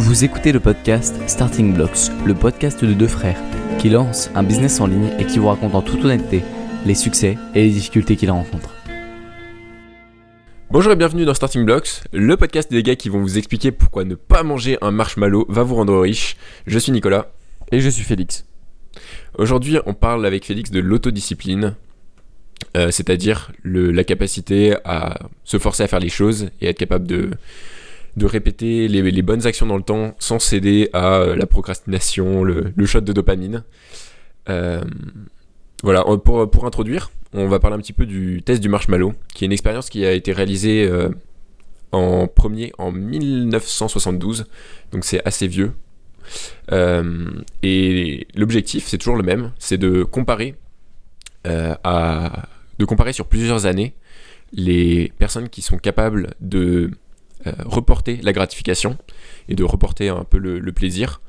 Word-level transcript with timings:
Vous 0.00 0.22
écoutez 0.24 0.52
le 0.52 0.60
podcast 0.60 1.16
Starting 1.26 1.74
Blocks, 1.74 2.10
le 2.24 2.32
podcast 2.34 2.84
de 2.84 2.92
deux 2.94 3.08
frères 3.08 3.40
qui 3.80 3.88
lancent 3.90 4.30
un 4.36 4.42
business 4.44 4.80
en 4.80 4.86
ligne 4.86 5.10
et 5.18 5.24
qui 5.26 5.38
vous 5.40 5.48
racontent 5.48 5.76
en 5.78 5.82
toute 5.82 6.04
honnêteté 6.04 6.42
les 6.86 6.94
succès 6.94 7.36
et 7.54 7.64
les 7.64 7.70
difficultés 7.70 8.14
qu'ils 8.16 8.30
rencontrent. 8.30 8.74
Bonjour 10.70 10.92
et 10.92 10.96
bienvenue 10.96 11.24
dans 11.24 11.34
Starting 11.34 11.64
Blocks, 11.64 12.02
le 12.12 12.36
podcast 12.36 12.70
des 12.70 12.82
gars 12.84 12.94
qui 12.94 13.08
vont 13.08 13.20
vous 13.20 13.38
expliquer 13.38 13.72
pourquoi 13.72 14.04
ne 14.04 14.14
pas 14.14 14.42
manger 14.44 14.78
un 14.82 14.92
marshmallow 14.92 15.46
va 15.48 15.62
vous 15.64 15.74
rendre 15.74 15.98
riche. 16.00 16.36
Je 16.66 16.78
suis 16.78 16.92
Nicolas. 16.92 17.32
Et 17.72 17.80
je 17.80 17.88
suis 17.90 18.04
Félix. 18.04 18.46
Aujourd'hui, 19.36 19.78
on 19.84 19.92
parle 19.94 20.24
avec 20.24 20.46
Félix 20.46 20.70
de 20.70 20.80
l'autodiscipline, 20.80 21.74
euh, 22.78 22.90
c'est-à-dire 22.90 23.50
le- 23.62 23.90
la 23.90 24.04
capacité 24.04 24.74
à 24.86 25.18
se 25.44 25.58
forcer 25.58 25.82
à 25.82 25.86
faire 25.88 26.00
les 26.00 26.08
choses 26.08 26.48
et 26.62 26.68
être 26.68 26.78
capable 26.78 27.06
de, 27.06 27.30
de 28.16 28.26
répéter 28.26 28.88
les, 28.88 29.22
bonnes 29.22 29.46
actions 29.46 29.66
dans 29.66 29.76
le 29.76 29.82
temps 29.82 30.14
sans 30.18 30.38
céder 30.38 30.90
à 30.92 31.18
euh, 31.20 31.36
la 31.36 31.46
procrastination, 31.46 32.42
le, 32.44 32.72
le 32.76 32.86
shot 32.86 33.00
de 33.02 33.12
dopamine. 33.12 33.62
Euh, 34.48 34.82
voilà, 35.82 36.08
on- 36.08 36.18
pour, 36.18 36.50
pour 36.50 36.66
introduire, 36.66 37.10
on 37.32 37.46
va 37.48 37.58
parler 37.60 37.76
un 37.76 37.80
petit 37.80 37.92
peu 37.92 38.06
du 38.06 38.42
test 38.42 38.60
du 38.60 38.68
marshmallow, 38.68 39.14
qui 39.34 39.44
est 39.44 39.46
une 39.46 39.52
expérience 39.52 39.90
qui 39.90 40.04
a 40.04 40.12
été 40.12 40.32
réalisée 40.32 40.86
euh, 40.88 41.10
en 41.92 42.26
premier 42.26 42.72
en 42.78 42.90
1972, 42.92 44.46
donc 44.92 45.04
c'est 45.04 45.24
assez 45.26 45.46
vieux. 45.46 45.72
Euh, 46.72 47.30
et 47.62 48.26
l'objectif, 48.34 48.86
c'est 48.86 48.98
toujours 48.98 49.16
le 49.16 49.22
même, 49.22 49.52
c'est 49.58 49.78
de 49.78 50.02
comparer 50.02 50.54
euh, 51.46 51.74
à, 51.84 52.48
de 52.78 52.84
comparer 52.84 53.12
sur 53.12 53.26
plusieurs 53.26 53.66
années 53.66 53.94
les 54.52 55.12
personnes 55.18 55.48
qui 55.48 55.62
sont 55.62 55.78
capables 55.78 56.34
de 56.40 56.90
euh, 56.90 56.90
reporter 57.64 58.20
la 58.22 58.32
gratification 58.32 58.96
et 59.48 59.54
de 59.54 59.64
reporter 59.64 60.08
un 60.08 60.24
peu 60.24 60.38
le, 60.38 60.72
plaisir 60.72 61.20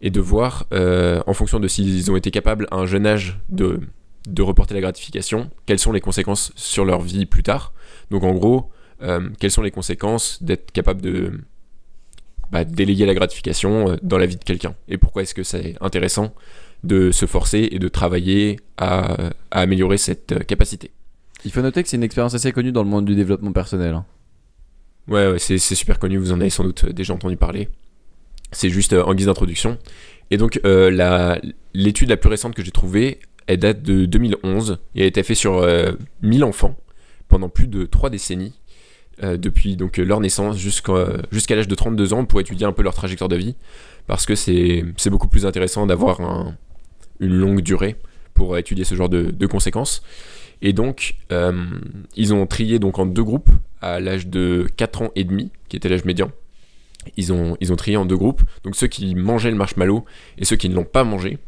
et 0.00 0.10
de 0.10 0.20
voir 0.20 0.66
euh, 0.72 1.22
en 1.26 1.34
fonction 1.34 1.60
de 1.60 1.68
s'ils 1.68 2.10
ont 2.10 2.16
été 2.16 2.30
capables 2.30 2.66
à 2.70 2.76
un 2.76 2.86
jeune 2.86 3.06
âge 3.06 3.38
de, 3.48 3.80
de 4.28 4.42
reporter 4.42 4.74
la 4.74 4.80
gratification, 4.80 5.50
quelles 5.66 5.78
sont 5.78 5.92
les 5.92 6.00
conséquences 6.00 6.52
sur 6.56 6.84
leur 6.84 7.00
vie 7.00 7.26
plus 7.26 7.42
tard. 7.42 7.72
Donc 8.10 8.24
en 8.24 8.32
gros, 8.32 8.70
euh, 9.02 9.28
quelles 9.38 9.50
sont 9.50 9.62
les 9.62 9.70
conséquences 9.70 10.42
d'être 10.42 10.72
capable 10.72 11.02
de 11.02 11.40
bah, 12.50 12.64
déléguer 12.64 13.06
la 13.06 13.14
gratification 13.14 13.90
euh, 13.90 13.96
dans 14.02 14.18
la 14.18 14.26
vie 14.26 14.36
de 14.36 14.44
quelqu'un 14.44 14.74
et 14.88 14.98
pourquoi 14.98 15.22
est-ce 15.22 15.34
que 15.34 15.42
c'est 15.42 15.74
intéressant 15.80 16.34
de 16.84 17.10
se 17.10 17.26
forcer 17.26 17.68
et 17.70 17.78
de 17.78 17.88
travailler 17.88 18.60
à, 18.76 19.30
à 19.50 19.60
améliorer 19.60 19.96
cette 19.96 20.32
euh, 20.32 20.38
capacité. 20.40 20.90
Il 21.44 21.50
faut 21.50 21.62
noter 21.62 21.82
que 21.82 21.88
c'est 21.88 21.96
une 21.96 22.02
expérience 22.02 22.34
assez 22.34 22.52
connue 22.52 22.72
dans 22.72 22.82
le 22.82 22.88
monde 22.88 23.04
du 23.04 23.14
développement 23.14 23.52
personnel. 23.52 24.00
Ouais, 25.08 25.28
ouais, 25.28 25.38
c'est 25.38 25.58
super 25.58 25.98
connu, 25.98 26.16
vous 26.16 26.32
en 26.32 26.40
avez 26.40 26.50
sans 26.50 26.64
doute 26.64 26.86
déjà 26.86 27.12
entendu 27.12 27.36
parler. 27.36 27.68
C'est 28.52 28.70
juste 28.70 28.92
euh, 28.94 29.02
en 29.04 29.14
guise 29.14 29.26
d'introduction. 29.26 29.78
Et 30.30 30.36
donc, 30.38 30.60
euh, 30.64 31.38
l'étude 31.74 32.08
la, 32.08 32.16
plus 32.16 32.30
récente 32.30 32.54
que 32.54 32.64
j'ai 32.64 32.70
trouvée, 32.70 33.18
elle 33.46 33.58
date 33.58 33.82
de 33.82 34.06
2011 34.06 34.78
et 34.94 35.00
elle 35.00 35.04
a 35.04 35.06
été 35.08 35.22
faite 35.22 35.36
sur 35.36 35.56
euh, 35.58 35.92
1000 36.22 36.44
enfants 36.44 36.76
pendant 37.28 37.48
plus 37.50 37.66
de 37.66 37.84
3 37.84 38.08
décennies, 38.10 38.54
euh, 39.22 39.36
depuis 39.36 39.76
donc 39.76 39.98
euh, 39.98 40.04
leur 40.04 40.20
naissance 40.20 40.56
jusqu'à 40.56 41.54
l'âge 41.54 41.68
de 41.68 41.74
32 41.74 42.14
ans 42.14 42.24
pour 42.24 42.40
étudier 42.40 42.66
un 42.66 42.72
peu 42.72 42.82
leur 42.82 42.94
trajectoire 42.94 43.28
de 43.28 43.36
vie, 43.36 43.56
parce 44.06 44.24
que 44.24 44.34
c'est 44.34 44.84
beaucoup 45.10 45.28
plus 45.28 45.44
intéressant 45.44 45.86
d'avoir 45.86 46.20
un- 46.20 46.56
une 47.20 47.34
longue 47.34 47.60
durée 47.60 47.96
pour 48.32 48.56
étudier 48.56 48.84
ce 48.84 48.94
genre 48.94 49.08
de 49.08 49.46
conséquences. 49.46 50.02
Et 50.64 50.72
donc, 50.72 51.14
euh, 51.30 51.52
ils 52.16 52.34
ont 52.34 52.46
trié 52.46 52.80
donc 52.80 52.98
en 52.98 53.06
deux 53.06 53.22
groupes 53.22 53.50
à 53.80 54.00
l'âge 54.00 54.26
de 54.26 54.66
4 54.76 55.02
ans 55.02 55.10
et 55.14 55.22
demi, 55.22 55.52
qui 55.68 55.76
était 55.76 55.88
l'âge 55.88 56.04
médian. 56.04 56.32
Ils 57.16 57.32
ont, 57.32 57.56
ils 57.60 57.72
ont 57.72 57.76
trié 57.76 57.96
en 57.96 58.06
deux 58.06 58.16
groupes, 58.16 58.42
donc 58.64 58.74
ceux 58.74 58.86
qui 58.88 59.14
mangeaient 59.14 59.50
le 59.50 59.56
marshmallow 59.56 60.04
et 60.38 60.44
ceux 60.44 60.56
qui 60.56 60.68
ne 60.68 60.74
l'ont 60.74 60.84
pas 60.84 61.04
mangé. 61.04 61.38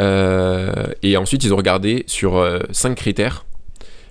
Euh, 0.00 0.86
et 1.02 1.16
ensuite, 1.18 1.44
ils 1.44 1.52
ont 1.52 1.58
regardé 1.58 2.04
sur 2.06 2.42
5 2.70 2.94
critères, 2.96 3.44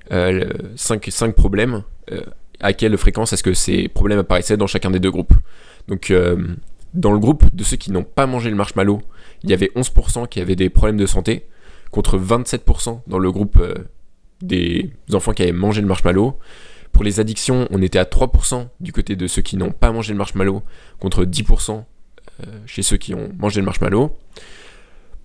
5 0.09 1.35
problèmes, 1.35 1.83
euh, 2.11 2.21
à 2.59 2.73
quelle 2.73 2.97
fréquence 2.97 3.33
est-ce 3.33 3.43
que 3.43 3.53
ces 3.53 3.87
problèmes 3.87 4.19
apparaissaient 4.19 4.57
dans 4.57 4.67
chacun 4.67 4.91
des 4.91 4.99
deux 4.99 5.11
groupes. 5.11 5.33
Donc, 5.87 6.11
euh, 6.11 6.55
dans 6.93 7.11
le 7.11 7.19
groupe 7.19 7.43
de 7.53 7.63
ceux 7.63 7.77
qui 7.77 7.91
n'ont 7.91 8.03
pas 8.03 8.25
mangé 8.25 8.49
le 8.49 8.55
marshmallow, 8.55 9.01
il 9.43 9.49
y 9.49 9.53
avait 9.53 9.71
11% 9.75 10.27
qui 10.27 10.41
avaient 10.41 10.55
des 10.55 10.69
problèmes 10.69 10.97
de 10.97 11.05
santé, 11.05 11.45
contre 11.91 12.17
27% 12.17 13.01
dans 13.07 13.19
le 13.19 13.31
groupe 13.31 13.57
euh, 13.61 13.73
des 14.41 14.91
enfants 15.13 15.33
qui 15.33 15.43
avaient 15.43 15.51
mangé 15.51 15.81
le 15.81 15.87
marshmallow. 15.87 16.37
Pour 16.91 17.03
les 17.03 17.19
addictions, 17.19 17.67
on 17.71 17.81
était 17.81 17.99
à 17.99 18.03
3% 18.03 18.67
du 18.79 18.91
côté 18.91 19.15
de 19.15 19.27
ceux 19.27 19.41
qui 19.41 19.57
n'ont 19.57 19.71
pas 19.71 19.91
mangé 19.91 20.13
le 20.13 20.17
marshmallow, 20.17 20.63
contre 20.99 21.23
10% 21.23 21.71
euh, 22.41 22.45
chez 22.65 22.81
ceux 22.81 22.97
qui 22.97 23.13
ont 23.13 23.31
mangé 23.37 23.61
le 23.61 23.65
marshmallow. 23.65 24.17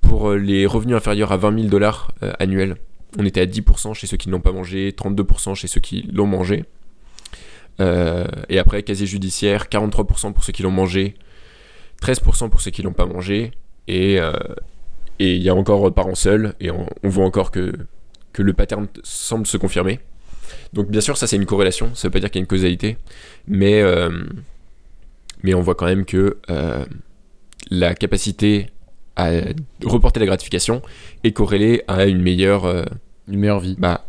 Pour 0.00 0.30
euh, 0.30 0.36
les 0.36 0.66
revenus 0.66 0.96
inférieurs 0.96 1.32
à 1.32 1.36
20 1.36 1.56
000 1.56 1.68
dollars 1.68 2.12
euh, 2.22 2.32
annuels, 2.38 2.76
on 3.18 3.24
était 3.24 3.40
à 3.40 3.46
10% 3.46 3.94
chez 3.94 4.06
ceux 4.06 4.16
qui 4.16 4.28
ne 4.28 4.34
l'ont 4.34 4.40
pas 4.40 4.52
mangé, 4.52 4.90
32% 4.90 5.54
chez 5.54 5.66
ceux 5.66 5.80
qui 5.80 6.08
l'ont 6.12 6.26
mangé. 6.26 6.64
Et 7.80 8.58
après, 8.60 8.84
casier 8.84 9.06
judiciaire, 9.06 9.66
43% 9.66 10.32
pour 10.32 10.44
ceux 10.44 10.52
qui 10.52 10.62
l'ont 10.62 10.70
mangé, 10.70 11.16
13% 12.02 12.48
pour 12.48 12.60
ceux 12.60 12.70
qui 12.70 12.82
l'ont 12.82 12.92
pas 12.92 13.06
mangé, 13.06 13.50
et 13.88 14.20
il 15.18 15.42
y 15.42 15.48
a 15.48 15.54
encore 15.56 15.92
parents 15.92 16.14
seuls, 16.14 16.54
et 16.60 16.70
on 16.70 16.86
voit 17.02 17.24
encore 17.24 17.50
que, 17.50 17.72
que 18.34 18.42
le 18.42 18.52
pattern 18.52 18.86
semble 19.02 19.46
se 19.46 19.56
confirmer. 19.56 20.00
Donc 20.74 20.90
bien 20.90 21.00
sûr, 21.00 21.16
ça 21.16 21.26
c'est 21.26 21.36
une 21.36 21.46
corrélation, 21.46 21.94
ça 21.94 22.08
veut 22.08 22.12
pas 22.12 22.20
dire 22.20 22.30
qu'il 22.30 22.40
y 22.40 22.42
a 22.42 22.44
une 22.44 22.48
causalité, 22.48 22.98
mais, 23.46 23.80
euh, 23.80 24.10
mais 25.42 25.54
on 25.54 25.62
voit 25.62 25.74
quand 25.74 25.86
même 25.86 26.04
que 26.04 26.36
euh, 26.50 26.84
la 27.70 27.94
capacité 27.94 28.66
à 29.16 29.30
reporter 29.84 30.20
la 30.20 30.26
gratification 30.26 30.82
est 31.22 31.32
corrélée 31.32 31.82
à 31.88 32.04
une 32.04 32.20
meilleure, 32.20 32.66
euh, 32.66 32.84
Une 33.28 33.38
meilleure 33.38 33.60
vie. 33.60 33.76
bah, 33.78 34.04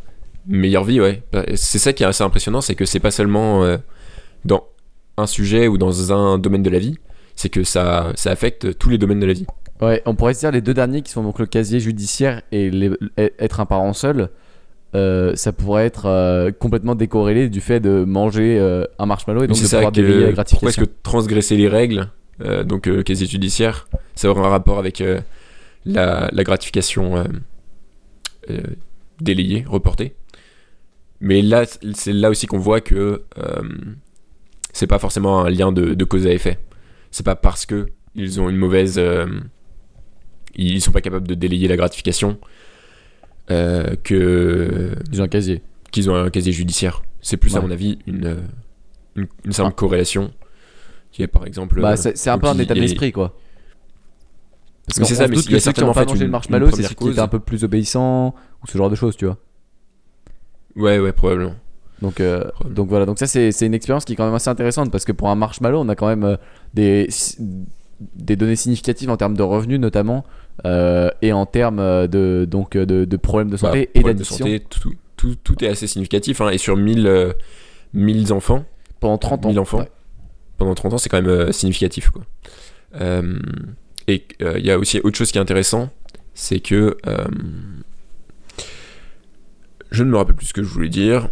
meilleure 0.48 0.84
vie, 0.84 1.00
ouais. 1.00 1.24
Bah, 1.32 1.46
C'est 1.56 1.80
ça 1.80 1.94
qui 1.94 2.04
est 2.04 2.08
assez 2.08 2.24
impressionnant, 2.24 2.62
c'est 2.62 2.76
que 2.76 2.86
c'est 2.86 3.00
pas 3.00 3.12
seulement 3.12 3.78
dans 4.44 4.68
un 5.18 5.28
sujet 5.28 5.68
ou 5.68 5.78
dans 5.78 6.12
un 6.12 6.38
domaine 6.38 6.64
de 6.64 6.70
la 6.70 6.80
vie, 6.80 6.98
c'est 7.36 7.50
que 7.50 7.64
ça, 7.64 8.12
ça 8.16 8.32
affecte 8.32 8.78
tous 8.78 8.90
les 8.90 8.98
domaines 8.98 9.20
de 9.20 9.26
la 9.28 9.34
vie. 9.34 9.46
Ouais, 9.82 10.02
on 10.06 10.16
pourrait 10.16 10.34
se 10.34 10.40
dire 10.40 10.52
les 10.52 10.62
deux 10.62 10.74
derniers 10.74 11.02
qui 11.02 11.12
sont 11.12 11.22
donc 11.24 11.38
le 11.40 11.46
casier 11.46 11.80
judiciaire 11.80 12.42
et 12.52 12.70
les- 12.72 12.92
être 13.18 13.60
un 13.60 13.66
parent 13.66 13.92
seul, 13.94 14.30
euh, 14.96 15.36
ça 15.36 15.52
pourrait 15.52 15.86
être 15.86 16.06
euh, 16.06 16.52
complètement 16.52 16.96
décorrélé 16.96 17.50
du 17.50 17.60
fait 17.60 17.82
de 17.82 18.06
manger 18.06 18.58
euh, 18.58 18.86
un 19.00 19.06
marshmallow 19.06 19.44
et 19.44 19.48
donc 19.48 19.58
de 19.58 19.62
pouvoir 19.78 19.92
délayer 19.92 20.34
la 20.34 20.44
pourquoi 20.46 20.70
est-ce 20.70 20.78
gratification. 20.78 20.86
que 20.86 21.04
transgresser 21.04 21.58
les 21.58 21.68
règles, 21.68 22.10
donc 22.66 22.90
casier 23.04 23.28
judiciaire, 23.28 23.88
ça 24.14 24.30
aura 24.30 24.48
un 24.48 24.50
rapport 24.50 24.78
avec 24.80 25.04
la, 25.86 26.30
la 26.32 26.44
gratification 26.44 27.24
délayée, 29.22 29.66
reportée. 29.68 30.16
Mais 31.22 31.42
là, 31.42 31.64
c'est 31.94 32.14
là 32.14 32.30
aussi 32.30 32.46
qu'on 32.48 32.58
voit 32.60 32.82
que 32.82 33.24
c'est 34.74 34.88
pas 34.88 35.00
forcément 35.00 35.42
un 35.46 35.50
lien 35.50 35.72
de, 35.72 35.94
de 35.94 36.04
cause 36.06 36.28
à 36.28 36.32
effet. 36.32 36.60
C'est 37.12 37.26
pas 37.26 37.36
parce 37.36 37.66
que 37.66 37.88
ils 38.16 38.40
ont 38.42 38.50
une 38.50 38.58
mauvaise, 38.58 38.96
euh, 38.98 39.26
ils 40.56 40.82
sont 40.82 40.92
pas 40.92 41.02
capables 41.02 41.28
de 41.28 41.34
délayer 41.36 41.68
la 41.68 41.76
gratification 41.78 42.38
euh, 43.52 43.96
que 44.04 44.92
Ils 45.12 45.22
ont 45.22 45.26
un 45.26 45.28
casier. 45.28 45.62
qu'ils 45.92 46.10
ont 46.10 46.16
un 46.16 46.30
casier 46.30 46.52
judiciaire. 46.52 47.04
C'est 47.22 47.38
plus, 47.38 47.56
à 47.56 47.62
mon 47.62 47.72
avis, 47.72 48.00
une, 48.08 48.26
euh, 48.26 48.36
une, 49.16 49.28
une 49.46 49.52
simple 49.54 49.74
corrélation 49.76 50.32
qui 51.12 51.24
est, 51.24 51.28
par 51.28 51.46
exemple... 51.46 51.82
Bah, 51.82 51.94
euh, 51.94 51.96
c'est 52.16 52.30
un 52.30 52.38
peu 52.38 52.48
un 52.48 52.58
état 52.60 52.74
d'esprit 52.74 53.12
quoi. 53.12 53.36
Parce 54.88 55.00
qu'on 55.00 55.06
c'est 55.06 55.16
ça, 55.16 55.28
mais 55.28 55.36
il 55.38 55.42
y 55.52 55.54
a 55.54 55.58
que 55.58 55.60
certainement 55.60 55.94
pas 55.94 56.02
fait 56.02 56.08
mangé 56.08 56.20
une- 56.22 56.26
le 56.28 56.32
marshmallow, 56.32 56.70
c'est 56.72 56.84
ceux 56.84 56.94
qui 56.94 57.10
étaient 57.10 57.20
un 57.20 57.28
peu 57.28 57.40
plus 57.40 57.64
obéissants 57.64 58.36
ou 58.64 58.68
ce 58.68 58.78
genre 58.78 58.90
de 58.90 58.96
choses, 58.96 59.16
tu 59.18 59.26
vois. 59.26 59.38
Ouais, 60.76 61.00
ouais, 61.00 61.12
probablement. 61.14 61.56
Donc, 62.02 62.20
euh, 62.20 62.42
Probablement. 62.50 62.76
donc 62.76 62.90
voilà, 62.90 63.06
donc 63.06 63.18
ça 63.18 63.26
c'est 63.26 63.52
c'est 63.54 63.66
une 63.66 63.74
expérience 63.74 64.04
qui 64.06 64.14
est 64.14 64.16
quand 64.18 64.26
même 64.26 64.36
assez 64.36 64.50
intéressante 64.50 64.92
parce 64.92 65.06
que 65.06 65.12
pour 65.14 65.30
un 65.30 65.36
marshmallow, 65.36 65.80
on 65.80 65.90
a 65.90 65.96
quand 65.96 66.08
même 66.08 66.38
des, 66.74 67.08
des 68.00 68.36
données 68.36 68.58
significatives 68.58 69.10
en 69.10 69.18
termes 69.18 69.36
de 69.38 69.42
revenus 69.44 69.80
notamment 69.80 70.24
euh, 70.66 71.10
et 71.22 71.34
en 71.34 71.46
termes 71.46 71.80
euh, 71.80 72.08
de, 72.08 72.46
donc, 72.50 72.76
euh, 72.76 72.86
de, 72.86 73.04
de 73.06 73.18
problèmes 73.18 73.50
de 73.50 73.58
santé 73.58 73.90
Bah, 73.94 74.00
et 74.00 74.04
d'addiction 74.04 74.38
santé, 74.38 74.60
tout, 74.62 74.94
tout, 75.18 75.36
tout 75.44 75.64
est 75.64 75.68
assez 75.68 75.88
significatif. 75.88 76.40
hein, 76.42 76.50
et 76.50 76.58
sur 76.58 76.78
1000, 76.78 77.06
euh, 77.08 77.34
1000 77.94 78.32
enfants, 78.32 78.66
pendant 79.00 79.18
30 79.18 79.46
ans. 79.46 79.50
1000 79.50 79.60
enfants. 79.60 79.80
Ouais. 79.80 79.90
pendant 80.58 80.76
30 80.76 80.94
ans, 80.94 80.98
c'est 80.98 81.10
quand 81.10 81.22
même 81.22 81.30
euh, 81.30 81.52
significatif. 81.52 82.10
Quoi. 82.10 82.24
Et 84.08 84.26
il 84.40 84.66
y 84.66 84.72
a 84.72 84.78
aussi 84.80 85.00
autre 85.04 85.18
chose 85.18 85.32
qui 85.32 85.38
est 85.38 85.42
intéressant, 85.42 85.90
c'est 86.34 86.60
que... 86.60 86.96
je 89.92 90.04
ne 90.04 90.10
me 90.10 90.18
rappelle 90.18 90.36
plus 90.36 90.48
ce 90.48 90.54
que 90.54 90.64
je 90.64 90.68
voulais 90.70 90.90
dire. 90.90 91.30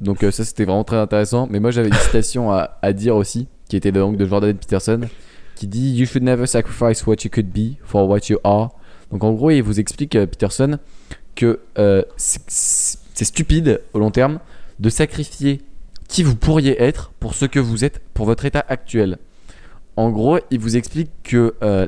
Donc 0.00 0.20
ça 0.20 0.44
c'était 0.44 0.64
vraiment 0.64 0.84
très 0.84 0.96
intéressant. 0.96 1.46
Mais 1.50 1.60
moi 1.60 1.70
j'avais 1.70 1.88
une 1.88 1.94
citation 1.94 2.50
à, 2.52 2.78
à 2.82 2.92
dire 2.92 3.16
aussi, 3.16 3.48
qui 3.68 3.76
était 3.76 3.92
donc 3.92 4.16
de 4.16 4.24
Jordan 4.26 4.54
Peterson, 4.56 5.00
qui 5.54 5.66
dit 5.66 5.92
You 5.92 6.06
should 6.06 6.22
never 6.22 6.46
sacrifice 6.46 7.06
what 7.06 7.16
you 7.24 7.30
could 7.30 7.48
be 7.48 7.76
for 7.84 8.08
what 8.08 8.28
you 8.28 8.38
are. 8.44 8.70
Donc 9.10 9.24
en 9.24 9.32
gros 9.32 9.50
il 9.50 9.62
vous 9.62 9.80
explique 9.80 10.16
euh, 10.16 10.26
Peterson 10.26 10.78
que 11.34 11.60
euh, 11.78 12.02
c'est 12.16 13.24
stupide 13.24 13.80
au 13.92 13.98
long 13.98 14.10
terme 14.10 14.38
de 14.78 14.88
sacrifier 14.88 15.62
qui 16.08 16.22
vous 16.22 16.36
pourriez 16.36 16.80
être 16.82 17.12
pour 17.20 17.34
ce 17.34 17.44
que 17.44 17.58
vous 17.58 17.84
êtes 17.84 18.00
pour 18.12 18.26
votre 18.26 18.44
état 18.44 18.64
actuel. 18.68 19.18
en 19.96 20.10
gros, 20.10 20.38
il 20.50 20.58
vous 20.58 20.76
explique 20.76 21.10
que 21.22 21.54
euh, 21.62 21.86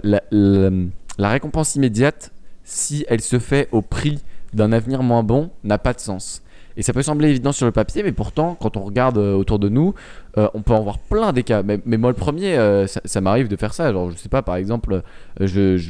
la 1.19 1.29
récompense 1.29 1.75
immédiate, 1.75 2.33
si 2.65 3.05
elle 3.09 3.21
se 3.21 3.39
fait 3.39 3.69
au 3.73 3.83
prix 3.83 4.21
d'un 4.53 4.73
avenir 4.73 5.03
moins 5.03 5.23
bon, 5.23 5.51
n'a 5.65 5.79
pas 5.79 5.93
de 5.93 6.01
sens. 6.01 6.43
Et 6.77 6.83
ça 6.83 6.93
peut 6.93 7.03
sembler 7.03 7.31
évident 7.31 7.53
sur 7.53 7.65
le 7.65 7.73
papier, 7.73 8.03
mais 8.03 8.13
pourtant, 8.13 8.57
quand 8.61 8.77
on 8.77 8.83
regarde 8.83 9.17
euh, 9.17 9.35
autour 9.35 9.59
de 9.59 9.69
nous, 9.69 9.95
euh, 10.37 10.49
on 10.53 10.61
peut 10.61 10.75
en 10.75 10.83
voir 10.83 10.99
plein 10.99 11.33
des 11.33 11.43
cas. 11.43 11.63
Mais, 11.63 11.81
moi, 11.87 12.11
le 12.11 12.17
premier, 12.17 12.59
euh, 12.59 12.87
ça, 12.87 13.21
m'arrive 13.21 13.49
de 13.49 13.57
faire 13.57 13.73
ça. 13.73 13.93
Genre, 13.93 14.11
je 14.11 14.17
sais 14.17 14.29
pas, 14.29 14.43
par 14.43 14.57
exemple, 14.57 15.03
je, 15.41 15.81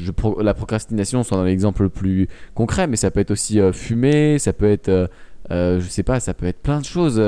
la 0.40 0.54
procrastination, 0.54 1.24
c'est 1.24 1.34
un 1.34 1.46
exemple 1.46 1.82
le 1.82 1.88
plus 1.88 2.28
concret, 2.54 2.86
mais 2.86 2.96
ça 2.96 3.10
peut 3.10 3.20
être 3.20 3.32
aussi 3.32 3.58
fumer, 3.72 4.38
ça 4.38 4.52
peut 4.52 4.70
être, 4.70 5.10
je 5.50 5.86
sais 5.88 6.04
pas, 6.04 6.20
ça 6.20 6.34
peut 6.34 6.46
être 6.46 6.62
plein 6.62 6.80
de 6.80 6.84
choses, 6.84 7.22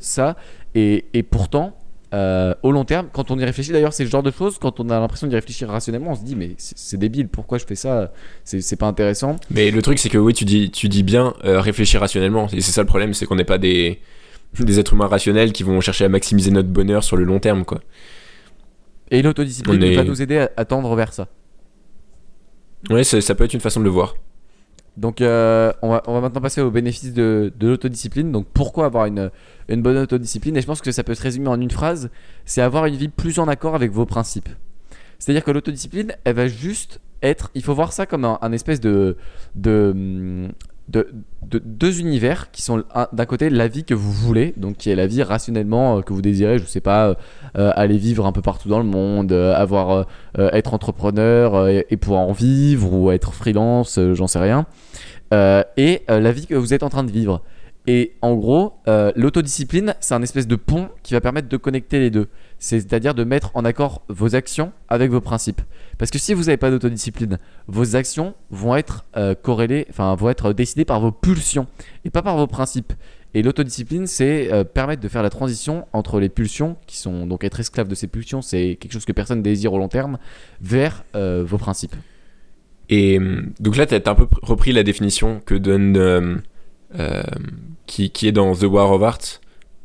ça. 0.00 0.36
Et 0.74 1.22
pourtant, 1.30 1.77
euh, 2.14 2.54
au 2.62 2.72
long 2.72 2.84
terme, 2.84 3.08
quand 3.12 3.30
on 3.30 3.38
y 3.38 3.44
réfléchit, 3.44 3.70
d'ailleurs, 3.72 3.92
c'est 3.92 4.04
le 4.04 4.10
genre 4.10 4.22
de 4.22 4.30
choses, 4.30 4.58
quand 4.58 4.80
on 4.80 4.88
a 4.90 4.98
l'impression 4.98 5.26
d'y 5.26 5.34
réfléchir 5.34 5.68
rationnellement, 5.68 6.12
on 6.12 6.14
se 6.14 6.22
dit, 6.24 6.36
mais 6.36 6.54
c'est 6.58 6.96
débile, 6.96 7.28
pourquoi 7.28 7.58
je 7.58 7.64
fais 7.66 7.74
ça? 7.74 8.12
C'est 8.44 8.76
pas 8.78 8.86
intéressant. 8.86 9.36
Mais 9.50 9.70
le 9.70 9.82
truc, 9.82 9.98
c'est 9.98 10.08
que 10.08 10.18
oui, 10.18 10.32
tu 10.32 10.44
dis, 10.44 10.70
tu 10.70 10.88
dis 10.88 11.02
bien 11.02 11.34
euh, 11.44 11.60
réfléchir 11.60 12.00
rationnellement. 12.00 12.48
Et 12.52 12.60
c'est 12.60 12.72
ça 12.72 12.80
le 12.80 12.86
problème, 12.86 13.12
c'est 13.14 13.26
qu'on 13.26 13.36
n'est 13.36 13.44
pas 13.44 13.58
des, 13.58 14.00
des 14.58 14.80
êtres 14.80 14.94
humains 14.94 15.06
rationnels 15.08 15.52
qui 15.52 15.62
vont 15.62 15.80
chercher 15.80 16.04
à 16.06 16.08
maximiser 16.08 16.50
notre 16.50 16.68
bonheur 16.70 17.04
sur 17.04 17.16
le 17.16 17.24
long 17.24 17.38
terme, 17.40 17.64
quoi. 17.64 17.80
Et 19.10 19.22
l'autodiscipline 19.22 19.82
est- 19.82 19.96
va 19.96 20.04
nous 20.04 20.20
aider 20.22 20.38
à, 20.38 20.50
à 20.56 20.64
tendre 20.64 20.94
vers 20.94 21.12
ça. 21.12 21.28
Ouais, 22.90 23.04
ça 23.04 23.34
peut 23.34 23.44
être 23.44 23.54
une 23.54 23.60
façon 23.60 23.80
de 23.80 23.84
le 23.84 23.90
voir. 23.90 24.14
Donc, 24.98 25.20
euh, 25.20 25.72
on, 25.80 25.90
va, 25.90 26.02
maintenant 26.20 26.40
passer 26.40 26.60
aux 26.60 26.72
bénéfices 26.72 27.12
de, 27.12 27.52
l'autodiscipline. 27.60 28.32
Donc, 28.32 28.46
pourquoi 28.52 28.86
avoir 28.86 29.06
une, 29.06 29.30
bonne 29.68 29.96
autodiscipline? 29.96 30.56
Et 30.56 30.60
je 30.60 30.66
pense 30.66 30.80
que 30.80 30.90
ça 30.90 31.04
peut 31.04 31.14
se 31.14 31.22
résumer 31.22 31.46
en 31.46 31.60
une 31.60 31.70
phrase 31.70 32.10
c'est 32.44 32.62
avoir 32.62 32.86
une 32.86 32.96
vie 32.96 33.08
plus 33.08 33.38
en 33.38 33.46
accord 33.46 33.76
avec 33.76 33.92
vos 33.92 34.06
principes. 34.06 34.48
C'est-à-dire 35.20 35.44
que 35.44 35.52
l'autodiscipline, 35.52 36.14
elle 36.24 36.34
va 36.34 36.48
juste 36.48 37.00
être. 37.22 37.50
Il 37.54 37.62
faut 37.62 37.74
voir 37.74 37.92
ça 37.92 38.06
comme 38.06 38.24
un, 38.24 38.52
espèce 38.52 38.80
de. 38.80 39.16
de, 39.54 39.92
hum, 39.94 40.52
de, 40.88 41.08
de- 41.46 41.60
deux 41.64 42.00
univers 42.00 42.50
qui 42.50 42.62
sont 42.62 42.82
un- 42.94 43.08
d'un 43.12 43.26
côté 43.26 43.50
la 43.50 43.68
vie 43.68 43.84
que 43.84 43.94
vous 43.94 44.12
voulez, 44.12 44.54
donc 44.56 44.76
qui 44.78 44.90
est 44.90 44.96
la 44.96 45.06
vie 45.06 45.22
rationnellement 45.22 45.98
euh, 45.98 46.00
que 46.02 46.12
vous 46.12 46.22
désirez, 46.22 46.58
je 46.58 46.64
sais 46.64 46.80
pas, 46.80 47.08
euh, 47.08 47.14
euh, 47.58 47.70
aller 47.76 47.98
vivre 47.98 48.26
un 48.26 48.32
peu 48.32 48.42
partout 48.42 48.68
dans 48.68 48.78
le 48.78 48.84
monde, 48.84 49.32
avoir 49.32 50.06
être 50.36 50.74
entrepreneur 50.74 51.68
et, 51.68 51.86
et 51.90 51.96
pouvoir 51.96 52.22
en 52.22 52.32
vivre 52.32 52.92
ou 52.92 53.10
être 53.10 53.32
freelance, 53.34 53.98
j'en 54.14 54.26
sais 54.26 54.38
rien. 54.38 54.66
Et 55.76 56.02
la 56.08 56.32
vie 56.32 56.46
que 56.46 56.54
vous 56.54 56.72
êtes 56.74 56.82
en 56.82 56.88
train 56.88 57.04
de 57.04 57.10
vivre. 57.10 57.42
Et 57.90 58.12
en 58.20 58.36
gros, 58.36 58.74
euh, 58.86 59.12
l'autodiscipline, 59.16 59.94
c'est 60.00 60.12
un 60.12 60.20
espèce 60.20 60.46
de 60.46 60.56
pont 60.56 60.90
qui 61.02 61.14
va 61.14 61.22
permettre 61.22 61.48
de 61.48 61.56
connecter 61.56 61.98
les 61.98 62.10
deux. 62.10 62.28
C'est-à-dire 62.58 63.14
de 63.14 63.24
mettre 63.24 63.50
en 63.54 63.64
accord 63.64 64.02
vos 64.08 64.34
actions 64.34 64.72
avec 64.90 65.10
vos 65.10 65.22
principes. 65.22 65.62
Parce 65.96 66.10
que 66.10 66.18
si 66.18 66.34
vous 66.34 66.44
n'avez 66.44 66.58
pas 66.58 66.70
d'autodiscipline, 66.70 67.38
vos 67.66 67.96
actions 67.96 68.34
vont 68.50 68.76
être 68.76 69.06
euh, 69.16 69.34
corrélées, 69.34 69.86
enfin 69.88 70.14
vont 70.16 70.28
être 70.28 70.52
décidées 70.52 70.84
par 70.84 71.00
vos 71.00 71.12
pulsions 71.12 71.66
et 72.04 72.10
pas 72.10 72.20
par 72.20 72.36
vos 72.36 72.46
principes. 72.46 72.92
Et 73.32 73.42
l'autodiscipline, 73.42 74.06
c'est 74.06 74.52
euh, 74.52 74.64
permettre 74.64 75.00
de 75.00 75.08
faire 75.08 75.22
la 75.22 75.30
transition 75.30 75.86
entre 75.94 76.20
les 76.20 76.28
pulsions, 76.28 76.76
qui 76.86 76.98
sont 76.98 77.26
donc 77.26 77.42
être 77.42 77.58
esclave 77.58 77.88
de 77.88 77.94
ces 77.94 78.06
pulsions, 78.06 78.42
c'est 78.42 78.76
quelque 78.78 78.92
chose 78.92 79.06
que 79.06 79.12
personne 79.12 79.40
désire 79.42 79.72
au 79.72 79.78
long 79.78 79.88
terme, 79.88 80.18
vers 80.60 81.04
vos 81.14 81.56
principes. 81.56 81.96
Et 82.90 83.18
euh, 83.18 83.46
donc 83.60 83.76
là, 83.76 83.86
tu 83.86 83.94
as 83.94 84.10
un 84.10 84.14
peu 84.14 84.24
pr- 84.24 84.38
repris 84.42 84.72
la 84.72 84.82
définition 84.82 85.40
que 85.46 85.54
donne. 85.54 86.42
Qui, 87.86 88.10
qui 88.10 88.28
est 88.28 88.32
dans 88.32 88.54
The 88.54 88.64
War 88.64 88.90
of 88.92 89.02
Art 89.02 89.40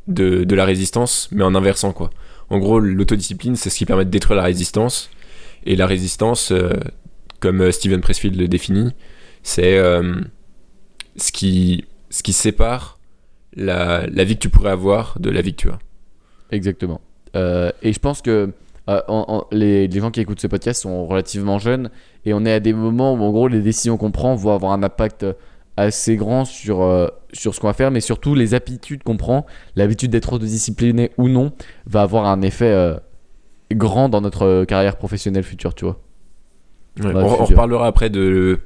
de, 0.07 0.43
de 0.43 0.55
la 0.55 0.65
résistance, 0.65 1.29
mais 1.31 1.43
en 1.43 1.55
inversant, 1.55 1.93
quoi. 1.93 2.09
En 2.49 2.59
gros, 2.59 2.79
l'autodiscipline, 2.79 3.55
c'est 3.55 3.69
ce 3.69 3.77
qui 3.77 3.85
permet 3.85 4.05
de 4.05 4.09
détruire 4.09 4.37
la 4.37 4.43
résistance. 4.43 5.09
Et 5.65 5.75
la 5.75 5.87
résistance, 5.87 6.51
euh, 6.51 6.73
comme 7.39 7.61
euh, 7.61 7.71
Steven 7.71 8.01
Pressfield 8.01 8.35
le 8.35 8.47
définit, 8.47 8.91
c'est 9.43 9.77
euh, 9.77 10.21
ce, 11.15 11.31
qui, 11.31 11.85
ce 12.09 12.21
qui 12.21 12.33
sépare 12.33 12.99
la, 13.55 14.05
la 14.07 14.23
vie 14.23 14.35
que 14.35 14.41
tu 14.41 14.49
pourrais 14.49 14.71
avoir 14.71 15.17
de 15.19 15.29
la 15.29 15.41
vie 15.41 15.53
que 15.53 15.61
tu 15.61 15.69
as. 15.69 15.79
Exactement. 16.51 17.01
Et 17.35 17.91
je 17.91 17.97
pense 17.99 18.21
que 18.21 18.51
les, 19.51 19.87
les 19.87 19.99
gens 19.99 20.11
qui 20.11 20.21
écoutent 20.21 20.39
ce 20.39 20.45
podcast 20.45 20.83
sont 20.83 21.07
relativement 21.07 21.57
jeunes 21.57 21.89
et 22.25 22.33
on 22.35 22.45
est 22.45 22.51
à 22.51 22.59
des 22.59 22.73
moments 22.73 23.13
où 23.15 23.23
en 23.23 23.31
gros 23.31 23.47
les 23.47 23.61
décisions 23.61 23.97
qu'on 23.97 24.11
prend 24.11 24.35
vont 24.35 24.53
avoir 24.53 24.71
un 24.71 24.83
impact 24.83 25.25
assez 25.77 26.15
grand 26.15 26.45
sur, 26.45 26.81
euh, 26.81 27.07
sur 27.33 27.55
ce 27.55 27.59
qu'on 27.59 27.67
va 27.67 27.73
faire, 27.73 27.89
mais 27.91 28.01
surtout 28.01 28.35
les 28.35 28.53
habitudes 28.53 29.03
qu'on 29.03 29.17
prend, 29.17 29.45
l'habitude 29.75 30.11
d'être 30.11 30.37
discipliné 30.39 31.11
ou 31.17 31.29
non, 31.29 31.51
va 31.87 32.01
avoir 32.03 32.25
un 32.25 32.41
effet 32.41 32.69
euh, 32.71 32.95
grand 33.71 34.07
dans 34.09 34.21
notre 34.21 34.65
carrière 34.65 34.97
professionnelle 34.97 35.43
future, 35.43 35.73
tu 35.73 35.85
vois. 35.85 35.99
Ouais, 37.01 37.11
on, 37.15 37.45
reparlera 37.45 37.87
après 37.87 38.09
de 38.11 38.59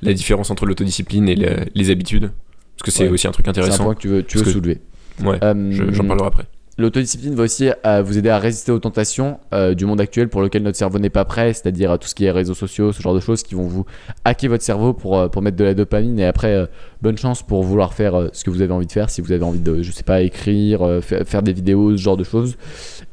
la 0.00 0.14
différence 0.14 0.50
entre 0.50 0.64
l'autodiscipline 0.64 1.28
et 1.28 1.36
la- 1.36 1.64
les 1.74 1.90
habitudes, 1.90 2.30
parce 2.78 2.84
que 2.84 2.90
c'est 2.90 3.04
Ouais. 3.04 3.10
aussi 3.10 3.26
un 3.28 3.32
truc 3.32 3.44
C'est 3.46 3.50
un 3.50 3.62
intéressant. 3.62 3.84
point 3.84 3.94
que 3.94 4.00
tu 4.00 4.08
veux, 4.08 4.22
tu 4.22 4.38
veux 4.38 4.44
Parce 4.44 4.54
que- 4.54 4.60
soulever. 4.60 4.80
Ouais, 5.22 5.38
Euh, 5.44 5.70
je- 5.70 5.92
j'en 5.92 6.06
parlerai 6.06 6.26
après. 6.28 6.44
L'autodiscipline 6.76 7.36
va 7.36 7.44
aussi 7.44 7.70
euh, 7.86 8.02
vous 8.02 8.18
aider 8.18 8.30
à 8.30 8.38
résister 8.38 8.72
aux 8.72 8.80
tentations 8.80 9.38
euh, 9.52 9.74
du 9.74 9.86
monde 9.86 10.00
actuel 10.00 10.28
pour 10.28 10.42
lequel 10.42 10.64
notre 10.64 10.76
cerveau 10.76 10.98
n'est 10.98 11.08
pas 11.10 11.24
prêt, 11.24 11.52
c'est-à-dire 11.52 11.92
à 11.92 11.98
tout 11.98 12.08
ce 12.08 12.16
qui 12.16 12.24
est 12.24 12.32
réseaux 12.32 12.54
sociaux, 12.54 12.92
ce 12.92 13.00
genre 13.00 13.14
de 13.14 13.20
choses 13.20 13.44
qui 13.44 13.54
vont 13.54 13.68
vous 13.68 13.86
hacker 14.24 14.50
votre 14.50 14.64
cerveau 14.64 14.92
pour, 14.92 15.16
euh, 15.16 15.28
pour 15.28 15.40
mettre 15.40 15.56
de 15.56 15.62
la 15.62 15.74
dopamine 15.74 16.18
et 16.18 16.24
après 16.26 16.52
euh, 16.52 16.66
bonne 17.00 17.16
chance 17.16 17.42
pour 17.44 17.62
vouloir 17.62 17.94
faire 17.94 18.16
euh, 18.18 18.28
ce 18.32 18.42
que 18.42 18.50
vous 18.50 18.60
avez 18.60 18.72
envie 18.72 18.86
de 18.88 18.92
faire 18.92 19.08
si 19.08 19.20
vous 19.20 19.30
avez 19.30 19.44
envie 19.44 19.60
de, 19.60 19.82
je 19.82 19.92
sais 19.92 20.02
pas, 20.02 20.22
écrire, 20.22 20.82
euh, 20.82 21.00
fa- 21.00 21.24
faire 21.24 21.44
des 21.44 21.52
vidéos, 21.52 21.96
ce 21.96 22.02
genre 22.02 22.16
de 22.16 22.24
choses. 22.24 22.56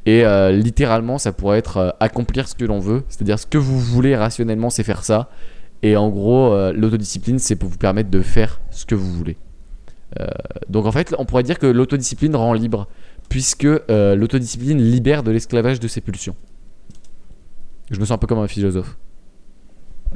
Et 0.07 0.25
euh, 0.25 0.51
littéralement, 0.51 1.19
ça 1.19 1.31
pourrait 1.31 1.59
être 1.59 1.77
euh, 1.77 1.89
accomplir 1.99 2.47
ce 2.47 2.55
que 2.55 2.65
l'on 2.65 2.79
veut, 2.79 3.03
c'est-à-dire 3.09 3.37
ce 3.37 3.45
que 3.45 3.59
vous 3.59 3.79
voulez 3.79 4.15
rationnellement, 4.15 4.71
c'est 4.71 4.83
faire 4.83 5.03
ça. 5.03 5.29
Et 5.83 5.95
en 5.95 6.09
gros, 6.09 6.51
euh, 6.53 6.73
l'autodiscipline, 6.73 7.37
c'est 7.37 7.55
pour 7.55 7.69
vous 7.69 7.77
permettre 7.77 8.09
de 8.09 8.21
faire 8.21 8.59
ce 8.71 8.87
que 8.87 8.95
vous 8.95 9.11
voulez. 9.11 9.37
Euh, 10.19 10.25
donc 10.67 10.87
en 10.87 10.91
fait, 10.91 11.15
on 11.19 11.25
pourrait 11.25 11.43
dire 11.43 11.57
que 11.57 11.67
l'autodiscipline 11.67 12.35
rend 12.35 12.53
libre 12.53 12.87
puisque 13.31 13.63
euh, 13.63 14.13
l'autodiscipline 14.15 14.77
libère 14.77 15.23
de 15.23 15.31
l'esclavage 15.31 15.79
de 15.79 15.87
ses 15.87 16.01
pulsions. 16.01 16.35
Je 17.89 17.97
me 17.97 18.03
sens 18.03 18.11
un 18.11 18.17
peu 18.17 18.27
comme 18.27 18.39
un 18.39 18.47
philosophe. 18.47 18.97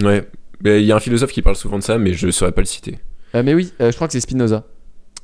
Ouais, 0.03 0.27
Mais 0.61 0.81
il 0.81 0.85
y 0.85 0.91
a 0.91 0.97
un 0.97 0.99
philosophe 0.99 1.31
qui 1.31 1.41
parle 1.41 1.55
souvent 1.55 1.77
de 1.77 1.83
ça, 1.83 1.97
mais 1.97 2.13
je 2.13 2.29
saurais 2.29 2.51
pas 2.51 2.59
le 2.59 2.65
citer. 2.67 2.99
Euh, 3.33 3.41
mais 3.41 3.53
oui, 3.53 3.71
euh, 3.79 3.89
je 3.89 3.95
crois 3.95 4.07
que 4.07 4.11
c'est 4.11 4.19
Spinoza. 4.19 4.65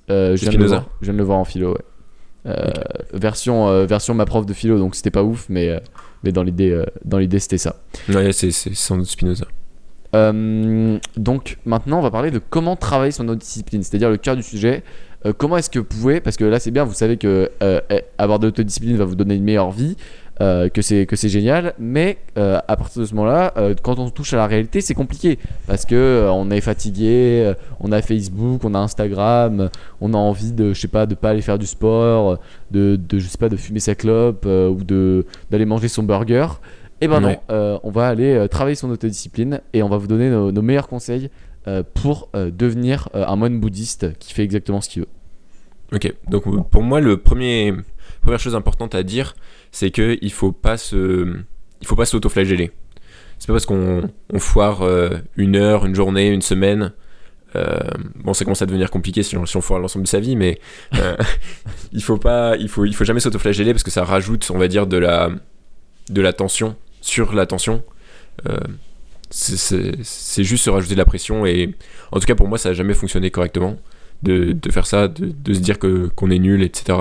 Euh, 0.10 0.38
je, 0.38 0.42
de 0.42 0.46
le 0.46 0.52
Spinoza 0.54 0.76
voir, 0.78 0.90
je 1.02 1.06
viens 1.06 1.14
de 1.14 1.18
le 1.18 1.24
voir 1.26 1.38
en 1.38 1.44
philo, 1.44 1.74
ouais. 1.74 2.74
Version, 3.14 3.86
version 3.86 4.14
ma 4.14 4.26
prof 4.26 4.46
de 4.46 4.54
philo, 4.54 4.80
donc 4.80 4.96
c'était 4.96 5.12
pas 5.12 5.24
ouf, 5.24 5.48
mais, 5.50 5.78
mais 6.24 6.32
dans 6.32 6.44
l'idée, 6.44 6.82
dans 7.04 7.18
l'idée 7.18 7.40
c'était 7.40 7.58
ça. 7.58 7.76
Ouais, 8.08 8.32
c'est 8.32 8.52
sans 8.52 8.98
doute 8.98 9.08
Spinoza. 9.08 9.46
Donc 10.14 11.58
maintenant, 11.66 12.00
on 12.00 12.02
va 12.02 12.10
parler 12.10 12.32
de 12.32 12.40
comment 12.40 12.78
travailler 12.78 13.12
son 13.12 13.28
autodiscipline, 13.28 13.84
c'est-à-dire 13.84 14.10
le 14.10 14.18
cœur 14.18 14.38
du 14.38 14.44
sujet. 14.44 14.82
Euh, 15.26 15.34
comment 15.38 15.58
est-ce 15.58 15.70
que 15.70 15.80
vous 15.80 15.86
pouvez, 15.86 16.20
parce 16.20 16.38
que 16.38 16.46
là 16.46 16.60
c'est 16.60 16.72
bien, 16.72 16.84
vous 16.84 16.94
savez 16.94 17.18
que 17.18 17.52
euh, 17.62 17.80
eh, 17.90 18.02
avoir 18.18 18.40
de 18.40 18.48
l'autodiscipline 18.48 18.98
va 18.98 19.06
vous 19.06 19.16
donner 19.16 19.36
une 19.36 19.44
meilleure 19.44 19.72
vie, 19.72 19.96
euh, 20.42 20.70
que 20.70 20.82
c'est 20.82 21.06
que 21.06 21.16
c'est 21.16 21.30
génial, 21.30 21.76
mais 21.78 22.18
à 22.36 22.76
partir 22.76 23.02
de 23.02 23.06
ce 23.06 23.14
moment-là, 23.14 23.54
quand 23.84 24.00
on 24.00 24.10
touche 24.10 24.34
à 24.34 24.38
la 24.38 24.48
réalité, 24.48 24.82
c'est 24.82 24.96
compliqué 24.96 25.38
parce 25.68 25.86
que 25.86 26.28
on 26.32 26.50
est 26.50 26.62
fatigué, 26.62 27.54
on 27.80 27.92
a 27.92 28.02
Facebook, 28.02 28.64
on 28.64 28.74
a 28.74 28.80
Instagram, 28.80 29.70
on 30.00 30.14
a 30.16 30.18
envie 30.18 30.52
de, 30.52 30.74
je 30.74 30.82
sais 30.82 30.88
pas, 30.88 31.06
de 31.06 31.14
pas 31.14 31.30
aller 31.30 31.42
faire 31.42 31.60
du 31.60 31.68
sport, 31.68 32.40
de, 32.72 32.96
de 32.96 33.20
je 33.20 33.28
sais 33.28 33.38
pas, 33.38 33.50
de 33.50 33.58
fumer 33.58 33.80
sa 33.80 33.94
clope 33.94 34.46
ou 34.46 34.84
de 34.84 35.26
d'aller 35.52 35.66
manger 35.66 35.88
son 35.90 36.02
burger. 36.02 36.48
Et 37.02 37.08
ben 37.08 37.20
non, 37.20 37.36
euh, 37.52 37.78
on 37.84 37.92
va 37.92 38.08
aller 38.08 38.48
travailler 38.50 38.76
son 38.76 38.90
autodiscipline 38.90 39.62
et 39.74 39.84
on 39.84 39.90
va 39.90 39.98
vous 39.98 40.08
donner 40.08 40.30
nos, 40.30 40.52
nos 40.52 40.62
meilleurs 40.62 40.88
conseils 40.88 41.30
pour 41.94 42.30
euh, 42.36 42.52
devenir 42.52 43.10
euh, 43.16 43.26
un 43.28 43.36
moine 43.36 43.60
bouddhiste 43.60 44.18
qui 44.18 44.34
fait 44.34 44.44
exactement 44.44 44.82
ce 44.82 44.90
qu'il 44.90 45.04
veut. 45.04 45.08
Ok, 45.94 46.14
donc 46.30 46.48
euh, 46.48 46.62
pour 46.62 46.84
moi, 46.84 47.02
le 47.02 47.18
premier, 47.18 47.74
première 48.22 48.40
chose 48.40 48.56
importante 48.56 48.96
à 48.96 49.04
dire, 49.04 49.36
c'est 49.72 49.92
que 49.92 50.18
il 50.22 50.32
faut 50.32 50.52
pas 50.52 50.78
se, 50.78 51.36
il 51.82 51.88
faut 51.88 51.96
pas 51.96 52.06
s'autoflageller. 52.06 52.72
C'est 53.38 53.48
pas 53.48 53.54
parce 53.54 53.66
qu'on 53.66 54.10
on 54.32 54.40
foire 54.40 54.84
euh, 54.84 55.18
une 55.36 55.56
heure, 55.56 55.86
une 55.86 55.96
journée, 55.96 56.30
une 56.30 56.42
semaine. 56.42 56.94
euh, 57.56 57.80
bon, 58.16 58.34
ça 58.34 58.46
commence 58.46 58.62
à 58.62 58.66
devenir 58.66 58.90
compliqué 58.90 59.24
si 59.24 59.36
on, 59.36 59.46
foire 59.46 59.80
l'ensemble 59.80 60.04
de 60.06 60.10
sa 60.10 60.20
vie, 60.20 60.36
mais 60.36 60.60
euh, 60.96 61.18
il 61.92 62.02
faut 62.02 62.18
pas, 62.18 62.56
il 62.58 62.70
faut, 62.70 62.86
il 62.86 62.96
faut 62.96 63.04
jamais 63.04 63.20
s'autoflageller 63.20 63.74
parce 63.74 63.84
que 63.84 63.92
ça 63.92 64.06
rajoute, 64.06 64.50
on 64.54 64.58
va 64.58 64.68
dire, 64.68 64.88
de 64.88 64.98
la, 64.98 65.30
de 66.10 66.22
la 66.22 66.34
tension 66.34 66.76
sur 67.02 67.34
la 67.34 67.46
tension. 67.46 67.84
Euh, 68.48 68.58
c'est- 69.32 70.44
juste 70.44 70.66
se 70.66 70.70
rajouter 70.70 70.94
de 70.96 71.00
la 71.00 71.06
pression 71.06 71.46
et 71.46 71.74
en 72.12 72.20
tout 72.20 72.26
cas 72.26 72.36
pour 72.36 72.48
moi 72.48 72.58
ça 72.58 72.70
a 72.70 72.74
jamais 72.74 72.94
fonctionné 72.94 73.32
correctement 73.32 73.78
de, 74.24 74.52
de 74.54 74.72
faire 74.72 74.86
ça, 74.86 75.08
de, 75.08 75.32
de 75.32 75.54
se 75.54 75.60
dire 75.60 75.78
qu'on 75.80 76.30
est 76.30 76.40
nul, 76.40 76.62
etc. 76.62 76.98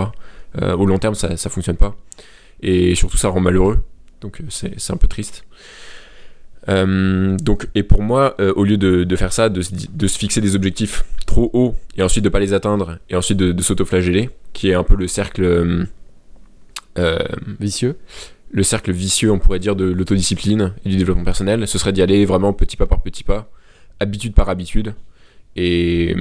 Euh, 0.61 0.75
au 0.77 0.87
long 0.87 0.99
terme, 0.99 1.15
ça, 1.15 1.37
ça 1.37 1.51
fonctionne 1.51 1.77
pas. 1.77 1.97
Et 2.63 2.95
surtout, 2.95 3.17
ça 3.17 3.29
rend 3.29 3.41
malheureux. 3.41 3.79
Donc, 4.21 4.41
euh, 4.41 4.45
c'est 4.49 4.93
un 4.93 4.97
peu 4.97 5.07
triste. 5.09 5.45
Euh, 6.69 7.37
donc, 7.39 7.69
et 7.75 7.83
pour 7.83 8.03
moi, 8.03 8.37
au 8.57 8.65
lieu 8.65 8.77
de, 8.77 9.05
de 9.05 9.17
faire 9.17 9.33
ça, 9.33 9.49
de, 9.49 9.63
de 9.93 10.07
se 10.07 10.19
fixer 10.19 10.41
des 10.41 10.57
objectifs 10.57 11.05
trop 11.27 11.51
hauts 11.53 11.75
et 11.97 12.03
ensuite 12.03 12.25
de 12.25 12.29
pas 12.29 12.41
les 12.41 12.53
atteindre 12.53 12.99
et 13.09 13.17
ensuite 13.17 13.39
de, 13.39 13.63
s'autoflageller, 13.63 14.31
qui 14.53 14.71
est 14.71 14.75
un 14.75 14.83
peu 14.85 14.95
le 14.95 15.09
cercle 15.09 15.87
Vicieux 17.59 17.97
le 18.51 18.63
cercle 18.63 18.93
vicieux, 18.93 19.31
on 19.31 19.39
pourrait 19.39 19.59
dire, 19.59 19.77
de 19.77 19.85
l'autodiscipline 19.85 20.75
et 20.85 20.89
du 20.89 20.97
développement 20.97 21.25
personnel, 21.25 21.69
ce 21.69 21.79
serait 21.79 21.93
d'y 21.93 22.03
aller 22.03 22.25
vraiment 22.25 22.53
petit 22.53 22.77
pas 22.77 22.87
par 22.87 23.03
petit 23.03 23.23
pas, 23.23 23.51
habitude 24.01 24.35
par 24.35 24.49
habitude, 24.49 24.95
et, 25.57 26.15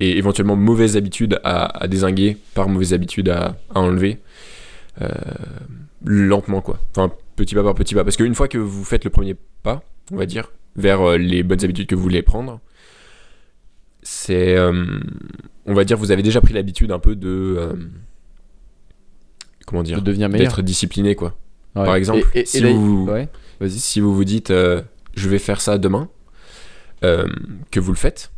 éventuellement 0.00 0.56
mauvaise 0.56 0.96
habitude 0.96 1.40
à, 1.44 1.86
désinguer 1.86 2.36
par 2.54 2.68
mauvaise 2.68 2.92
habitude 2.92 3.28
à, 3.28 3.56
enlever, 3.74 4.18
euh, 5.00 5.08
lentement 6.04 6.60
quoi. 6.60 6.80
Enfin, 6.90 7.14
petit 7.36 7.54
pas 7.54 7.62
par 7.62 7.74
petit 7.74 7.94
pas. 7.94 8.02
Parce 8.02 8.16
qu'une 8.16 8.34
fois 8.34 8.48
que 8.48 8.58
vous 8.58 8.84
faites 8.84 9.04
le 9.04 9.10
premier 9.10 9.36
pas, 9.62 9.82
on 10.10 10.16
va 10.16 10.26
dire, 10.26 10.50
vers 10.74 11.00
euh, 11.02 11.18
les 11.18 11.44
bonnes 11.44 11.62
habitudes 11.62 11.86
que 11.86 11.94
vous 11.94 12.02
voulez 12.02 12.22
prendre, 12.22 12.60
c'est. 14.02 14.56
euh, 14.56 14.84
on 15.66 15.74
va 15.74 15.84
dire, 15.84 15.96
vous 15.96 16.10
avez 16.10 16.24
déjà 16.24 16.40
pris 16.40 16.54
l'habitude 16.54 16.90
un 16.90 16.98
peu 16.98 17.14
de. 17.14 17.78
Comment 19.66 19.82
De 19.82 19.86
dire 19.88 20.02
devenir 20.02 20.28
meilleur. 20.28 20.48
D'être 20.48 20.62
discipliné 20.62 21.14
quoi. 21.14 21.36
Ouais. 21.74 21.84
Par 21.84 21.94
exemple, 21.96 22.26
Et- 22.34 22.38
et- 22.38 22.42
et 22.42 22.46
si 22.46 22.60
là, 22.60 22.72
vous- 22.72 23.06
ouais, 23.06 23.28
vas-y. 23.60 23.70
Si 23.78 24.00
vous 24.00 24.14
vous 24.14 24.24
dites 24.24 24.50
euh, 24.50 24.82
je 25.14 25.28
vais 25.28 25.38
faire 25.38 25.60
ça 25.60 25.78
demain, 25.78 26.08
euh, 27.04 27.26
que 27.70 27.80
vous 27.80 27.92
le 27.92 27.96
faites, 27.98 28.30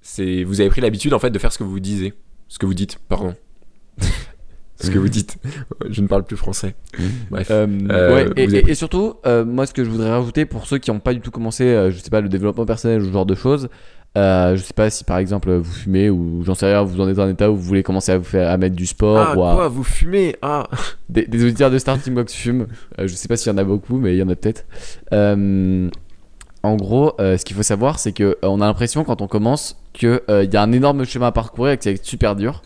c'est 0.00 0.44
vous 0.44 0.60
avez 0.60 0.70
pris 0.70 0.80
l'habitude 0.80 1.12
en 1.14 1.18
fait 1.18 1.30
de 1.30 1.38
faire 1.38 1.52
ce 1.52 1.58
que 1.58 1.64
vous 1.64 1.80
disiez, 1.80 2.14
ce 2.48 2.58
que 2.58 2.66
vous 2.66 2.74
dites, 2.74 2.98
pardon. 3.08 3.34
ce 4.80 4.90
que 4.90 4.98
vous 4.98 5.08
dites. 5.08 5.38
Je 5.88 6.00
ne 6.02 6.06
parle 6.06 6.24
plus 6.24 6.36
français. 6.36 6.74
Bref. 7.30 7.48
Euh, 7.50 7.66
ouais, 7.66 8.30
et, 8.36 8.44
avez 8.44 8.58
et- 8.58 8.70
et 8.70 8.74
surtout, 8.74 9.14
moi, 9.46 9.66
ce 9.66 9.72
que 9.72 9.84
je 9.84 9.90
voudrais 9.90 10.10
rajouter 10.10 10.44
pour 10.44 10.66
ceux 10.66 10.78
qui 10.78 10.90
n'ont 10.90 11.00
pas 11.00 11.14
du 11.14 11.20
tout 11.20 11.30
commencé, 11.30 11.64
je 11.90 11.98
sais 11.98 12.10
pas, 12.10 12.20
le 12.20 12.28
développement 12.28 12.66
personnel 12.66 13.00
ou 13.02 13.06
ce 13.06 13.12
genre 13.12 13.26
de 13.26 13.34
choses, 13.34 13.68
euh, 14.16 14.56
je 14.56 14.62
sais 14.62 14.72
pas 14.72 14.88
si 14.90 15.04
par 15.04 15.18
exemple 15.18 15.52
vous 15.52 15.70
fumez 15.72 16.08
ou 16.10 16.42
j'en 16.44 16.54
sais 16.54 16.66
rien, 16.66 16.82
vous 16.82 17.00
en 17.00 17.08
êtes 17.08 17.16
dans 17.16 17.24
un 17.24 17.30
état 17.30 17.50
où 17.50 17.56
vous 17.56 17.62
voulez 17.62 17.82
commencer 17.82 18.12
à 18.12 18.18
vous 18.18 18.24
faire 18.24 18.50
à 18.50 18.56
mettre 18.56 18.74
du 18.74 18.86
sport 18.86 19.18
ah 19.18 19.36
ou 19.36 19.44
à- 19.44 19.54
quoi, 19.54 19.68
vous 19.68 19.84
fumez? 19.84 20.36
Ah 20.42 20.68
des, 21.08 21.26
des 21.26 21.44
auditeurs 21.44 21.70
de 21.70 21.78
Starting 21.78 22.14
Box 22.14 22.32
fument. 22.34 22.66
Euh, 22.98 23.06
je 23.06 23.14
sais 23.14 23.28
pas 23.28 23.36
s'il 23.36 23.52
y 23.52 23.54
en 23.54 23.58
a 23.58 23.64
beaucoup, 23.64 23.98
mais 23.98 24.14
il 24.14 24.18
y 24.18 24.22
en 24.22 24.28
a 24.28 24.34
peut-être. 24.34 24.64
Euh, 25.12 25.88
en 26.62 26.76
gros, 26.76 27.12
ce 27.18 27.44
qu'il 27.44 27.54
faut 27.54 27.62
savoir, 27.62 28.00
c'est 28.00 28.10
que 28.12 28.36
on 28.42 28.60
a 28.60 28.66
l'impression 28.66 29.04
quand 29.04 29.20
on 29.22 29.28
commence 29.28 29.76
qu'il 29.92 30.20
y 30.28 30.56
a 30.56 30.62
un 30.62 30.72
énorme 30.72 31.04
chemin 31.04 31.28
à 31.28 31.32
parcourir 31.32 31.72
et 31.72 31.76
que 31.76 31.84
c'est 31.84 32.04
super 32.04 32.34
dur. 32.34 32.62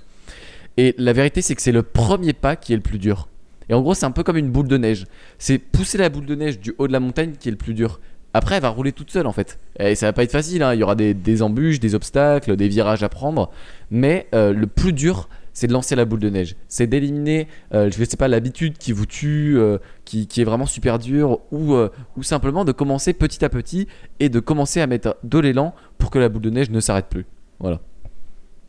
Et 0.79 0.95
la 0.97 1.13
vérité, 1.13 1.43
c'est 1.43 1.55
que 1.55 1.61
c'est 1.61 1.73
le 1.73 1.83
premier 1.83 2.33
pas 2.33 2.57
qui 2.57 2.73
est 2.73 2.77
le 2.77 2.83
plus 2.83 2.99
dur. 2.99 3.29
Et 3.69 3.75
en 3.75 3.83
gros, 3.83 3.95
c'est 3.95 4.07
un 4.07 4.11
peu 4.11 4.23
comme 4.23 4.37
une 4.37 4.51
boule 4.51 4.69
de 4.69 4.79
neige. 4.79 5.07
C'est 5.39 5.59
pousser 5.59 5.99
la 5.99 6.09
boule 6.09 6.25
de 6.25 6.35
neige 6.35 6.59
du 6.59 6.75
haut 6.79 6.89
de 6.89 6.93
la 6.93 7.01
montagne 7.01 7.33
qui 7.39 7.49
est 7.49 7.53
le 7.53 7.59
plus 7.59 7.75
dur. 7.75 8.01
Après, 8.33 8.57
elle 8.57 8.63
va 8.63 8.69
rouler 8.69 8.93
toute 8.93 9.11
seule 9.11 9.27
en 9.27 9.33
fait. 9.33 9.59
Et 9.79 9.95
ça 9.95 10.07
va 10.07 10.13
pas 10.13 10.23
être 10.23 10.31
facile. 10.33 10.63
hein. 10.63 10.73
Il 10.75 10.81
y 10.81 10.83
aura 10.83 10.95
des, 10.95 11.15
des 11.15 11.43
embûches, 11.43 11.81
des 11.81 11.95
obstacles, 11.95 12.57
des 12.57 12.69
virages 12.69 13.03
à 13.03 13.09
prendre. 13.09 13.51
Mais 13.91 14.29
euh, 14.35 14.53
le 14.53 14.67
plus 14.67 14.93
dur, 14.93 15.29
c'est 15.53 15.67
de 15.67 15.73
lancer 15.73 15.97
la 15.97 16.05
boule 16.05 16.21
de 16.21 16.31
neige. 16.31 16.55
C'est 16.69 16.87
d'éliminer, 16.87 17.49
euh, 17.75 17.91
je 17.91 18.05
sais 18.05 18.17
pas, 18.17 18.29
l'habitude 18.29 18.79
qui 18.79 18.93
vous 18.93 19.05
tue, 19.07 19.59
euh, 19.59 19.79
qui, 20.05 20.29
qui 20.29 20.41
est 20.41 20.45
vraiment 20.45 20.67
super 20.67 21.01
dure, 21.01 21.41
ou, 21.51 21.75
euh, 21.75 21.89
ou 22.17 22.23
simplement 22.23 22.65
de 22.65 22.71
commencer 22.71 23.13
petit 23.15 23.45
à 23.45 23.49
petit 23.49 23.89
et 24.21 24.29
de 24.29 24.39
commencer 24.39 24.81
à 24.81 24.87
mettre 24.87 25.17
de 25.25 25.39
l'élan 25.41 25.75
pour 25.99 26.11
que 26.11 26.21
la 26.21 26.29
boule 26.29 26.43
de 26.43 26.51
neige 26.51 26.71
ne 26.71 26.79
s'arrête 26.79 27.07
plus. 27.11 27.27
Voilà. 27.59 27.81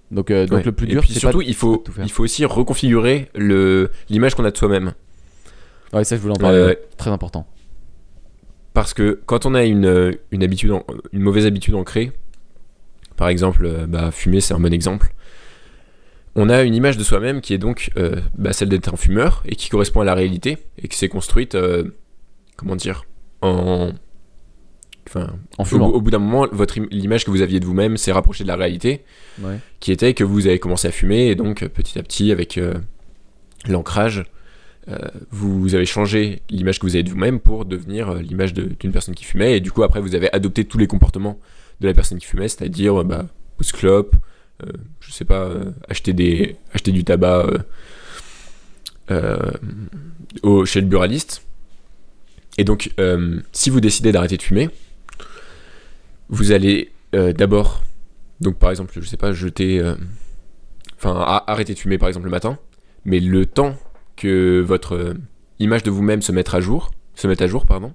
Donc, 0.09 0.29
donc 0.31 0.65
le 0.65 0.71
plus 0.73 0.87
dur, 0.87 1.03
c'est 1.07 1.19
surtout, 1.19 1.37
pas 1.37 1.43
il 1.45 1.55
faut, 1.55 1.77
tout 1.77 1.91
faire. 1.93 2.03
il 2.03 2.11
faut 2.11 2.23
aussi 2.23 2.43
reconfigurer 2.43 3.29
le 3.33 3.91
l'image 4.09 4.35
qu'on 4.35 4.43
a 4.43 4.51
de 4.51 4.57
soi-même. 4.57 4.91
Ouais, 5.93 6.03
ça 6.03 6.17
je 6.17 6.21
voulais 6.21 6.33
en 6.33 6.37
parler. 6.37 6.77
Très 6.97 7.11
important. 7.11 7.47
Parce 8.73 8.93
que 8.93 9.19
quand 9.25 9.45
on 9.45 9.53
a 9.53 9.63
une, 9.63 9.85
euh, 9.85 10.11
une, 10.31 10.43
habitude 10.43 10.71
en- 10.71 10.85
une 11.11 11.21
mauvaise 11.21 11.45
habitude 11.45 11.75
ancrée, 11.75 12.11
par 13.17 13.27
exemple, 13.29 13.65
euh, 13.65 13.85
bah, 13.87 14.11
fumer, 14.11 14.39
c'est 14.41 14.53
un 14.53 14.59
bon 14.59 14.73
exemple, 14.73 15.13
on 16.35 16.47
a 16.49 16.61
une 16.63 16.73
image 16.73 16.97
de 16.97 17.03
soi-même 17.03 17.41
qui 17.41 17.53
est 17.53 17.57
donc 17.57 17.91
euh, 17.97 18.21
bah, 18.37 18.53
celle 18.53 18.69
d'être 18.69 18.93
un 18.93 18.95
fumeur 18.97 19.43
et 19.45 19.55
qui 19.55 19.69
correspond 19.69 19.99
à 20.01 20.05
la 20.05 20.13
réalité 20.15 20.57
et 20.81 20.87
qui 20.87 20.97
s'est 20.97 21.09
construite, 21.09 21.55
euh, 21.55 21.83
comment 22.55 22.75
dire, 22.77 23.03
en. 23.41 23.91
Enfin, 25.07 25.33
En 25.57 25.63
au, 25.63 25.65
fumant. 25.65 25.87
au 25.89 25.99
bout 25.99 26.11
d'un 26.11 26.19
moment, 26.19 26.47
votre 26.53 26.79
l'image 26.91 27.25
que 27.25 27.31
vous 27.31 27.41
aviez 27.41 27.59
de 27.59 27.65
vous-même 27.65 27.97
s'est 27.97 28.13
rapprochée 28.13 28.43
de 28.45 28.47
la 28.47 28.55
réalité, 28.55 29.03
Ouais. 29.41 29.57
qui 29.81 29.91
était 29.91 30.13
que 30.13 30.23
vous 30.23 30.47
avez 30.47 30.59
commencé 30.59 30.87
à 30.87 30.91
fumer 30.91 31.27
et 31.27 31.35
donc 31.35 31.67
petit 31.67 31.99
à 31.99 32.03
petit, 32.03 32.31
avec 32.31 32.57
euh, 32.57 32.75
l'ancrage, 33.67 34.23
vous 35.29 35.75
avez 35.75 35.85
changé 35.85 36.41
l'image 36.49 36.79
que 36.79 36.85
vous 36.85 36.95
avez 36.95 37.03
de 37.03 37.09
vous-même 37.09 37.39
pour 37.39 37.65
devenir 37.65 38.09
euh, 38.09 38.21
l'image 38.21 38.53
d'une 38.53 38.91
personne 38.91 39.13
qui 39.13 39.23
fumait 39.23 39.57
et 39.57 39.59
du 39.59 39.71
coup 39.71 39.83
après 39.83 40.01
vous 40.01 40.15
avez 40.15 40.33
adopté 40.33 40.65
tous 40.65 40.77
les 40.77 40.87
comportements 40.87 41.39
de 41.79 41.87
la 41.87 41.93
personne 41.93 42.17
qui 42.17 42.25
fumait, 42.25 42.47
c'est-à-dire 42.47 43.01
euh, 43.01 43.03
bah, 43.03 43.27
pouce 43.57 43.71
clope, 43.71 44.15
euh, 44.63 44.71
je 44.99 45.11
sais 45.11 45.25
pas, 45.25 45.43
euh, 45.45 45.71
acheter 45.87 46.13
des 46.13 46.57
acheter 46.73 46.91
du 46.91 47.03
tabac 47.03 47.45
euh, 47.45 47.57
euh, 49.11 49.51
au, 50.41 50.65
chez 50.65 50.81
le 50.81 50.87
buraliste. 50.87 51.43
Et 52.57 52.63
donc 52.63 52.91
euh, 52.99 53.39
si 53.51 53.69
vous 53.69 53.81
décidez 53.81 54.11
d'arrêter 54.11 54.37
de 54.37 54.41
fumer, 54.41 54.69
vous 56.29 56.51
allez 56.51 56.91
euh, 57.13 57.33
d'abord, 57.33 57.83
donc 58.39 58.57
par 58.57 58.71
exemple, 58.71 58.93
je 58.99 59.05
sais 59.07 59.17
pas, 59.17 59.31
jeter, 59.31 59.79
euh, 59.79 59.95
enfin 60.97 61.43
arrêter 61.47 61.75
de 61.75 61.79
fumer 61.79 61.97
par 61.97 62.07
exemple 62.07 62.25
le 62.25 62.31
matin, 62.31 62.57
mais 63.05 63.19
le 63.19 63.45
temps 63.45 63.77
que 64.21 64.61
votre 64.61 64.95
euh, 64.95 65.13
image 65.59 65.83
de 65.83 65.91
vous-même 65.91 66.21
se 66.21 66.31
mette 66.31 66.53
à 66.53 66.59
jour, 66.59 66.91
se 67.15 67.27
mette 67.27 67.41
à 67.41 67.47
jour, 67.47 67.65
pardon, 67.65 67.93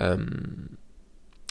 euh, 0.00 0.16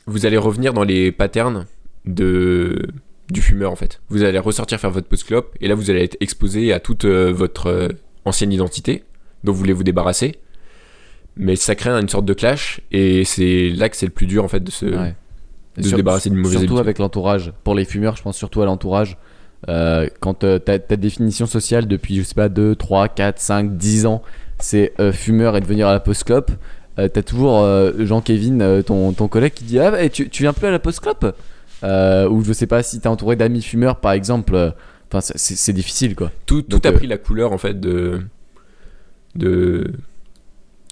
vous 0.06 0.26
allez 0.26 0.38
revenir 0.38 0.74
dans 0.74 0.84
les 0.84 1.12
patterns 1.12 1.66
de 2.06 2.88
du 3.30 3.42
fumeur 3.42 3.72
en 3.72 3.76
fait. 3.76 4.02
Vous 4.10 4.24
allez 4.24 4.40
ressortir 4.40 4.80
faire 4.80 4.90
votre 4.90 5.08
post 5.08 5.26
clope 5.26 5.56
et 5.62 5.68
là 5.68 5.76
vous 5.76 5.92
allez 5.92 6.04
être 6.04 6.18
exposé 6.20 6.74
à 6.74 6.80
toute 6.80 7.06
euh, 7.06 7.32
votre 7.32 7.68
euh, 7.68 7.88
ancienne 8.26 8.52
identité 8.52 9.04
dont 9.44 9.52
vous 9.52 9.60
voulez 9.60 9.74
vous 9.74 9.84
débarrasser. 9.84 10.38
Mais 11.36 11.56
ça 11.56 11.76
crée 11.76 11.92
une 11.92 12.10
sorte 12.10 12.26
de 12.26 12.34
clash 12.34 12.82
et 12.92 13.24
c'est 13.26 13.70
là 13.70 13.88
que 13.88 13.96
c'est 13.96 14.08
le 14.08 14.12
plus 14.12 14.26
dur 14.26 14.44
en 14.44 14.48
fait 14.48 14.64
de 14.64 14.72
se, 14.72 14.86
Ouais. 14.88 15.16
de 15.78 15.84
se 15.84 15.96
débarrasser 15.96 16.30
d'une 16.32 16.40
mauvaise 16.40 16.58
Surtout 16.58 16.74
habitude. 16.74 16.80
avec 16.88 16.98
l'entourage. 16.98 17.54
Pour 17.64 17.76
les 17.76 17.86
fumeurs, 17.86 18.16
je 18.16 18.24
pense 18.24 18.36
surtout 18.36 18.62
à 18.64 18.66
l'entourage. 18.66 19.18
Euh, 19.68 20.08
quand 20.22 20.44
euh, 20.46 20.58
ta, 20.58 20.80
ta 20.80 20.96
définition 20.96 21.46
sociale 21.46 21.88
depuis, 21.88 22.16
je 22.18 22.24
sais 22.24 22.34
pas, 22.36 22.48
2, 22.50 22.76
3, 22.76 23.10
4, 23.10 23.40
5, 23.40 23.78
10 23.78 24.06
ans, 24.06 24.22
c'est 24.60 24.94
euh, 25.00 25.12
fumeur 25.12 25.58
et 25.58 25.62
devenir 25.62 25.88
à 25.88 25.94
la 25.94 26.00
post-clope, 26.00 26.52
t'as 26.96 27.22
toujours 27.24 27.66
Jean-Kévin, 27.98 28.82
ton, 28.82 29.14
ton 29.14 29.28
collègue, 29.30 29.54
qui 29.54 29.64
dit 29.64 29.80
Ah, 29.80 29.92
bah, 29.92 30.10
tu, 30.10 30.30
tu 30.30 30.44
viens 30.44 30.52
plus 30.52 30.68
à 30.68 30.72
la 30.72 30.80
post-clope 30.80 31.34
Ou 31.84 32.44
je 32.44 32.52
sais 32.54 32.68
pas 32.68 32.84
si 32.84 33.00
t'es 33.00 33.08
entouré 33.08 33.38
d'amis 33.38 33.62
fumeurs, 33.62 34.02
par 34.02 34.12
exemple. 34.12 34.74
Enfin, 35.12 35.22
c'est- 35.22 35.74
difficile 35.74 36.14
quoi. 36.16 36.30
tout, 36.46 36.62
tout 36.62 36.68
Donc, 36.70 36.86
a 36.86 36.92
pris 36.92 37.08
la 37.08 37.18
couleur 37.18 37.52
en 37.54 37.58
fait 37.58 37.80
de 37.80 38.22
de 39.36 39.92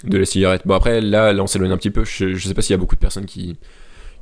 de 0.03 0.17
la 0.17 0.25
cigarette. 0.25 0.61
Bon 0.65 0.75
après 0.75 1.01
là, 1.01 1.33
là 1.33 1.43
on 1.43 1.47
s'éloigne 1.47 1.71
un 1.71 1.77
petit 1.77 1.91
peu. 1.91 2.03
Je, 2.05 2.33
je 2.33 2.47
sais 2.47 2.53
pas 2.53 2.61
s'il 2.61 2.73
y 2.73 2.75
a 2.75 2.77
beaucoup 2.77 2.95
de 2.95 2.99
personnes 3.01 3.25
qui 3.25 3.57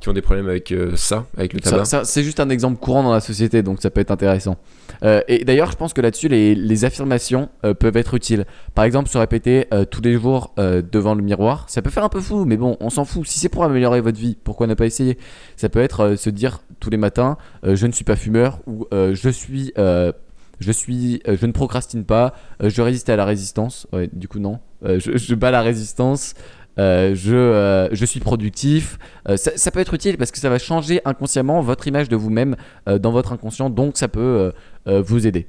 qui 0.00 0.08
ont 0.08 0.12
des 0.12 0.22
problèmes 0.22 0.48
avec 0.48 0.72
euh, 0.72 0.94
ça, 0.96 1.26
avec 1.36 1.52
le 1.52 1.60
tabac. 1.60 1.84
ça- 1.84 2.04
c'est 2.04 2.22
juste 2.22 2.38
un 2.40 2.48
exemple 2.50 2.78
courant 2.78 3.02
dans 3.02 3.12
la 3.12 3.20
société, 3.20 3.62
donc 3.62 3.80
ça 3.82 3.90
peut 3.90 4.00
être 4.00 4.10
intéressant. 4.10 4.56
Euh, 5.02 5.20
et 5.28 5.44
d'ailleurs, 5.44 5.70
je 5.70 5.76
pense 5.76 5.92
que 5.92 6.00
là-dessus, 6.00 6.28
les, 6.28 6.54
les 6.54 6.84
affirmations 6.84 7.48
euh, 7.64 7.74
peuvent 7.74 7.96
être 7.96 8.14
utiles. 8.14 8.44
Par 8.74 8.84
exemple, 8.84 9.08
se 9.08 9.18
répéter 9.18 9.66
tous 9.90 10.02
les 10.02 10.14
jours 10.18 10.54
devant 10.56 11.14
le 11.14 11.22
miroir, 11.22 11.64
ça 11.68 11.82
peut 11.82 11.90
faire 11.90 12.04
un 12.04 12.08
peu 12.08 12.20
fou, 12.20 12.44
mais 12.44 12.56
bon, 12.56 12.76
on 12.80 12.90
s'en 12.90 13.04
fout. 13.04 13.26
Si 13.26 13.38
c'est 13.38 13.48
pour 13.48 13.64
améliorer 13.64 14.00
votre 14.00 14.18
vie, 14.18 14.36
pourquoi 14.42 14.66
ne 14.66 14.74
pas 14.74 14.86
essayer? 14.86 15.18
Ça 15.56 15.68
peut 15.68 15.80
être 15.80 16.16
se 16.16 16.30
dire 16.30 16.60
tous 16.80 16.90
les 16.90 16.96
matins, 16.98 17.36
je 17.64 17.86
ne 17.86 17.92
suis 17.92 18.04
pas 18.04 18.16
fumeur 18.16 18.60
ou 18.66 18.86
je 18.92 19.28
suis, 19.30 19.72
je 19.76 20.72
suis, 20.72 21.20
je 21.26 21.46
ne 21.46 21.52
procrastine 21.52 22.04
pas, 22.04 22.34
je 22.62 22.80
résiste 22.82 23.08
à 23.10 23.16
la 23.16 23.24
résistance. 23.24 23.86
Ouais, 23.92 24.08
du 24.12 24.28
coup 24.28 24.38
non, 24.38 24.58
je, 24.84 25.16
je 25.16 25.34
bats 25.34 25.50
la 25.50 25.62
résistance. 25.62 26.34
Euh, 26.78 27.14
je, 27.14 27.34
euh, 27.34 27.88
je 27.92 28.04
suis 28.04 28.20
productif, 28.20 28.98
euh, 29.28 29.36
ça, 29.36 29.70
peut 29.70 29.80
être 29.80 29.94
utile 29.94 30.18
parce 30.18 30.30
que 30.30 30.38
ça 30.38 30.50
va 30.50 30.58
changer 30.58 31.00
inconsciemment 31.04 31.62
votre 31.62 31.88
image 31.88 32.08
de 32.08 32.16
vous-même 32.16 32.56
dans 32.86 33.12
votre 33.12 33.32
inconscient, 33.32 33.70
donc 33.70 33.96
ça 33.96 34.08
peut 34.08 34.52
vous 34.86 35.26
aider. 35.26 35.46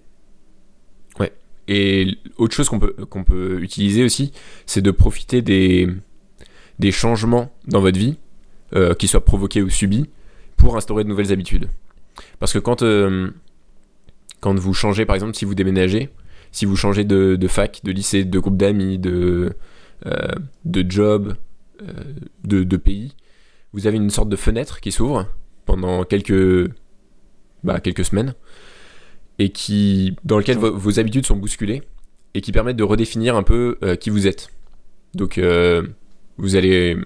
Et 1.69 2.17
autre 2.37 2.55
chose 2.55 2.69
qu'on 2.69 2.79
peut 2.79 2.93
qu'on 3.09 3.25
peut 3.25 3.59
utiliser 3.61 4.05
aussi, 4.05 4.31
c'est 4.65 4.81
de 4.81 4.89
profiter 4.89 5.41
des 5.41 5.89
des 6.79 6.93
changements 6.93 7.51
dans 7.67 7.81
votre 7.81 7.99
vie, 7.99 8.17
qu'ils 8.97 9.09
soient 9.09 9.25
provoqués 9.25 9.61
ou 9.61 9.69
subis, 9.69 10.09
pour 10.55 10.77
instaurer 10.77 11.03
de 11.03 11.09
nouvelles 11.09 11.33
habitudes. 11.33 11.67
Parce 12.39 12.53
que 12.53 12.59
quand 12.59 12.85
quand 14.39 14.57
vous 14.57 14.73
changez, 14.73 15.05
par 15.05 15.15
exemple, 15.15 15.35
si 15.35 15.43
vous 15.43 15.55
déménagez, 15.55 16.09
si 16.53 16.65
vous 16.65 16.77
changez 16.77 17.03
de, 17.03 17.47
fac, 17.49 17.81
de 17.83 17.91
lycée, 17.91 18.23
de 18.23 18.39
groupe 18.39 18.55
d'amis, 18.55 18.97
de, 18.97 19.53
de 20.03 20.85
job, 20.89 21.35
euh, 21.81 22.63
de, 22.63 22.77
pays, 22.77 23.13
vous 23.73 23.87
avez 23.87 23.97
une 23.97 24.09
sorte 24.09 24.29
de 24.29 24.35
fenêtre 24.35 24.79
qui 24.79 24.91
s'ouvre 24.91 25.27
pendant 25.65 26.05
quelques, 26.05 26.71
bah, 27.63 27.79
quelques 27.79 28.05
semaines 28.05 28.33
et 29.37 29.49
qui, 29.49 30.15
dans 30.23 30.37
lequel 30.37 30.57
vos, 30.57 30.75
vos 30.75 30.99
habitudes 30.99 31.25
sont 31.25 31.35
bousculées 31.35 31.83
et 32.33 32.41
qui 32.41 32.51
permettent 32.51 32.77
de 32.77 32.83
redéfinir 32.83 33.35
un 33.35 33.43
peu 33.43 33.77
euh, 33.83 33.95
qui 33.95 34.09
vous 34.09 34.25
êtes. 34.25 34.49
Donc, 35.13 35.37
euh, 35.37 35.83
vous 36.37 36.55
allez, 36.55 36.97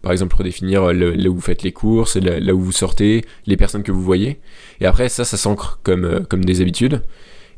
par 0.00 0.12
exemple, 0.12 0.36
redéfinir 0.36 0.92
là 0.92 1.28
où 1.28 1.34
vous 1.34 1.40
faites 1.40 1.62
les 1.62 1.72
courses, 1.72 2.16
là, 2.16 2.54
où 2.54 2.60
vous 2.60 2.72
sortez, 2.72 3.24
les 3.46 3.56
personnes 3.56 3.82
que 3.82 3.92
vous 3.92 4.02
voyez. 4.02 4.40
Et 4.80 4.86
après, 4.86 5.08
ça, 5.08 5.24
ça 5.24 5.36
s'ancre 5.36 5.80
comme, 5.82 6.04
euh, 6.04 6.20
comme 6.20 6.44
des 6.44 6.62
habitudes. 6.62 7.02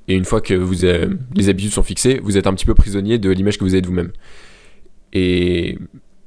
Et 0.08 0.14
une 0.14 0.24
fois 0.24 0.40
que 0.40 0.54
vous 0.54 0.86
les 1.34 1.48
habitudes 1.48 1.72
sont 1.72 1.82
fixées, 1.82 2.20
vous 2.22 2.38
êtes 2.38 2.46
un 2.46 2.54
petit 2.54 2.66
peu 2.66 2.74
prisonnier 2.74 3.18
de 3.18 3.30
l'image 3.30 3.58
que 3.58 3.64
vous 3.64 3.74
avez 3.74 3.82
de 3.82 3.88
vous-même. 3.88 4.12
Et, 5.16 5.78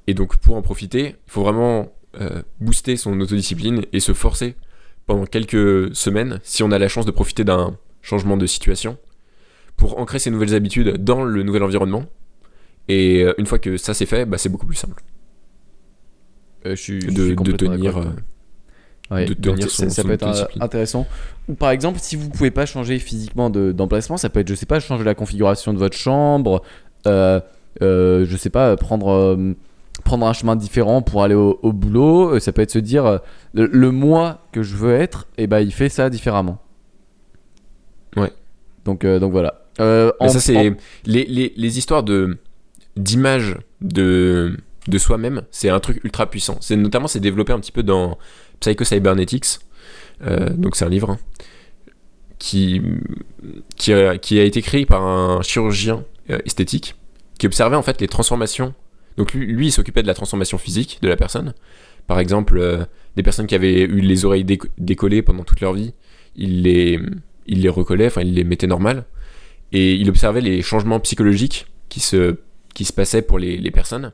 et 0.08 0.14
donc 0.20 0.38
pour 0.38 0.56
en 0.56 0.62
profiter, 0.64 1.04
il 1.28 1.32
faut 1.32 1.44
vraiment 1.44 1.92
euh, 2.20 2.42
booster 2.60 2.96
son 2.98 3.20
autodiscipline 3.22 3.84
et 3.94 4.00
se 4.00 4.14
forcer 4.14 4.56
pendant 5.06 5.26
quelques 5.26 5.96
semaines, 5.96 6.40
si 6.44 6.64
on 6.64 6.72
a 6.72 6.80
la 6.80 6.88
chance 6.88 7.06
de 7.06 7.12
profiter 7.12 7.44
d'un 7.44 7.78
changement 8.02 8.38
de 8.38 8.48
situation, 8.48 8.98
pour 9.78 10.00
ancrer 10.00 10.20
ces 10.20 10.32
nouvelles 10.32 10.56
habitudes 10.56 11.04
dans 11.04 11.24
le 11.24 11.44
nouvel 11.44 11.64
environnement. 11.64 12.06
Et 12.88 13.24
euh, 13.24 13.34
une 13.38 13.46
fois 13.46 13.60
que 13.60 13.78
ça 13.78 13.94
c'est 13.94 14.06
fait, 14.08 14.26
bah, 14.26 14.38
c'est 14.40 14.50
beaucoup 14.50 14.66
plus 14.66 14.76
simple 14.86 15.02
Euh, 16.66 16.76
je 16.76 16.82
suis, 16.82 17.02
je 17.02 17.08
de, 17.10 17.14
suis 17.26 17.30
de 17.32 17.36
complètement 17.36 17.70
tenir. 17.76 17.94
d'accord. 17.96 18.12
euh, 18.14 18.22
Ouais, 19.12 19.26
de 19.26 19.34
donc 19.34 19.56
tenir 19.56 19.70
ça, 19.70 19.86
son- 19.86 19.90
ça 19.90 20.02
son 20.04 20.08
peut 20.08 20.14
être 20.14 20.28
euh, 20.28 20.46
intéressant. 20.60 21.08
Ou 21.48 21.56
par 21.56 21.72
exemple, 21.72 22.00
si 22.00 22.16
vous 22.16 22.30
pouvez 22.30 22.52
pas 22.52 22.66
changer 22.68 23.00
physiquement 23.00 23.50
de- 23.50 23.72
d'emplacement, 23.72 24.18
ça 24.18 24.30
peut 24.30 24.40
être, 24.42 24.48
je 24.50 24.54
sais 24.56 24.68
pas, 24.68 24.80
changer 24.80 25.04
la 25.04 25.16
configuration 25.16 25.74
de 25.74 25.80
votre 25.80 25.98
chambre, 25.98 26.62
euh, 27.08 27.40
euh, 27.82 28.26
je 28.28 28.38
sais 28.38 28.50
pas, 28.50 28.76
prendre, 28.78 29.10
euh, 29.10 29.54
prendre 30.04 30.26
un 30.26 30.34
chemin 30.34 30.56
différent 30.56 31.02
pour 31.02 31.24
aller 31.24 31.36
au, 31.36 31.60
au 31.62 31.74
boulot. 31.74 32.36
Euh, 32.36 32.40
Ça 32.40 32.52
peut 32.52 32.62
être 32.62 32.72
se 32.72 32.80
dire, 32.80 33.06
euh, 33.06 33.18
le, 33.54 33.68
le 33.68 33.92
moi 33.92 34.46
que 34.52 34.64
je 34.64 34.76
veux 34.76 34.94
être, 34.96 35.28
et 35.38 35.48
ben 35.48 35.60
il 35.60 35.74
fait 35.74 35.90
ça 35.90 36.10
différemment. 36.10 36.60
Ouais. 38.16 38.32
Donc, 38.86 39.06
donc 39.06 39.32
voilà. 39.32 39.66
En- 39.80 40.30
ça, 40.30 40.40
c'est 40.40 40.58
en- 40.70 40.76
les, 41.06 41.26
les, 41.26 41.54
les 41.56 41.78
histoires 41.78 42.04
de 42.04 42.38
d'image 42.98 43.56
de, 43.82 44.58
de 44.88 44.98
soi-même, 44.98 45.44
c'est 45.52 45.70
un 45.70 45.80
truc 45.80 46.04
ultra 46.04 46.30
puissant. 46.30 46.58
C'est 46.60 46.76
notamment 46.76 47.08
c'est 47.08 47.22
développé 47.22 47.54
un 47.54 47.60
petit 47.60 47.72
peu 47.72 47.84
dans 47.84 48.18
Psycho 48.60 48.84
Cybernetics. 48.84 49.60
Donc 50.58 50.76
c'est 50.76 50.84
un 50.84 50.90
livre 50.90 51.12
hein, 51.12 51.20
qui 52.40 52.82
qui 53.78 53.94
a, 53.94 54.18
qui 54.18 54.38
a 54.40 54.44
été 54.44 54.62
créé 54.62 54.86
par 54.86 55.02
un 55.04 55.42
chirurgien 55.44 56.04
esthétique 56.46 56.96
qui 57.40 57.48
observait 57.48 57.76
en 57.76 57.82
fait 57.82 58.00
les 58.00 58.08
transformations. 58.08 58.76
Donc 59.18 59.34
lui, 59.34 59.48
lui 59.48 59.68
il 59.68 59.72
s'occupait 59.72 60.04
de 60.04 60.08
la 60.08 60.14
transformation 60.14 60.60
physique 60.60 61.00
de 61.02 61.08
la 61.10 61.16
personne. 61.16 61.56
Par 62.06 62.20
exemple, 62.20 62.58
euh, 62.60 62.86
des 63.16 63.24
personnes 63.24 63.48
qui 63.48 63.56
avaient 63.56 63.82
eu 63.82 64.02
les 64.02 64.26
oreilles 64.26 64.46
déco- 64.46 64.70
décollées 64.78 65.24
pendant 65.24 65.44
toute 65.44 65.62
leur 65.62 65.74
vie, 65.74 65.94
il 66.36 66.62
les 66.62 67.00
il 67.48 67.62
les 67.62 67.70
recollait, 67.70 68.06
enfin 68.06 68.22
il 68.22 68.36
les 68.36 68.44
mettait 68.44 68.68
normales 68.68 69.06
et 69.72 69.96
il 69.96 70.10
observait 70.10 70.42
les 70.42 70.62
changements 70.62 71.00
psychologiques 71.00 71.68
qui 71.90 72.00
se, 72.00 72.38
qui 72.74 72.86
se 72.86 72.94
passaient 72.94 73.22
pour 73.22 73.40
les, 73.40 73.72
personnes. 73.72 74.12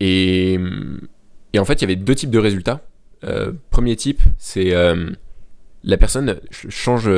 Et, 0.00 0.58
et 1.52 1.58
en 1.58 1.64
fait, 1.64 1.74
il 1.74 1.82
y 1.82 1.84
avait 1.84 1.96
deux 1.96 2.14
types 2.14 2.30
de 2.30 2.38
résultats. 2.38 2.86
Euh, 3.24 3.52
premier 3.70 3.96
type, 3.96 4.22
c'est 4.38 4.72
euh, 4.74 5.10
la 5.82 5.96
personne 5.96 6.38
ch- 6.50 6.68
change 6.72 7.08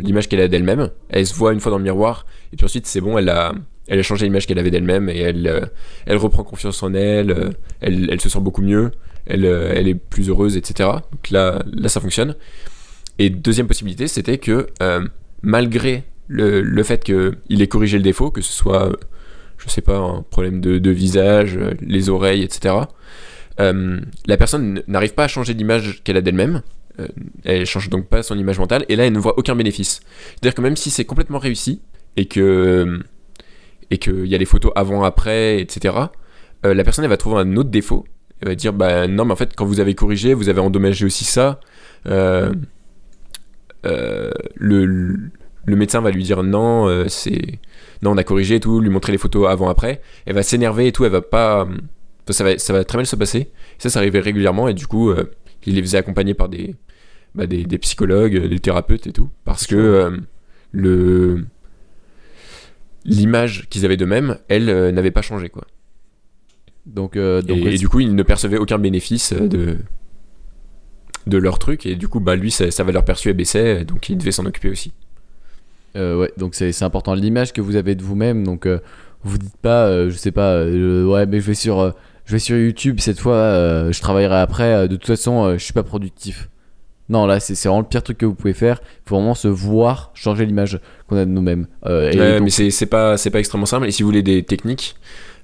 l'image 0.00 0.28
qu'elle 0.28 0.40
a 0.40 0.48
d'elle-même. 0.48 0.90
Elle 1.08 1.26
se 1.26 1.34
voit 1.34 1.52
une 1.52 1.60
fois 1.60 1.70
dans 1.72 1.78
le 1.78 1.84
miroir, 1.84 2.26
et 2.52 2.56
puis 2.56 2.64
ensuite, 2.64 2.86
c'est 2.86 3.00
bon, 3.00 3.18
elle 3.18 3.28
a, 3.28 3.52
elle 3.90 3.98
a 3.98 4.02
changé 4.02 4.24
l'image 4.24 4.46
qu'elle 4.46 4.58
avait 4.60 4.70
d'elle-même, 4.70 5.08
et 5.08 5.18
elle, 5.18 5.46
euh, 5.48 6.16
reprend 6.16 6.44
confiance 6.44 6.80
en 6.84 6.94
elle, 6.94 7.32
euh, 7.32 7.50
elle, 7.80 8.08
elle 8.10 8.20
se 8.20 8.28
sent 8.28 8.38
beaucoup 8.38 8.62
mieux, 8.62 8.92
elle, 9.26 9.44
euh, 9.44 9.74
est 9.74 9.94
plus 9.94 10.28
heureuse, 10.28 10.56
etc. 10.56 10.88
Donc 11.10 11.30
là, 11.30 11.60
ça 11.88 12.00
fonctionne. 12.00 12.36
Et 13.18 13.30
deuxième 13.30 13.66
possibilité, 13.66 14.06
c'était 14.06 14.38
que 14.38 14.68
malgré 15.42 16.04
le, 16.28 16.82
fait 16.84 17.02
qu'il 17.02 17.60
ait 17.62 17.66
corrigé 17.66 17.98
le 17.98 18.04
défaut, 18.04 18.30
que 18.30 18.40
ce 18.40 18.52
soit, 18.52 18.96
je 19.58 19.68
sais 19.68 19.82
pas, 19.82 19.98
un 19.98 20.22
problème 20.22 20.60
de, 20.60 20.90
visage, 20.90 21.58
les 21.82 22.08
oreilles, 22.08 22.42
etc., 22.42 22.76
la 23.58 24.36
personne 24.38 24.82
n'arrive 24.86 25.14
pas 25.14 25.24
à 25.24 25.28
changer 25.28 25.52
l'image 25.52 26.00
qu'elle 26.04 26.16
a 26.16 26.22
d'elle-même. 26.22 26.62
elle 27.44 27.66
change 27.66 27.90
donc 27.90 28.06
pas 28.08 28.22
son 28.22 28.38
image 28.38 28.58
mentale, 28.58 28.86
et 28.88 28.94
là, 28.94 29.04
elle 29.04 29.12
ne 29.12 29.18
voit 29.18 29.36
aucun 29.36 29.56
bénéfice. 29.56 30.00
C'est-à-dire 30.28 30.54
que 30.54 30.62
même 30.62 30.76
si 30.76 30.90
c'est 30.90 31.04
complètement 31.04 31.38
réussi, 31.38 31.82
et 32.16 32.26
que 32.26 33.02
et 33.90 33.98
qu'il 33.98 34.26
y 34.26 34.34
a 34.34 34.38
les 34.38 34.44
photos 34.44 34.72
avant-après, 34.74 35.60
etc., 35.60 35.94
euh, 36.64 36.74
la 36.74 36.84
personne, 36.84 37.04
elle 37.04 37.10
va 37.10 37.16
trouver 37.16 37.40
un 37.40 37.56
autre 37.56 37.70
défaut. 37.70 38.04
Elle 38.40 38.48
va 38.48 38.54
dire, 38.54 38.72
bah 38.72 39.06
non, 39.06 39.24
mais 39.24 39.32
en 39.32 39.36
fait, 39.36 39.54
quand 39.56 39.64
vous 39.64 39.80
avez 39.80 39.94
corrigé, 39.94 40.34
vous 40.34 40.48
avez 40.48 40.60
endommagé 40.60 41.04
aussi 41.04 41.24
ça. 41.24 41.60
Euh, 42.06 42.52
euh, 43.86 44.30
le, 44.54 45.30
le 45.66 45.76
médecin 45.76 46.00
va 46.00 46.10
lui 46.10 46.22
dire 46.22 46.42
non, 46.42 47.06
c'est 47.08 47.58
non, 48.02 48.12
on 48.12 48.16
a 48.16 48.24
corrigé 48.24 48.56
et 48.56 48.60
tout, 48.60 48.80
lui 48.80 48.90
montrer 48.90 49.12
les 49.12 49.18
photos 49.18 49.48
avant 49.48 49.68
après. 49.68 50.00
Elle 50.26 50.34
va 50.34 50.42
s'énerver 50.42 50.86
et 50.86 50.92
tout, 50.92 51.04
elle 51.04 51.12
va 51.12 51.22
pas, 51.22 51.68
ça 52.28 52.44
va, 52.44 52.58
ça 52.58 52.72
va 52.72 52.84
très 52.84 52.96
mal 52.96 53.06
se 53.06 53.16
passer. 53.16 53.50
Ça, 53.78 53.90
ça 53.90 53.98
arrivait 53.98 54.20
régulièrement 54.20 54.68
et 54.68 54.74
du 54.74 54.86
coup, 54.86 55.12
il 55.66 55.74
les 55.74 55.82
faisait 55.82 55.98
accompagner 55.98 56.32
par 56.32 56.48
des, 56.48 56.74
bah, 57.34 57.46
des, 57.46 57.64
des 57.64 57.78
psychologues, 57.78 58.48
des 58.48 58.58
thérapeutes 58.58 59.06
et 59.06 59.12
tout, 59.12 59.28
parce 59.44 59.66
que 59.66 60.18
le 60.72 61.44
l'image 63.04 63.66
qu'ils 63.70 63.84
avaient 63.84 63.96
d'eux-mêmes, 63.96 64.38
elle 64.48 64.68
euh, 64.68 64.92
n'avait 64.92 65.10
pas 65.10 65.22
changé 65.22 65.48
quoi. 65.48 65.66
donc, 66.86 67.16
euh, 67.16 67.42
donc 67.42 67.58
et, 67.58 67.62
ouais, 67.62 67.74
et 67.74 67.78
du 67.78 67.88
coup, 67.88 68.00
ils 68.00 68.14
ne 68.14 68.22
percevaient 68.22 68.58
aucun 68.58 68.78
bénéfice 68.78 69.32
euh, 69.32 69.48
de 69.48 69.78
de 71.26 71.36
leur 71.36 71.58
truc 71.58 71.84
et 71.84 71.96
du 71.96 72.08
coup 72.08 72.18
bah 72.18 72.34
lui 72.34 72.50
sa, 72.50 72.70
sa 72.70 72.82
valeur 72.82 73.04
perçue 73.04 73.34
baissait 73.34 73.84
donc 73.84 74.08
il 74.08 74.16
devait 74.16 74.32
s'en 74.32 74.46
occuper 74.46 74.70
aussi 74.70 74.92
ouais, 75.94 76.32
donc 76.38 76.54
c'est 76.54 76.82
important 76.82 77.12
l'image 77.12 77.52
que 77.52 77.60
vous 77.60 77.76
avez 77.76 77.94
de 77.94 78.02
vous-même. 78.02 78.42
Donc 78.42 78.66
vous 79.22 79.36
dites 79.36 79.56
pas, 79.58 80.08
je 80.08 80.16
sais 80.16 80.30
pas, 80.30 80.64
ouais, 80.64 81.26
mais 81.26 81.40
je 81.40 81.46
vais 81.46 81.54
sur, 81.54 81.94
je 82.24 82.32
vais 82.32 82.38
sur 82.38 82.56
YouTube 82.56 83.00
cette 83.00 83.18
fois, 83.18 83.90
je 83.92 84.00
travaillerai 84.00 84.36
après. 84.36 84.88
de 84.88 84.96
toute 84.96 85.06
façon, 85.06 85.52
je 85.58 85.62
suis 85.62 85.74
pas 85.74 85.82
productif. 85.82 86.48
Non, 87.10 87.26
là, 87.26 87.40
c'est 87.40 87.54
vraiment 87.64 87.80
le 87.80 87.86
pire 87.86 88.02
truc 88.02 88.16
que 88.18 88.24
vous 88.24 88.34
pouvez 88.34 88.54
faire. 88.54 88.80
Il 89.04 89.08
faut 89.08 89.16
vraiment 89.16 89.34
se 89.34 89.48
voir 89.48 90.12
changer 90.14 90.46
l'image 90.46 90.80
qu'on 91.08 91.16
a 91.18 91.24
de 91.26 91.30
nous-mêmes. 91.30 91.66
Euh, 91.86 92.10
Ouais, 92.12 92.38
donc- 92.38 92.44
mais 92.56 92.70
c'est 92.70 92.86
pas 92.86 93.16
pas 93.18 93.38
extrêmement 93.38 93.66
simple 93.66 93.86
et 93.86 93.90
si 93.90 94.02
vous 94.02 94.08
voulez 94.08 94.22
des 94.22 94.42
techniques 94.44 94.94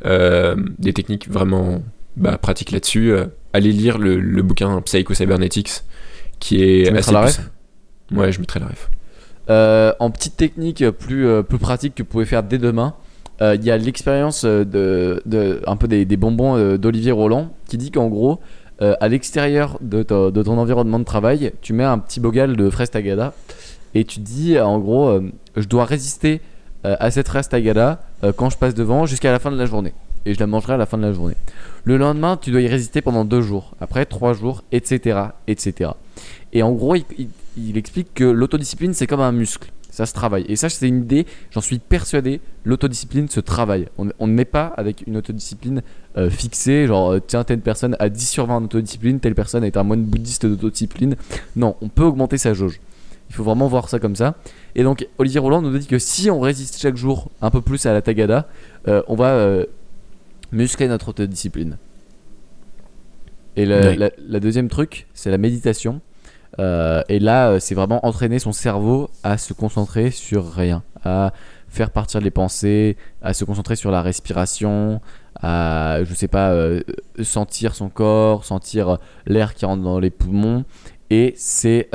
euh, 0.05 0.57
des 0.79 0.93
techniques 0.93 1.29
vraiment 1.31 1.83
bah, 2.17 2.39
pratiques 2.39 2.71
là-dessus 2.71 3.11
euh, 3.13 3.27
allez 3.53 3.73
lire 3.73 3.99
le, 3.99 4.21
le 4.21 4.43
bouquin 4.43 4.81
Psycho 4.83 5.13
Cybernetics 5.15 5.83
qui 6.39 6.63
est 6.63 6.91
Tu 6.91 6.97
assez 6.97 7.13
la 7.13 7.23
poussé. 7.23 7.41
ouais 8.13 8.31
je 8.33 8.41
mettrai 8.41 8.61
la 8.61 8.67
ref 8.67 8.91
Euh, 9.49 9.93
en 10.01 10.11
petite 10.11 10.37
technique 10.37 10.89
plus, 10.91 11.27
plus 11.45 11.59
pratique 11.59 11.95
que 11.95 12.03
vous 12.03 12.09
pouvez 12.09 12.25
faire 12.27 12.43
dès 12.43 12.59
demain, 12.59 12.95
il 13.41 13.63
y 13.65 13.71
a 13.71 13.77
l'expérience 13.77 14.45
de, 14.45 15.23
de 15.27 15.61
un 15.67 15.77
peu 15.77 15.89
des, 15.89 16.05
des 16.05 16.17
bonbons 16.17 16.77
d'Olivier 16.77 17.13
Roland 17.13 17.55
qui 17.69 17.77
dit 17.79 17.91
qu'en 17.91 18.09
gros, 18.09 18.41
euh, 18.83 18.95
à 19.01 19.09
l'extérieur 19.09 19.79
de, 19.81 20.03
ton 20.03 20.59
environnement 20.59 20.99
de 20.99 21.05
travail, 21.05 21.53
tu 21.63 21.73
mets 21.73 21.85
un 21.85 21.99
petit 21.99 22.21
bocal 22.21 22.57
de 22.57 22.71
fraises 22.71 22.91
tagada 22.91 23.33
et 23.95 24.05
tu 24.05 24.21
dis 24.21 24.59
en 24.59 24.79
gros, 24.79 25.09
euh, 25.09 25.33
je 25.57 25.67
dois 25.67 25.85
résister 25.85 26.41
euh, 26.85 26.97
à 27.01 27.11
cette 27.11 27.29
fraise 27.29 27.49
tagada 27.49 28.01
euh, 28.23 28.33
quand 28.37 28.51
je 28.51 28.59
passe 28.59 28.75
devant 28.75 29.07
jusqu'à 29.07 29.33
la 29.33 29.39
fin 29.39 29.51
de 29.51 29.57
la 29.57 29.67
journée. 29.67 29.95
Et 30.27 30.35
je 30.35 30.41
la 30.41 30.47
mangerai 30.47 30.75
à 30.75 30.77
la 30.77 30.87
fin 30.87 30.99
de 30.99 31.03
la 31.03 31.13
journée. 31.13 31.37
Le 31.85 31.97
lendemain, 31.97 32.37
tu 32.37 32.51
dois 32.51 32.61
y 32.61 32.67
résister 32.67 33.01
pendant 33.01 33.25
deux 33.25 33.43
jours. 33.43 33.75
Après, 33.81 34.05
trois 34.05 34.33
jours, 34.33 34.65
etc. 34.73 35.21
etc. 35.47 35.91
Et 36.53 36.63
en 36.63 36.73
gros, 36.73 36.97
il- 36.97 37.29
il 37.57 37.77
explique 37.77 38.13
que 38.15 38.25
l'autodiscipline, 38.25 38.95
c'est 38.95 39.07
comme 39.07 39.21
un 39.21 39.33
muscle. 39.33 39.71
Ça 39.91 40.05
se 40.05 40.13
travaille. 40.13 40.45
Et 40.49 40.57
ça, 40.57 40.69
c'est 40.69 40.87
une 40.89 40.99
idée, 41.05 41.25
j'en 41.51 41.63
suis 41.63 41.79
persuadé, 41.79 42.41
l'autodiscipline 42.65 43.29
se 43.29 43.41
travaille. 43.41 43.89
On 43.97 44.27
n'est 44.27 44.45
pas 44.45 44.67
avec 44.77 45.05
une 45.07 45.17
autodiscipline 45.17 45.81
euh, 46.19 46.29
fixée, 46.29 46.87
genre, 46.87 47.13
euh, 47.13 47.21
tiens, 47.27 47.45
telle 47.45 47.61
personne 47.61 47.97
a 47.99 48.11
10 48.11 48.29
sur 48.29 48.47
20 48.47 48.57
en 48.57 48.65
autodiscipline, 48.65 49.21
telle 49.21 49.35
personne 49.35 49.65
est 49.65 49.77
un 49.79 49.85
moine 49.85 50.03
bouddhiste 50.03 50.45
d'autodiscipline. 50.45 51.17
Non, 51.57 51.77
on 51.81 51.89
peut 51.89 52.03
augmenter 52.05 52.37
sa 52.37 52.53
jauge. 52.53 52.79
Il 53.31 53.35
faut 53.35 53.43
vraiment 53.43 53.69
voir 53.69 53.89
ça 53.89 53.99
comme 53.99 54.17
ça. 54.17 54.35
Et 54.75 54.83
donc, 54.83 55.09
Olivier 55.19 55.41
Roland 55.41 55.63
nous 55.63 55.77
dit 55.79 55.87
que 55.87 55.99
si 55.99 56.31
on 56.31 56.41
résiste 56.41 56.79
chaque 56.79 56.97
jour 56.97 57.31
un 57.41 57.51
peu 57.51 57.63
plus 57.63 57.87
à 57.87 57.93
la 57.95 58.03
tagada, 58.03 58.49
euh, 58.89 59.03
on 59.09 59.15
va 59.17 59.31
euh, 59.31 59.65
muscler 60.53 60.89
notre 60.89 61.09
autodiscipline. 61.09 61.79
Et 63.57 63.65
le- 63.65 63.81
Ouais. 63.81 63.97
la, 63.97 64.11
la 64.29 64.41
deuxième 64.41 64.69
truc, 64.69 65.07
c'est 65.15 65.31
la 65.31 65.39
méditation. 65.39 66.01
Euh, 66.59 67.03
et 67.09 67.19
là, 67.19 67.51
euh, 67.51 67.61
c'est 67.61 67.75
vraiment 67.75 68.05
entraîner 68.07 68.39
son 68.39 68.53
cerveau 68.53 69.11
à 69.23 69.39
se 69.39 69.53
concentrer 69.53 70.11
sur 70.11 70.53
rien, 70.53 70.83
à 71.05 71.33
faire 71.69 71.91
partir 71.91 72.21
les 72.21 72.31
pensées, 72.31 72.97
à 73.23 73.35
se 73.35 73.45
concentrer 73.45 73.77
sur 73.77 73.91
la 73.91 74.03
respiration, 74.03 75.01
à, 75.41 75.99
je 76.05 76.15
sais 76.15 76.29
pas, 76.29 76.51
euh, 76.53 76.81
sentir 77.23 77.75
son 77.75 77.89
corps, 77.89 78.45
sentir 78.45 78.99
l'air 79.27 79.55
qui 79.55 79.67
rentre 79.67 79.83
dans 79.83 79.99
les 79.99 80.11
poumons. 80.11 80.65
Et 81.11 81.35
c'est. 81.37 81.91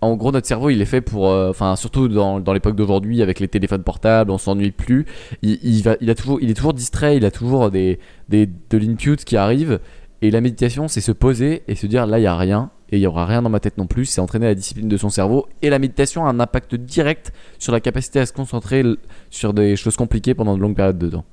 en 0.00 0.14
gros, 0.14 0.30
notre 0.30 0.46
cerveau, 0.46 0.70
il 0.70 0.80
est 0.80 0.86
fait 0.86 1.00
pour. 1.00 1.24
Enfin, 1.24 1.74
surtout 1.74 2.08
dans, 2.08 2.38
dans 2.40 2.52
l'époque 2.52 2.76
d'aujourd'hui, 2.76 3.22
avec 3.22 3.40
les 3.40 3.48
téléphones 3.48 3.82
portables, 3.82 4.30
on 4.30 4.38
s'ennuie 4.38 4.70
plus. 4.70 5.06
Il, 5.42 5.58
il 5.62 5.82
va, 5.82 5.96
il, 6.00 6.10
a 6.10 6.14
toujours, 6.14 6.38
il 6.40 6.50
est 6.50 6.54
toujours 6.54 6.74
distrait, 6.74 7.16
il 7.16 7.24
a 7.24 7.30
toujours 7.30 7.70
des, 7.70 7.98
des, 8.28 8.46
de 8.46 8.78
l'input 8.78 9.16
qui 9.16 9.36
arrive. 9.36 9.80
Et 10.20 10.30
la 10.30 10.40
méditation, 10.40 10.88
c'est 10.88 11.00
se 11.00 11.12
poser 11.12 11.62
et 11.68 11.74
se 11.76 11.86
dire 11.86 12.06
là, 12.06 12.18
il 12.18 12.22
n'y 12.22 12.26
a 12.26 12.36
rien. 12.36 12.70
Et 12.90 12.96
il 12.96 13.00
n'y 13.00 13.06
aura 13.06 13.26
rien 13.26 13.42
dans 13.42 13.50
ma 13.50 13.60
tête 13.60 13.78
non 13.78 13.86
plus. 13.86 14.06
C'est 14.06 14.20
entraîner 14.20 14.46
la 14.46 14.54
discipline 14.54 14.88
de 14.88 14.96
son 14.96 15.10
cerveau. 15.10 15.46
Et 15.62 15.70
la 15.70 15.78
méditation 15.78 16.26
a 16.26 16.30
un 16.30 16.40
impact 16.40 16.74
direct 16.74 17.32
sur 17.58 17.72
la 17.72 17.80
capacité 17.80 18.18
à 18.18 18.26
se 18.26 18.32
concentrer 18.32 18.82
sur 19.30 19.52
des 19.54 19.76
choses 19.76 19.96
compliquées 19.96 20.34
pendant 20.34 20.56
de 20.56 20.60
longues 20.62 20.74
périodes 20.74 20.98
de 20.98 21.08
temps. 21.10 21.24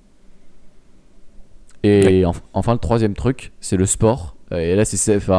Et 1.84 2.26
en- 2.26 2.34
enfin, 2.54 2.74
le 2.74 2.80
troisième 2.80 3.14
truc, 3.14 3.52
c'est 3.62 3.78
le 3.78 3.86
sport. 3.86 4.35
Et 4.52 4.76
là, 4.76 4.84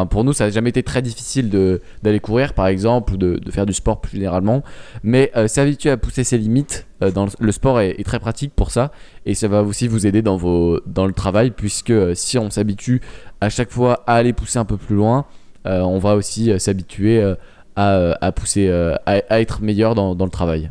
pour 0.07 0.25
nous, 0.25 0.33
ça 0.33 0.47
n'a 0.47 0.51
jamais 0.51 0.71
été 0.71 0.83
très 0.83 1.01
difficile 1.01 1.49
de, 1.49 1.81
d'aller 2.03 2.19
courir, 2.19 2.55
par 2.55 2.67
exemple, 2.67 3.15
ou 3.15 3.17
de, 3.17 3.37
de 3.37 3.51
faire 3.53 3.65
du 3.65 3.73
sport 3.73 4.01
plus 4.01 4.17
généralement. 4.17 4.65
Mais 5.05 5.31
euh, 5.37 5.47
s'habituer 5.47 5.91
à 5.91 5.97
pousser 5.97 6.25
ses 6.25 6.39
limites, 6.39 6.89
euh, 7.05 7.13
le, 7.39 7.53
sport 7.53 7.81
est, 7.81 8.03
très 8.05 8.19
pratique 8.19 8.53
pour 8.55 8.73
ça. 8.73 8.91
Et 9.25 9.35
ça 9.35 9.47
va 9.47 9.63
aussi 9.63 9.87
vous 9.87 10.09
aider 10.09 10.23
dans, 10.23 10.37
vos, 10.37 10.81
dans 10.87 11.07
le 11.07 11.13
travail, 11.13 11.53
puisque 11.53 11.91
euh, 11.91 12.15
si 12.17 12.37
on 12.37 12.51
s'habitue 12.51 13.01
à 13.41 13.49
chaque 13.49 13.71
fois 13.71 14.03
à 14.09 14.15
aller 14.15 14.33
pousser 14.33 14.59
un 14.59 14.65
peu 14.65 14.77
plus 14.77 14.97
loin, 14.97 15.27
on 15.69 15.99
va 15.99 16.15
aussi 16.15 16.53
s'habituer 16.61 17.21
à, 17.75 18.17
à 18.21 18.31
pousser, 18.31 18.71
à, 18.71 19.41
être 19.41 19.63
meilleur 19.63 19.97
dans, 19.97 20.15
dans 20.15 20.25
le 20.25 20.31
travail. 20.31 20.71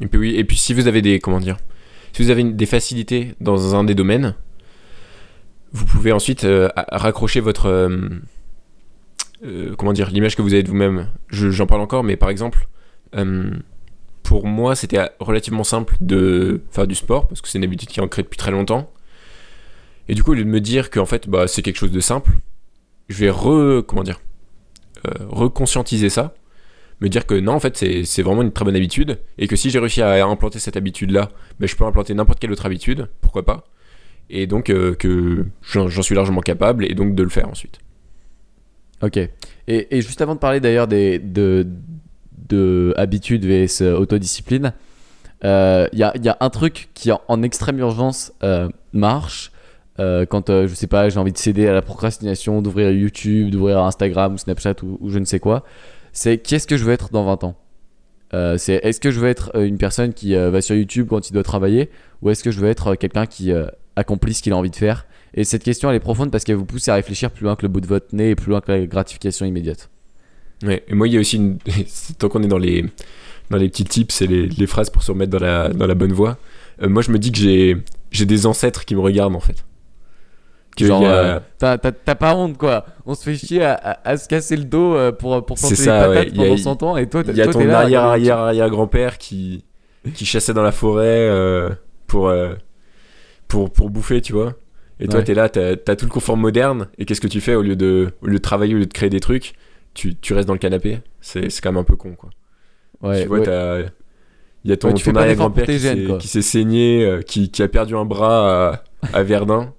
Et 0.00 0.06
puis 0.06 0.18
oui, 0.18 0.34
et 0.36 0.44
puis 0.44 0.56
si 0.56 0.72
vous 0.72 0.88
avez 0.88 1.02
des 1.02 1.20
comment 1.20 1.38
dire, 1.38 1.58
si 2.14 2.22
vous 2.22 2.30
avez 2.30 2.44
des 2.44 2.64
facilités 2.64 3.34
dans 3.42 3.74
un 3.74 3.84
des 3.84 3.94
domaines, 3.94 4.34
vous 5.74 5.84
pouvez 5.84 6.12
ensuite 6.12 6.44
euh, 6.44 6.68
raccrocher 6.90 7.40
votre 7.40 7.66
euh, 7.66 8.08
euh, 9.44 9.74
comment 9.76 9.92
dire 9.92 10.08
l'image 10.10 10.36
que 10.36 10.42
vous 10.42 10.54
avez 10.54 10.62
de 10.62 10.68
vous-même. 10.68 11.08
Je- 11.28 11.50
J'en 11.50 11.66
parle 11.66 11.82
encore, 11.82 12.02
mais 12.04 12.16
par 12.16 12.30
exemple, 12.30 12.66
pour 14.22 14.46
moi, 14.46 14.74
c'était 14.74 15.08
relativement 15.20 15.64
simple 15.64 15.96
de 16.00 16.62
faire 16.70 16.86
du 16.86 16.94
sport 16.94 17.28
parce 17.28 17.40
que 17.40 17.48
c'est 17.48 17.58
une 17.58 17.64
habitude 17.64 17.88
qui 17.88 18.00
est 18.00 18.02
ancrée 18.02 18.22
depuis 18.22 18.38
très 18.38 18.50
longtemps. 18.50 18.90
Et 20.08 20.14
du 20.14 20.22
coup, 20.22 20.32
au 20.32 20.34
lieu 20.34 20.44
de 20.44 20.48
me 20.48 20.60
dire 20.60 20.90
qu'en 20.90 21.06
fait, 21.06 21.28
bah, 21.28 21.46
c'est 21.46 21.62
quelque 21.62 21.76
chose 21.76 21.92
de 21.92 22.00
simple, 22.00 22.30
je 23.08 23.18
vais 23.18 23.30
re 23.30 23.84
comment 23.86 24.02
dire 24.02 24.20
reconscientiser 25.28 26.08
ça 26.08 26.34
me 27.00 27.08
dire 27.08 27.26
que 27.26 27.34
non, 27.34 27.52
en 27.52 27.60
fait, 27.60 27.76
c'est 27.76 28.04
c'est 28.04 28.22
vraiment 28.22 28.42
une 28.42 28.52
très 28.52 28.64
bonne 28.64 28.76
habitude, 28.76 29.18
et 29.36 29.48
que 29.48 29.56
si 29.56 29.68
j'ai 29.68 29.78
réussi 29.80 30.00
à 30.00 30.24
implanter 30.26 30.58
cette 30.60 30.76
habitude-là, 30.76 31.28
ben, 31.58 31.66
je 31.66 31.74
peux 31.76 31.84
implanter 31.84 32.14
n'importe 32.14 32.38
quelle 32.38 32.52
autre 32.52 32.64
habitude, 32.66 33.08
pourquoi 33.20 33.44
pas, 33.44 33.64
et 34.30 34.46
donc 34.46 34.70
euh, 34.70 34.94
que 34.94 35.46
j'en 35.62 36.02
suis 36.02 36.14
largement 36.14 36.40
capable, 36.40 36.84
et 36.84 36.94
donc 36.94 37.14
de 37.14 37.22
le 37.22 37.28
faire 37.28 37.48
ensuite. 37.48 37.78
Ok. 39.02 39.16
Et, 39.16 39.30
et 39.68 40.00
juste 40.00 40.20
avant 40.20 40.34
de 40.34 40.40
parler 40.40 40.60
d'ailleurs 40.60 40.86
des, 40.86 41.18
de, 41.18 41.66
de 42.48 42.94
habitudes 42.96 43.44
vs 43.44 43.82
euh, 43.82 43.96
autodiscipline, 43.96 44.72
il 45.42 45.98
y, 45.98 46.02
a, 46.02 46.12
y 46.16 46.28
a 46.28 46.36
un 46.40 46.50
truc 46.50 46.88
qui 46.94 47.10
en, 47.12 47.42
extrême 47.42 47.78
urgence 47.78 48.32
euh, 48.42 48.68
marche. 48.94 49.52
euh, 49.98 50.24
quand 50.24 50.48
euh, 50.48 50.66
je 50.66 50.74
sais 50.74 50.86
pas, 50.86 51.10
j'ai 51.10 51.18
envie 51.20 51.32
de 51.32 51.38
céder 51.38 51.68
à 51.68 51.72
la 51.74 51.82
procrastination, 51.82 52.62
d'ouvrir 52.62 52.90
YouTube, 52.90 53.50
d'ouvrir 53.50 53.78
Instagram 53.80 54.34
ou 54.34 54.38
Snapchat 54.38 54.76
ou, 54.82 55.10
je 55.10 55.18
ne 55.18 55.26
sais 55.26 55.40
quoi, 55.40 55.62
c'est 56.12 56.38
qui 56.38 56.54
est-ce 56.54 56.66
que 56.66 56.76
je 56.78 56.84
veux 56.84 56.92
être 56.92 57.10
dans 57.12 57.24
20 57.24 57.44
ans? 57.44 57.56
Euh, 58.32 58.56
C'est 58.56 58.76
est-ce 58.76 59.00
que 59.00 59.10
je 59.10 59.20
veux 59.20 59.28
être 59.28 59.52
euh, 59.54 59.66
une 59.66 59.76
personne 59.76 60.14
qui 60.14 60.34
euh, 60.34 60.50
va 60.50 60.62
sur 60.62 60.74
YouTube 60.76 61.08
quand 61.10 61.28
il 61.28 61.34
doit 61.34 61.42
travailler 61.42 61.90
ou 62.22 62.30
est-ce 62.30 62.42
que 62.42 62.50
je 62.50 62.58
veux 62.60 62.68
être 62.68 62.92
euh, 62.92 62.94
quelqu'un 62.94 63.26
qui 63.26 63.52
euh, 63.52 63.66
accomplit 63.96 64.34
ce 64.34 64.42
qu'il 64.42 64.52
a 64.52 64.56
envie 64.56 64.70
de 64.70 64.76
faire 64.76 65.06
Et 65.34 65.44
cette 65.44 65.62
question 65.64 65.90
elle 65.90 65.96
est 65.96 66.00
profonde 66.00 66.30
parce 66.30 66.44
qu'elle 66.44 66.56
vous 66.56 66.64
pousse 66.64 66.88
à 66.88 66.94
réfléchir 66.94 67.30
plus 67.30 67.44
loin 67.44 67.56
que 67.56 67.62
le 67.62 67.68
bout 67.68 67.80
de 67.80 67.86
votre 67.86 68.14
nez 68.14 68.30
et 68.30 68.34
plus 68.34 68.50
loin 68.50 68.60
que 68.60 68.70
la 68.72 68.86
gratification 68.86 69.46
immédiate. 69.46 69.90
Ouais, 70.64 70.84
et 70.88 70.94
moi, 70.94 71.08
il 71.08 71.14
y 71.14 71.16
a 71.16 71.20
aussi 71.20 71.36
une. 71.36 71.58
Tant 72.18 72.28
qu'on 72.28 72.42
est 72.42 72.46
dans 72.48 72.58
les, 72.58 72.84
dans 73.50 73.58
les 73.58 73.68
petits 73.68 73.84
tips 73.84 74.22
et 74.22 74.26
les, 74.26 74.46
les 74.46 74.66
phrases 74.66 74.88
pour 74.88 75.02
se 75.02 75.10
remettre 75.12 75.32
dans 75.32 75.44
la, 75.44 75.68
dans 75.68 75.86
la 75.86 75.94
bonne 75.94 76.12
voie, 76.12 76.38
euh, 76.82 76.88
moi, 76.88 77.02
je 77.02 77.10
me 77.10 77.18
dis 77.18 77.32
que 77.32 77.38
j'ai 77.38 77.76
j'ai 78.12 78.24
des 78.26 78.46
ancêtres 78.46 78.84
qui 78.84 78.94
me 78.94 79.00
regardent 79.00 79.34
en 79.36 79.40
fait. 79.40 79.64
Que 80.76 80.86
Genre, 80.86 81.04
a- 81.04 81.08
euh, 81.08 81.40
t'as- 81.58 81.78
t'as 81.78 81.92
t'as 81.92 82.14
pas 82.16 82.34
honte 82.34 82.56
quoi. 82.58 82.86
On 83.06 83.14
se 83.14 83.22
fait 83.24 83.36
chier 83.36 83.62
à, 83.64 83.74
à- 83.74 84.08
à 84.10 84.16
se 84.16 84.26
casser 84.28 84.56
le 84.56 84.64
dos 84.64 84.94
euh, 84.94 85.12
pour, 85.12 85.44
pour 85.44 85.56
planter 85.56 85.74
ouais. 85.78 85.86
patates 85.86 86.28
a- 86.32 86.36
pendant 86.36 86.56
100 86.56 86.82
ans 86.82 86.96
et 86.96 87.08
toi, 87.08 87.22
Il 87.28 87.36
y 87.36 87.40
a 87.40 87.44
toi, 87.44 87.52
ton 87.52 87.58
t'es 87.60 87.66
là, 87.66 87.78
arrière, 87.80 88.00
regarde, 88.02 88.12
arrière, 88.12 88.38
arrière 88.38 88.70
grand-père 88.70 89.18
qui, 89.18 89.64
qui 90.14 90.24
chassait 90.26 90.52
dans 90.54 90.62
la 90.64 90.72
forêt 90.72 91.04
euh, 91.28 91.70
pour, 92.08 92.28
euh, 92.28 92.54
pour, 93.48 93.72
pour 93.72 93.90
bouffer, 93.90 94.20
tu 94.20 94.32
vois. 94.32 94.54
Et 95.00 95.08
toi, 95.08 95.18
Ouais. 95.20 95.24
t'es 95.24 95.34
là, 95.34 95.48
t'as 95.48 95.72
as 95.86 95.96
tout 95.96 96.04
le 96.06 96.10
confort 96.10 96.36
moderne. 96.36 96.88
Et 96.98 97.04
qu'est-ce 97.04 97.20
que 97.20 97.26
tu 97.28 97.40
fais 97.40 97.54
au 97.54 97.62
lieu 97.62 97.76
de, 97.76 98.10
au 98.22 98.26
lieu 98.26 98.34
de 98.34 98.38
travailler, 98.42 98.74
au 98.74 98.78
lieu 98.78 98.86
de 98.86 98.92
créer 98.92 99.10
des 99.10 99.20
trucs 99.20 99.54
tu, 99.94 100.16
tu 100.16 100.34
restes 100.34 100.48
dans 100.48 100.54
le 100.54 100.58
canapé. 100.58 100.98
C'est 101.20 101.50
c'est 101.50 101.60
quand 101.62 101.70
même 101.70 101.80
un 101.80 101.84
peu 101.84 101.94
con, 101.96 102.14
quoi. 102.16 102.30
Ouais, 103.02 103.22
tu 103.22 103.28
vois, 103.28 103.38
ouais. 103.38 103.44
t'as- 103.44 103.80
Il 104.64 104.70
y 104.70 104.72
a 104.72 104.76
ton, 104.76 104.88
Ouais, 104.92 105.16
arrière-grand-père 105.18 105.66
qui 106.18 106.26
s'est 106.28 106.42
saigné, 106.42 107.04
euh, 107.04 107.20
qui, 107.22 107.50
qui 107.50 107.62
a 107.62 107.68
perdu 107.68 107.94
un 107.94 108.04
bras 108.04 108.72
à, 108.72 108.84
à 109.12 109.22
Verdun. 109.22 109.72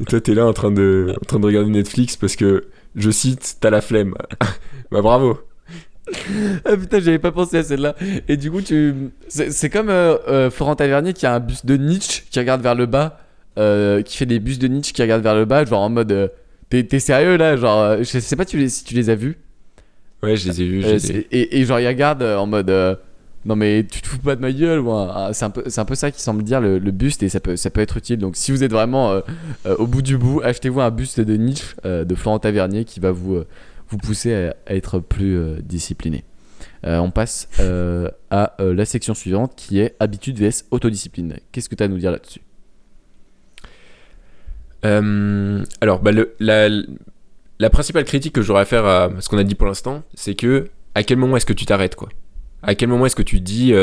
Et 0.00 0.04
toi, 0.08 0.20
t'es 0.20 0.34
là 0.34 0.46
en 0.46 0.52
train, 0.52 0.70
de, 0.70 1.14
en 1.16 1.24
train 1.24 1.38
de 1.38 1.46
regarder 1.46 1.70
Netflix 1.70 2.16
parce 2.16 2.36
que, 2.36 2.64
je 2.96 3.10
cite, 3.10 3.56
t'as 3.60 3.70
la 3.70 3.80
flemme. 3.80 4.14
bah 4.90 5.00
bravo. 5.02 5.38
Ah 6.64 6.76
putain, 6.76 7.00
j'avais 7.00 7.18
pas 7.18 7.32
pensé 7.32 7.58
à 7.58 7.62
celle-là. 7.62 7.94
Et 8.28 8.36
du 8.36 8.50
coup, 8.50 8.60
tu. 8.62 8.94
C'est 9.28 9.70
comme 9.70 9.90
euh, 9.90 10.16
euh, 10.28 10.50
Florent 10.50 10.76
Tavernier 10.76 11.12
qui 11.12 11.26
a 11.26 11.34
un 11.34 11.40
buste 11.40 11.66
de 11.66 11.76
Nietzsche 11.76 12.22
qui 12.30 12.38
regarde 12.38 12.62
vers 12.62 12.74
le 12.74 12.86
bas, 12.86 13.20
euh, 13.58 14.02
qui 14.02 14.16
fait 14.16 14.26
des 14.26 14.38
bustes 14.40 14.60
de 14.62 14.68
Nietzsche 14.68 14.92
qui 14.92 15.02
regardent 15.02 15.22
vers 15.22 15.34
le 15.34 15.44
bas, 15.44 15.64
genre 15.64 15.82
en 15.82 15.90
mode. 15.90 16.32
T'es 16.68 16.98
sérieux 17.00 17.36
là 17.36 17.56
Genre, 17.56 17.96
je 17.98 18.18
sais 18.20 18.36
pas 18.36 18.44
tu 18.44 18.56
les- 18.56 18.68
si 18.68 18.84
tu 18.84 18.94
les 18.94 19.10
as 19.10 19.16
vus. 19.16 19.36
Ouais, 20.22 20.36
je 20.36 20.48
les 20.50 20.62
ai 20.62 20.66
vus. 20.66 20.80
les 20.82 21.10
ai- 21.12 21.26
et, 21.32 21.60
et 21.60 21.64
genre, 21.64 21.80
il 21.80 21.86
regarde 21.88 22.22
en 22.22 22.46
mode. 22.46 22.70
non 23.46 23.56
mais 23.56 23.84
tu 23.90 24.02
te 24.02 24.06
fous 24.06 24.18
pas 24.18 24.36
de 24.36 24.40
ma 24.42 24.52
gueule 24.52 24.80
ou 24.80 24.92
un- 24.92 25.28
un- 25.28 25.32
c'est 25.32 25.46
un 25.46 25.50
peu 25.50 25.62
c'est 25.66 25.80
un 25.80 25.84
peu 25.86 25.94
ça 25.94 26.10
qui 26.10 26.20
semble 26.20 26.42
dire 26.42 26.60
le, 26.60 26.78
le 26.78 26.90
buste 26.90 27.22
et 27.22 27.28
ça 27.30 27.40
peut 27.40 27.56
ça 27.56 27.70
peut 27.70 27.80
être 27.80 27.96
utile 27.96 28.18
donc 28.18 28.36
si 28.36 28.52
vous 28.52 28.62
êtes 28.62 28.70
vraiment 28.70 29.22
au 29.78 29.86
bout 29.86 30.02
du 30.02 30.18
bout 30.18 30.42
achetez-vous 30.44 30.80
un 30.82 30.90
buste 30.90 31.20
de 31.20 31.36
Nietzsche 31.36 31.74
de 31.84 32.14
Florent 32.14 32.38
Tavernier 32.38 32.84
qui 32.84 33.00
va 33.00 33.10
vous 33.12 33.42
vous 33.90 33.98
pousser 33.98 34.34
à, 34.34 34.54
être 34.66 35.00
plus 35.00 35.36
euh, 35.36 35.58
discipliné. 35.62 36.24
Euh, 36.86 36.98
on 36.98 37.10
passe 37.10 37.48
euh, 37.58 38.08
à 38.30 38.54
la 38.58 38.84
section 38.84 39.14
suivante 39.14 39.52
qui 39.56 39.80
est 39.80 39.96
habitude 40.00 40.38
vs 40.38 40.64
autodiscipline. 40.70 41.38
Qu'est-ce 41.52 41.68
que 41.68 41.74
tu 41.74 41.82
as 41.82 41.86
à 41.86 41.88
nous 41.88 41.98
dire 41.98 42.10
là-dessus? 42.10 42.40
Alors, 44.82 46.00
bah, 46.00 46.10
la, 46.38 46.68
la 47.58 47.70
principale 47.70 48.04
critique 48.04 48.34
que 48.34 48.40
j'aurais 48.40 48.62
à 48.62 48.64
faire 48.64 48.86
à 48.86 49.10
ce 49.20 49.28
qu'on 49.28 49.36
a 49.36 49.44
dit 49.44 49.54
pour 49.54 49.66
l'instant, 49.66 50.02
c'est 50.14 50.34
que 50.34 50.70
à 50.94 51.02
quel 51.02 51.18
moment 51.18 51.36
est-ce 51.36 51.44
que 51.44 51.52
tu 51.52 51.66
t'arrêtes, 51.66 51.96
quoi? 51.96 52.08
À 52.62 52.74
quel 52.74 52.88
moment 52.88 53.04
est-ce 53.04 53.16
que 53.16 53.22
tu 53.22 53.40
dis, 53.40 53.74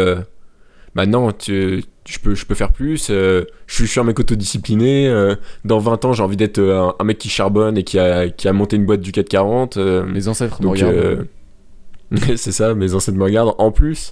euh, 1.04 1.28
bah 1.28 1.34
tu, 1.38 1.84
je, 2.08 2.20
peux, 2.20 2.36
je 2.36 2.46
peux 2.46 2.56
faire 2.56 2.72
plus, 2.72 3.08
euh, 3.10 3.46
je, 3.68 3.86
suis- 3.86 4.00
un 4.00 4.04
mec 4.04 4.20
autodiscipliné, 4.20 5.08
euh, 5.08 5.36
dans 5.66 5.80
20 5.80 6.06
ans 6.06 6.14
j'ai 6.14 6.24
envie 6.24 6.38
d'être 6.38 6.60
euh, 6.60 6.88
un, 6.90 6.96
un 7.00 7.04
mec 7.04 7.18
qui 7.18 7.30
charbonne 7.30 7.78
et 7.78 7.84
qui 7.84 8.00
a, 8.00 8.30
qui 8.30 8.48
a 8.48 8.54
monté 8.54 8.76
une 8.76 8.86
boîte 8.86 9.02
du 9.02 9.12
440. 9.12 9.78
euh, 9.78 10.06
mes 10.06 10.28
ancêtres 10.28 10.62
me 10.62 10.64
donc, 10.64 10.78
regardent 10.78 10.96
euh, 10.96 11.24
c'est 12.38 12.52
ça, 12.52 12.74
mes 12.74 12.94
ancêtres 12.94 13.18
me 13.18 13.24
regardent. 13.24 13.56
En 13.58 13.72
plus, 13.72 14.12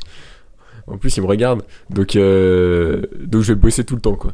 en 0.88 0.98
plus, 0.98 1.15
ils 1.17 1.21
me 1.21 1.28
regardent. 1.28 1.63
Donc, 1.89 2.10
donc 2.10 3.41
je 3.41 3.54
vais 3.54 3.56
bosser 3.56 3.86
tout 3.86 3.95
le 3.95 4.02
temps, 4.02 4.15
quoi. 4.15 4.34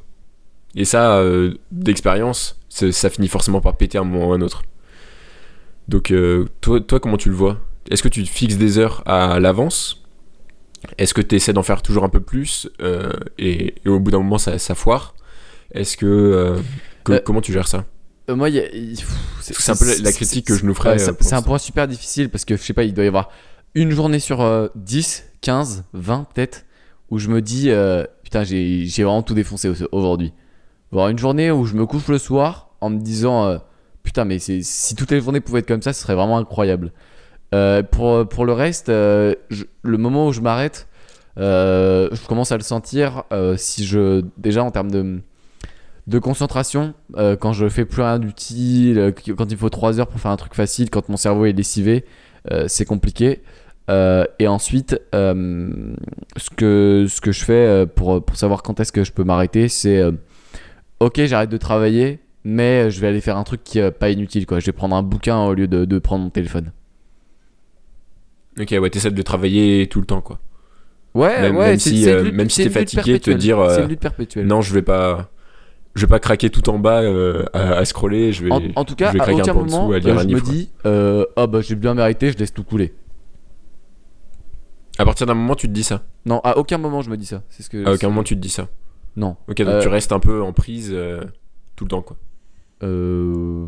Et 0.76 0.84
ça, 0.86 1.24
d'expérience, 1.72 2.60
ça 2.70 3.10
finit 3.12 3.28
forcément 3.28 3.62
par 3.62 3.78
péter 3.78 3.98
à 4.00 4.02
un 4.02 4.04
moment 4.04 4.30
ou 4.30 4.34
à 4.34 4.36
un 4.38 4.42
autre. 4.42 4.64
Donc, 5.88 6.12
euh, 6.12 6.46
toi, 6.62 6.80
toi, 6.82 7.00
comment 7.00 7.18
tu 7.18 7.30
le 7.30 7.36
vois? 7.36 7.60
Est-ce 7.90 8.02
que 8.02 8.08
tu 8.08 8.26
fixes 8.26 8.58
des 8.58 8.80
heures 8.80 9.04
à 9.06 9.40
l'avance? 9.40 10.01
Est-ce 10.98 11.14
que 11.14 11.22
tu 11.22 11.36
essaies 11.36 11.54
d'en 11.54 11.64
faire 11.64 11.82
toujours 11.82 12.04
un 12.04 12.10
peu 12.10 12.20
plus 12.22 12.70
euh, 12.82 13.12
et, 13.38 13.76
et 13.86 13.90
au 13.90 14.00
bout 14.00 14.12
d'un 14.12 14.20
moment, 14.20 14.38
ça, 14.38 14.58
ça 14.60 14.76
foire? 14.76 15.16
Est-ce 15.74 15.96
que, 15.98 16.06
euh, 16.06 16.60
que- 17.04 17.14
Euh, 17.14 17.22
comment 17.24 17.42
tu 17.42 17.54
gères 17.54 17.68
ça? 17.68 17.86
Euh, 18.30 18.36
moi, 18.36 18.50
C'est 19.42 19.72
un 19.72 19.76
peu 19.76 19.86
la- 19.86 19.92
la 20.04 20.12
critique 20.12 20.48
que 20.48 20.56
je 20.56 20.66
nous 20.66 20.74
ferais, 20.74 20.98
c'est- 21.00 21.34
un 21.36 21.42
point 21.42 21.58
super 21.58 21.88
difficile 21.88 22.30
parce 22.30 22.46
que 22.46 22.56
je 22.58 22.62
sais 22.62 22.74
pas, 22.74 22.84
il 22.84 22.94
doit 22.94 23.04
y 23.04 23.08
avoir 23.08 23.30
une 23.76 23.92
journée 23.92 24.20
sur 24.20 24.42
euh, 24.42 24.68
10, 24.76 25.24
15, 25.42 25.86
20 25.94 26.28
peut-être 26.34 26.66
où 27.10 27.18
je 27.20 27.30
me 27.30 27.42
dis 27.42 27.70
putain, 28.24 28.44
j'ai 28.44 28.86
vraiment 29.04 29.24
tout 29.24 29.34
défoncé 29.34 29.70
au- 29.70 29.88
aujourd'hui. 29.92 30.34
Voir 30.92 31.10
une 31.10 31.18
journée 31.20 31.52
où 31.52 31.66
je 31.66 31.74
me 31.76 31.86
couche 31.86 32.08
le 32.08 32.18
soir 32.18 32.70
en 32.82 32.90
me 32.90 33.00
disant 33.00 33.60
putain, 34.04 34.26
mais 34.26 34.40
si 34.40 34.96
toutes 34.96 35.12
les 35.12 35.22
journées 35.22 35.42
pouvaient 35.42 35.60
être 35.60 35.68
comme 35.68 35.82
ça, 35.82 35.94
ce 35.94 36.02
serait 36.02 36.16
vraiment 36.16 36.38
incroyable. 36.38 36.92
Euh, 37.54 37.84
pour, 37.84 38.28
pour 38.28 38.46
le 38.46 38.54
reste, 38.54 38.90
euh, 38.90 39.36
le 39.84 39.98
moment 39.98 40.28
où 40.28 40.32
je 40.32 40.42
m'arrête, 40.42 40.88
euh, 41.38 42.08
je 42.12 42.28
commence 42.28 42.52
à 42.52 42.58
le 42.58 42.64
sentir 42.64 43.24
si 43.58 43.86
je 43.86 44.24
déjà 44.38 44.64
en 44.64 44.72
termes 44.72 44.92
de 44.92 45.22
de 46.08 46.18
concentration 46.18 46.94
quand 47.40 47.54
je 47.54 47.70
fais 47.70 47.86
plus 47.86 48.02
rien 48.02 48.20
d'utile 48.20 49.14
quand 49.38 49.50
il 49.50 49.58
faut 49.58 49.70
3 49.70 50.00
heures 50.00 50.08
pour 50.08 50.20
faire 50.20 50.32
un 50.32 50.36
truc 50.36 50.56
facile 50.56 50.90
quand 50.90 51.08
mon 51.10 51.16
cerveau 51.16 51.46
est 51.46 51.54
lessivé 51.54 52.06
c'est 52.68 52.86
compliqué. 52.86 53.44
Et 53.88 54.48
ensuite 54.48 55.00
ce 55.14 56.50
que 56.58 57.06
ce 57.08 57.22
que 57.22 57.32
je 57.32 57.46
fais 57.46 57.86
pour 57.96 58.26
pour 58.26 58.36
savoir 58.36 58.64
quand 58.64 58.80
est-ce 58.80 58.92
que 58.92 59.04
je 59.04 59.12
peux 59.14 59.24
m'arrêter 59.24 59.70
c'est 59.70 60.04
ok 61.00 61.22
j'arrête 61.26 61.52
de 61.52 61.58
travailler 61.58 62.20
mais 62.44 62.90
je 62.90 63.00
vais 63.00 63.08
aller 63.08 63.22
faire 63.22 63.38
un 63.38 63.44
truc 63.44 63.64
qui 63.64 63.80
est 63.80 63.92
pas 63.92 64.10
inutile 64.10 64.46
quoi. 64.46 64.60
Je 64.60 64.66
vais 64.66 64.72
prendre 64.74 64.96
un 64.96 65.04
bouquin 65.04 65.40
au 65.46 65.54
lieu 65.54 65.68
de, 65.68 65.86
de 65.86 66.00
prendre 66.00 66.24
mon 66.24 66.30
téléphone 66.32 66.72
Ok, 68.62 68.76
ouais, 68.80 68.90
t'essaies 68.90 69.12
de 69.12 69.22
travailler 69.22 69.88
tout 69.88 70.00
le 70.00 70.06
temps, 70.06 70.22
quoi. 70.22 70.40
ouais 71.16 71.42
Même- 71.42 71.56
ouais 71.58 71.70
même 71.72 71.80
si, 71.80 72.10
euh, 72.10 72.24
lutte- 72.24 72.34
même 72.36 72.50
si 72.50 72.64
t'es 72.64 72.70
fatigué, 72.70 73.20
te 73.20 73.32
dire, 73.32 73.60
euh, 73.60 73.88
une 74.42 74.48
Non, 74.48 74.62
je 74.62 74.74
vais 74.74 74.82
pas, 74.82 75.30
je 75.96 76.02
vais 76.02 76.10
pas 76.10 76.20
craquer 76.20 76.50
tout 76.50 76.70
en 76.70 76.78
bas 76.80 77.02
euh, 77.02 77.44
à, 77.54 77.74
à 77.78 77.86
scroller. 77.86 78.32
Je 78.32 78.44
vais, 78.46 78.52
En, 78.52 78.62
en 78.76 78.86
tout 78.86 78.96
cas, 78.96 79.08
je 79.12 79.18
vais 79.18 79.24
à 79.24 79.34
aucun 79.34 79.54
moment, 79.54 79.88
dessous 79.88 79.94
à 79.94 80.00
lire 80.00 80.16
un 80.18 80.22
je 80.22 80.24
me 80.28 80.30
livre. 80.30 80.44
quoi. 80.44 80.54
dis, 80.54 80.70
ah 81.36 81.48
bah 81.48 81.62
j'ai 81.62 81.76
bien 81.76 81.94
mérité, 81.96 82.32
je 82.32 82.38
laisse 82.38 82.54
tout 82.54 82.64
couler. 82.64 82.94
À 84.98 85.06
partir 85.06 85.26
d'un 85.26 85.34
moment, 85.34 85.56
tu 85.56 85.68
te 85.68 85.74
dis 85.74 85.84
ça. 85.84 86.04
Non, 86.26 86.40
à 86.44 86.58
aucun 86.58 86.78
moment 86.78 87.02
je 87.02 87.10
me 87.10 87.18
dis 87.18 87.26
ça. 87.26 87.42
C'est 87.50 87.64
ce 87.64 87.70
que. 87.70 87.86
À 87.86 87.94
aucun 87.94 88.10
moment, 88.10 88.24
tu 88.24 88.36
te 88.36 88.42
dis 88.42 88.50
ça. 88.50 88.68
Non. 89.16 89.36
Ok, 89.48 89.62
donc 89.64 89.82
tu 89.82 89.88
restes 89.88 90.12
un 90.12 90.20
peu 90.20 90.42
en 90.42 90.54
prise 90.54 90.96
tout 91.76 91.86
le 91.86 91.90
temps, 91.90 92.02
quoi. 92.02 92.18
Euh, 92.84 93.68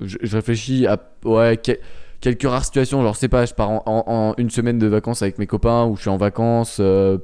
je, 0.00 0.16
je 0.22 0.36
réfléchis 0.36 0.86
à 0.86 0.98
ouais 1.24 1.56
que- 1.56 1.78
quelques 2.22 2.44
rares 2.44 2.64
situations 2.64 3.02
genre 3.02 3.12
je 3.14 3.18
sais 3.18 3.28
pas 3.28 3.44
je 3.44 3.52
pars 3.52 3.68
en, 3.68 3.82
en- 3.84 4.04
en 4.06 4.34
une 4.38 4.48
semaine 4.48 4.78
de 4.78 4.86
vacances 4.86 5.20
avec 5.20 5.38
mes 5.38 5.46
copains 5.46 5.84
ou 5.84 5.96
je 5.96 6.00
suis 6.02 6.10
en 6.10 6.16
vacances 6.16 6.78
euh, 6.80 7.18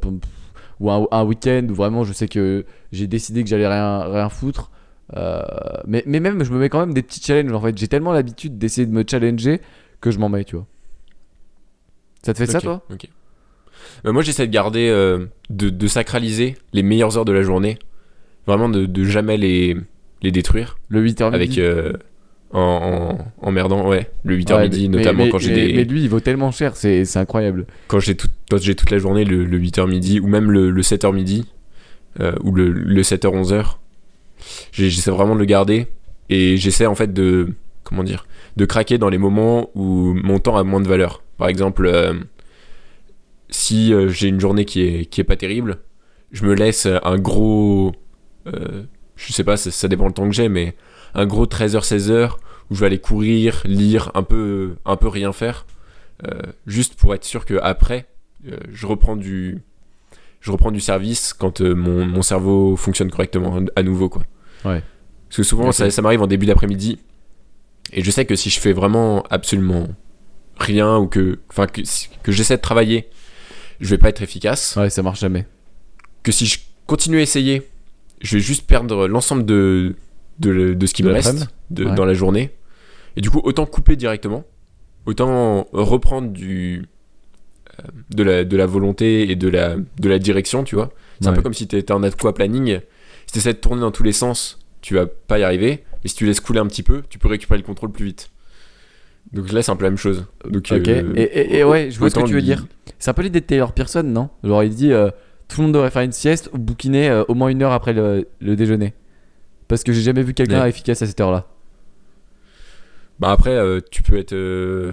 ou 0.80 0.90
un, 0.90 1.06
un 1.10 1.24
week-end 1.24 1.66
où 1.70 1.74
vraiment 1.74 2.04
je 2.04 2.12
sais 2.12 2.28
que 2.28 2.66
j'ai 2.92 3.06
décidé 3.06 3.42
que 3.42 3.48
j'allais 3.48 3.68
rien 3.68 4.00
rien 4.12 4.28
foutre 4.28 4.70
Euh, 5.16 5.40
mais, 5.86 6.02
mais 6.06 6.20
même 6.20 6.44
je 6.44 6.52
me 6.52 6.58
mets 6.58 6.68
quand 6.68 6.80
même 6.80 6.92
des 6.92 7.02
petits 7.02 7.22
challenges 7.24 7.52
en 7.54 7.62
fait 7.62 7.78
j'ai 7.78 7.88
tellement 7.88 8.12
l'habitude 8.12 8.58
d'essayer 8.58 8.86
de 8.86 8.92
me 8.92 9.04
challenger 9.10 9.62
que 10.02 10.10
je 10.10 10.18
m'en 10.18 10.28
mets 10.28 10.44
tu 10.44 10.56
vois 10.56 10.66
ça 12.22 12.34
te 12.34 12.38
fait 12.38 12.46
ça 12.46 12.60
toi? 12.60 12.82
ok. 12.92 13.08
Euh, 14.04 14.12
moi, 14.12 14.22
j'essaie 14.22 14.46
de 14.46 14.52
garder, 14.52 14.88
euh, 14.90 15.26
de, 15.50 15.70
de 15.70 15.86
sacraliser 15.86 16.56
les 16.72 16.82
meilleures 16.82 17.16
heures 17.16 17.24
de 17.24 17.32
la 17.32 17.42
journée. 17.42 17.78
Vraiment 18.46 18.68
de, 18.68 18.86
de 18.86 19.04
jamais 19.04 19.36
les, 19.36 19.76
les 20.22 20.30
détruire. 20.30 20.78
le 20.88 21.00
8h 21.02 21.32
Avec. 21.32 21.58
euh, 21.58 21.92
en, 22.52 23.18
en 23.40 23.46
emmerdant, 23.48 23.86
ouais. 23.88 24.10
Le 24.24 24.36
8h 24.36 24.54
Ouais, 24.56 24.62
midi, 24.64 24.88
mais- 24.88 24.98
notamment 24.98 25.24
mais- 25.24 25.30
quand 25.30 25.38
j'ai 25.38 25.54
des. 25.54 25.72
mais 25.74 25.84
lui 25.84 26.02
il 26.02 26.08
vaut 26.08 26.20
tellement 26.20 26.50
cher 26.50 26.76
c'est 26.76 27.04
incroyable 27.16 27.66
quand 27.88 28.00
j'ai 28.00 28.14
tout, 28.16 28.28
j'ai 28.60 28.74
toute 28.74 28.90
la 28.90 28.98
journée, 28.98 29.24
le, 29.24 29.44
le 29.44 29.58
8h 29.58 29.86
midi, 29.88 30.18
ou 30.20 30.26
même 30.28 30.50
le, 30.50 30.70
le 30.70 30.82
7h 30.82 31.12
midi, 31.14 31.46
euh, 32.20 32.32
ou 32.42 32.52
le, 32.52 32.70
le 32.70 33.02
7h 33.02 33.28
11h, 33.30 33.76
j'ai- 34.72 34.88
j'essaie 34.90 35.10
vraiment 35.10 35.34
de 35.34 35.40
le 35.40 35.44
garder. 35.46 35.88
Et 36.30 36.56
j'essaie 36.58 36.86
en 36.86 36.94
fait 36.94 37.12
de. 37.14 37.54
Comment 37.84 38.02
dire 38.04 38.26
De 38.56 38.64
craquer 38.66 38.98
dans 38.98 39.08
les 39.08 39.16
moments 39.18 39.70
où 39.74 40.12
mon 40.14 40.38
temps 40.38 40.56
a 40.56 40.62
moins 40.64 40.80
de 40.80 40.88
valeur. 40.88 41.22
Par 41.38 41.48
exemple, 41.48 41.86
euh, 41.86 42.12
si 43.50 43.92
euh, 43.92 44.08
j'ai 44.08 44.28
une 44.28 44.40
journée 44.40 44.64
qui 44.64 44.82
est, 44.82 45.04
qui 45.06 45.20
est 45.20 45.24
pas 45.24 45.36
terrible, 45.36 45.78
je 46.32 46.44
me 46.44 46.54
laisse 46.54 46.86
un 46.86 47.18
gros. 47.18 47.92
euh, 48.46 48.82
je 49.16 49.32
sais 49.32 49.44
pas, 49.44 49.56
ça, 49.56 49.70
ça 49.70 49.88
dépend 49.88 50.06
le 50.06 50.12
temps 50.12 50.28
que 50.28 50.34
j'ai, 50.34 50.48
mais 50.48 50.74
un 51.14 51.26
gros 51.26 51.46
13h, 51.46 51.80
16h 51.86 52.30
où 52.70 52.74
je 52.74 52.80
vais 52.80 52.86
aller 52.86 52.98
courir, 52.98 53.62
lire, 53.64 54.10
un 54.14 54.22
peu, 54.22 54.76
un 54.84 54.96
peu 54.96 55.08
rien 55.08 55.32
faire. 55.32 55.66
euh, 56.26 56.40
juste 56.66 56.94
pour 56.94 57.14
être 57.14 57.24
sûr 57.24 57.44
que 57.44 57.54
après 57.62 58.06
euh, 58.48 58.56
je 58.72 58.86
reprends 58.86 59.16
du 59.16 59.62
je 60.40 60.50
reprends 60.52 60.70
du 60.72 60.80
service 60.80 61.32
quand 61.32 61.60
euh, 61.60 61.74
mon, 61.74 62.04
mon 62.06 62.22
cerveau 62.22 62.76
fonctionne 62.76 63.10
correctement 63.10 63.60
à 63.76 63.82
nouveau 63.82 64.08
quoi 64.08 64.22
Ouais. 64.64 64.82
parce 65.28 65.36
que 65.36 65.42
souvent 65.44 65.70
ça, 65.72 65.90
ça 65.92 66.02
m'arrive 66.02 66.20
en 66.22 66.26
début 66.26 66.46
d'après-midi 66.46 66.98
et 67.92 68.02
je 68.02 68.10
sais 68.10 68.24
que 68.26 68.34
si 68.34 68.50
je 68.50 68.58
fais 68.58 68.72
vraiment 68.72 69.22
absolument 69.30 69.86
rien 70.58 70.96
ou 70.98 71.06
que 71.06 71.38
enfin 71.50 71.66
que, 71.68 71.82
que 72.24 72.32
j'essaie 72.32 72.56
de 72.56 72.62
travailler 72.62 73.08
je 73.80 73.88
vais 73.90 73.98
pas 73.98 74.08
être 74.08 74.22
efficace 74.22 74.74
ouais 74.76 74.90
ça 74.90 75.02
marche 75.04 75.20
jamais 75.20 75.46
que 76.24 76.32
si 76.32 76.46
je 76.46 76.58
continue 76.86 77.18
à 77.18 77.22
essayer 77.22 77.62
je 78.20 78.36
vais 78.36 78.42
juste 78.42 78.66
perdre 78.66 79.06
l'ensemble 79.06 79.44
de 79.46 79.94
de, 80.38 80.74
de 80.74 80.86
ce 80.86 80.94
qui 80.94 81.02
De 81.02 81.08
me 81.08 81.14
reste 81.14 81.48
de- 81.70 81.84
Ouais. 81.84 81.94
dans 81.94 82.04
la 82.04 82.14
journée 82.14 82.50
et 83.16 83.20
du 83.20 83.30
coup 83.30 83.40
autant 83.44 83.66
couper 83.66 83.96
directement 83.96 84.44
autant 85.06 85.66
reprendre 85.72 86.28
du 86.30 86.86
euh, 87.80 87.82
de 88.14 88.22
la, 88.22 88.44
de 88.44 88.56
la 88.56 88.66
volonté 88.66 89.30
et 89.30 89.36
de 89.36 89.48
la, 89.48 89.76
de 89.76 90.08
la 90.08 90.18
direction, 90.18 90.64
tu 90.64 90.74
vois. 90.74 90.90
C'est 91.20 91.28
un 91.28 91.32
peu 91.32 91.42
comme 91.42 91.54
si 91.54 91.66
tu 91.66 91.76
étais 91.76 91.92
en 91.92 92.02
aqua 92.02 92.32
planning. 92.34 92.80
Si 93.26 93.32
tu 93.32 93.38
essaies 93.38 93.52
de 93.54 93.58
tourner 93.58 93.80
dans 93.80 93.90
tous 93.90 94.02
les 94.02 94.12
sens, 94.12 94.58
tu 94.82 94.94
vas 94.94 95.06
pas 95.06 95.38
y 95.38 95.42
arriver. 95.44 95.84
Et 96.04 96.08
si 96.08 96.14
tu 96.16 96.26
laisses 96.26 96.40
couler 96.40 96.60
un 96.60 96.66
petit 96.66 96.82
peu, 96.82 97.02
tu 97.08 97.18
peux 97.18 97.28
récupérer 97.28 97.58
le 97.58 97.64
contrôle 97.66 97.90
plus 97.92 98.04
vite. 98.04 98.30
Donc 99.32 99.52
là, 99.52 99.62
c'est 99.62 99.70
un 99.70 99.76
peu 99.76 99.84
la 99.84 99.90
même 99.90 99.98
chose. 99.98 100.24
Donc, 100.44 100.68
Ok, 100.72 100.88
euh, 100.88 101.12
et, 101.16 101.22
et- 101.22 101.58
et 101.58 101.64
ouais, 101.64 101.90
je 101.90 101.98
vois 101.98 102.08
ce 102.10 102.14
que 102.16 102.24
tu 102.26 102.32
veux 102.34 102.42
dire. 102.42 102.66
C'est 102.98 103.10
un 103.10 103.14
peu 103.14 103.22
l'idée 103.22 103.40
de 103.40 103.46
Taylor 103.46 103.72
Pearson, 103.72 104.02
non? 104.02 104.28
Genre, 104.44 104.62
il 104.64 104.70
dit 104.74 104.92
euh, 104.92 105.10
tout 105.48 105.60
le 105.60 105.64
monde 105.66 105.74
devrait 105.74 105.90
faire 105.90 106.02
une 106.02 106.12
sieste 106.12 106.50
ou 106.52 106.58
bouquiner 106.58 107.08
euh, 107.10 107.24
au 107.28 107.34
moins 107.34 107.48
une 107.48 107.62
heure 107.62 107.72
après 107.72 107.92
le, 107.92 108.28
le 108.40 108.56
déjeuner. 108.56 108.94
Parce 109.68 109.84
que 109.84 109.92
j'ai 109.92 110.00
jamais 110.02 110.22
vu 110.22 110.34
quelqu'un 110.34 110.62
Ouais. 110.62 110.68
efficace 110.70 111.02
à 111.02 111.06
cette 111.06 111.20
heure-là. 111.20 111.46
Bah 113.20 113.30
après, 113.32 113.50
euh, 113.50 113.80
tu 113.90 114.02
peux 114.02 114.16
être. 114.16 114.32
euh, 114.32 114.92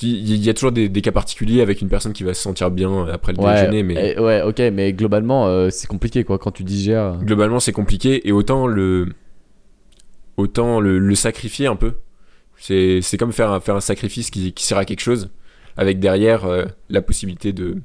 Il 0.00 0.36
y, 0.36 0.48
a 0.50 0.54
toujours 0.54 0.72
des, 0.72 0.88
des 0.88 1.00
cas 1.00 1.12
particuliers 1.12 1.60
avec 1.60 1.80
une 1.80 1.88
personne 1.88 2.12
qui 2.12 2.24
va 2.24 2.34
se 2.34 2.42
sentir 2.42 2.70
bien 2.72 3.06
après 3.06 3.32
le 3.32 3.38
Ouais, 3.40 3.54
déjeuner, 3.54 3.82
mais 3.84 4.14
et- 4.14 4.18
ouais, 4.18 4.42
ok, 4.42 4.58
mais 4.72 4.92
globalement, 4.92 5.46
euh, 5.46 5.70
c'est 5.70 5.86
compliqué 5.86 6.24
quoi 6.24 6.38
quand 6.38 6.50
tu 6.50 6.64
digères. 6.64 7.18
globalement, 7.22 7.60
c'est 7.60 7.72
compliqué. 7.72 8.26
Et 8.28 8.32
autant 8.32 8.66
le. 8.66 9.08
Autant 10.36 10.80
le, 10.80 10.98
le 10.98 11.14
sacrifier 11.14 11.66
un 11.66 11.76
peu. 11.76 11.92
C'est 12.56 13.00
c'est 13.02 13.16
comme 13.16 13.32
faire 13.32 13.50
un, 13.52 13.60
faire 13.60 13.76
un 13.76 13.80
sacrifice 13.80 14.30
qui, 14.30 14.52
qui 14.52 14.64
sert 14.64 14.78
à 14.78 14.84
quelque 14.84 15.00
chose, 15.00 15.30
avec 15.76 15.98
derrière 16.00 16.46
la 16.88 17.02
possibilité 17.02 17.52
de, 17.52 17.76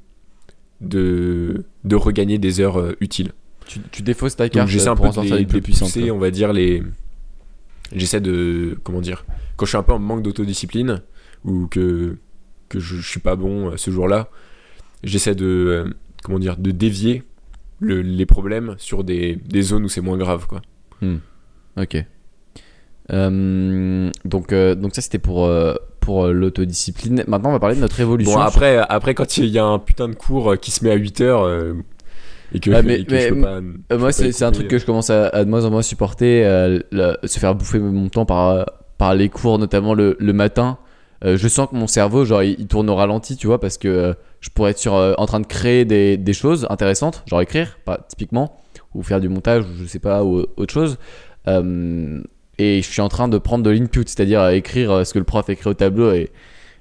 de, 0.82 1.66
de 1.84 1.96
regagner 1.96 2.38
des 2.40 2.62
heures 2.62 2.94
utiles. 3.00 3.32
Tu, 3.68 3.80
tu 3.92 4.02
défausses 4.02 4.36
ta 4.36 4.46
carte 4.50 4.68
j'essaie 4.74 4.88
un 4.90 4.96
pour 4.96 5.06
peu 5.06 5.10
de 5.22 5.28
les, 5.38 5.46
plus 5.46 5.62
pousser, 5.86 6.12
on 6.12 6.18
va 6.20 6.32
dire, 6.32 6.54
les. 6.54 6.84
J'essaie 7.94 8.22
de. 8.22 8.78
Comment 8.84 9.02
dire 9.02 9.26
Quand 9.56 9.66
je 9.66 9.70
suis 9.72 9.78
un 9.78 9.84
peu 9.84 9.94
en 9.94 10.00
manque 10.00 10.24
d'autodiscipline, 10.24 11.02
ou 11.44 11.68
que, 11.68 12.18
que 12.70 12.80
je, 12.80 12.96
je 12.98 13.08
suis 13.08 13.20
pas 13.20 13.36
bon 13.36 13.70
euh, 13.72 13.78
ce 13.78 13.92
jour-là, 13.92 14.30
j'essaie 15.04 15.36
de. 15.36 15.46
euh, 15.46 15.94
Comment 16.24 16.40
dire 16.40 16.58
De 16.58 16.72
dévier 16.72 17.24
le- 17.80 18.02
les 18.02 18.26
problèmes 18.26 18.76
sur 18.78 19.04
des, 19.04 19.36
des 19.36 19.62
zones 19.62 19.84
où 19.86 19.90
c'est 19.90 20.02
moins 20.02 20.18
grave, 20.18 20.48
quoi. 20.48 20.62
Ok. 21.78 22.04
Euh, 23.12 24.10
donc, 24.26 24.52
euh, 24.52 24.76
donc 24.76 24.94
ça 24.96 25.02
c'était 25.02 25.20
pour, 25.20 25.46
euh, 25.46 25.76
pour 26.02 26.28
l'autodiscipline. 26.28 27.24
Maintenant 27.28 27.50
on 27.50 27.54
va 27.54 27.60
parler 27.60 27.76
de 27.76 27.82
notre 27.82 28.00
évolution. 28.00 28.34
Bon, 28.34 28.40
après, 28.42 28.78
après 28.90 29.14
quand 29.14 29.38
il 29.38 29.46
y 29.46 29.60
a 29.60 29.66
un 29.66 29.80
putain 29.80 30.10
de 30.10 30.16
cours 30.16 30.58
qui 30.60 30.72
se 30.72 30.84
met 30.84 30.92
à 30.92 30.96
8 30.96 31.22
heures. 31.22 31.74
Et 32.54 32.60
que, 32.60 32.72
Ah, 32.72 32.82
mais- 32.82 33.00
et 33.02 33.06
que 33.06 33.14
mais- 33.14 33.28
je 33.30 33.34
peux 33.34 33.42
pas. 33.42 33.98
Moi, 33.98 34.12
c'est 34.12 34.44
un 34.44 34.52
truc 34.52 34.68
que 34.68 34.78
je 34.78 34.86
commence 34.86 35.10
à, 35.10 35.28
à 35.28 35.44
de 35.46 35.50
moins 35.50 35.66
en 35.66 35.70
moins 35.72 35.82
supporter, 35.82 36.46
euh, 36.46 36.80
se 37.24 37.40
faire 37.40 37.56
bouffer 37.56 37.80
mon 37.80 38.10
temps 38.10 38.26
par, 38.26 38.66
par 38.98 39.14
les 39.16 39.30
cours, 39.30 39.60
notamment 39.60 39.94
le, 39.94 40.16
le 40.20 40.34
matin. 40.34 40.78
Euh, 41.26 41.36
je 41.36 41.48
sens 41.48 41.68
que 41.70 41.76
mon 41.76 41.88
cerveau, 41.88 42.26
genre, 42.26 42.44
il, 42.44 42.56
il 42.60 42.68
tourne 42.68 42.90
au 42.90 42.96
ralenti, 42.96 43.38
tu 43.38 43.48
vois, 43.48 43.60
parce 43.60 43.78
que 43.80 43.88
euh, 43.88 44.14
je 44.40 44.50
pourrais 44.50 44.72
être 44.72 44.78
sur, 44.78 44.94
en 44.94 45.26
train 45.26 45.40
de 45.40 45.48
créer 45.48 45.84
des, 45.84 46.16
des 46.16 46.34
choses 46.34 46.68
intéressantes, 46.70 47.24
genre 47.28 47.42
écrire, 47.42 47.80
pas, 47.86 48.06
typiquement, 48.08 48.60
ou 48.94 49.02
faire 49.02 49.20
du 49.20 49.28
montage, 49.28 49.64
ou 49.64 49.82
je 49.82 49.86
sais 49.86 49.98
pas, 50.00 50.24
ou 50.24 50.46
autre 50.58 50.72
chose. 50.74 50.98
Et 52.60 52.82
je 52.82 52.88
suis 52.90 53.02
en 53.02 53.10
train 53.10 53.28
de 53.28 53.38
prendre 53.38 53.64
de 53.64 53.70
l'input, 53.70 54.04
c'est-à-dire 54.08 54.48
écrire 54.50 55.06
ce 55.06 55.14
que 55.14 55.20
le 55.20 55.26
prof 55.26 55.48
écrit 55.50 55.70
au 55.70 55.74
tableau, 55.76 56.12
et, 56.12 56.32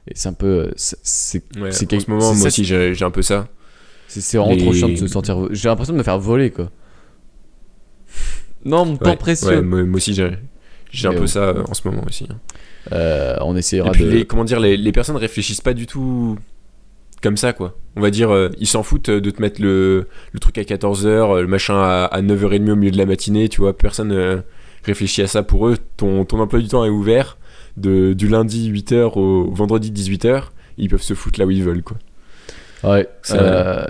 et 0.09 0.13
c'est 0.15 0.29
un 0.29 0.33
peu. 0.33 0.71
c'est- 0.77 1.43
Ouais, 1.61 1.71
en 1.97 2.01
ce 2.01 2.11
moment, 2.11 2.35
moi 2.35 2.47
aussi, 2.47 2.65
j'ai 2.65 3.05
un 3.05 3.11
peu 3.11 3.23
ça. 3.23 3.47
C'est 4.09 4.39
vraiment 4.39 4.57
trop 4.57 4.73
Les- 4.73 4.79
chiant 4.79 4.89
de 4.89 4.97
se 4.97 5.07
sentir. 5.09 5.49
J'ai 5.51 5.69
l'impression 5.69 5.93
de 5.93 5.99
me 5.99 6.03
faire 6.05 6.19
voler, 6.19 6.51
quoi. 6.51 6.71
Non, 8.65 8.85
mon 8.85 8.97
temps 8.97 9.11
Ouais, 9.11 9.17
précieux. 9.17 9.49
ouais, 9.49 9.63
moi, 9.63 9.85
moi 9.85 9.97
aussi, 9.97 10.15
j'ai 10.15 10.31
j'ai 10.91 11.09
un 11.09 11.13
peu 11.13 11.27
ça 11.27 11.41
euh, 11.41 11.63
en 11.69 11.75
ce 11.75 11.87
moment 11.87 12.03
aussi. 12.07 12.27
hein. 12.31 12.37
Euh, 12.93 13.37
on 13.41 13.57
essaiera 13.57 13.89
Et 13.89 13.93
puis, 13.93 14.05
de. 14.05 14.11
les, 14.11 14.25
comment 14.25 14.45
dire, 14.45 14.61
les, 14.61 14.77
les 14.77 14.93
personnes 14.93 15.17
réfléchissent 15.17 15.61
pas 15.61 15.75
du 15.75 15.87
tout 15.87 16.39
comme 17.23 17.37
ça, 17.37 17.53
quoi. 17.53 17.77
On 17.97 18.01
va 18.01 18.11
dire, 18.11 18.31
euh, 18.31 18.49
ils 18.59 18.67
s'en 18.67 18.83
foutent 18.83 19.11
de 19.11 19.31
te 19.31 19.43
mettre 19.43 19.61
le, 19.61 20.09
le 20.33 20.39
truc 20.41 20.57
à 20.59 20.63
14h, 20.63 21.41
le 21.41 21.47
machin 21.47 21.75
à, 21.77 22.05
à 22.05 22.23
9h30 22.23 22.71
au 22.71 22.77
milieu 22.77 22.91
de 22.93 22.99
la 22.99 23.07
matinée, 23.07 23.49
tu 23.49 23.61
vois. 23.61 23.77
Personne 23.77 24.13
euh, 24.13 24.39
réfléchit 24.85 25.23
à 25.23 25.27
ça 25.27 25.43
pour 25.43 25.69
eux. 25.69 25.77
Ton, 25.97 26.25
ton 26.25 26.41
emploi 26.41 26.61
du 26.61 26.69
temps 26.69 26.85
est 26.85 26.89
ouvert 26.91 27.39
de, 27.77 28.13
du 28.15 28.29
lundi 28.29 28.71
8h 28.73 29.19
au 29.19 29.51
vendredi 29.53 29.91
18h. 29.93 30.45
Ils 30.79 30.89
peuvent 30.89 31.03
se 31.03 31.15
foutre 31.15 31.41
là 31.41 31.47
où 31.47 31.51
ils 31.51 31.65
veulent, 31.65 31.83
quoi. 31.83 31.97
Ouais. 32.85 33.09
Euh, 33.31 33.87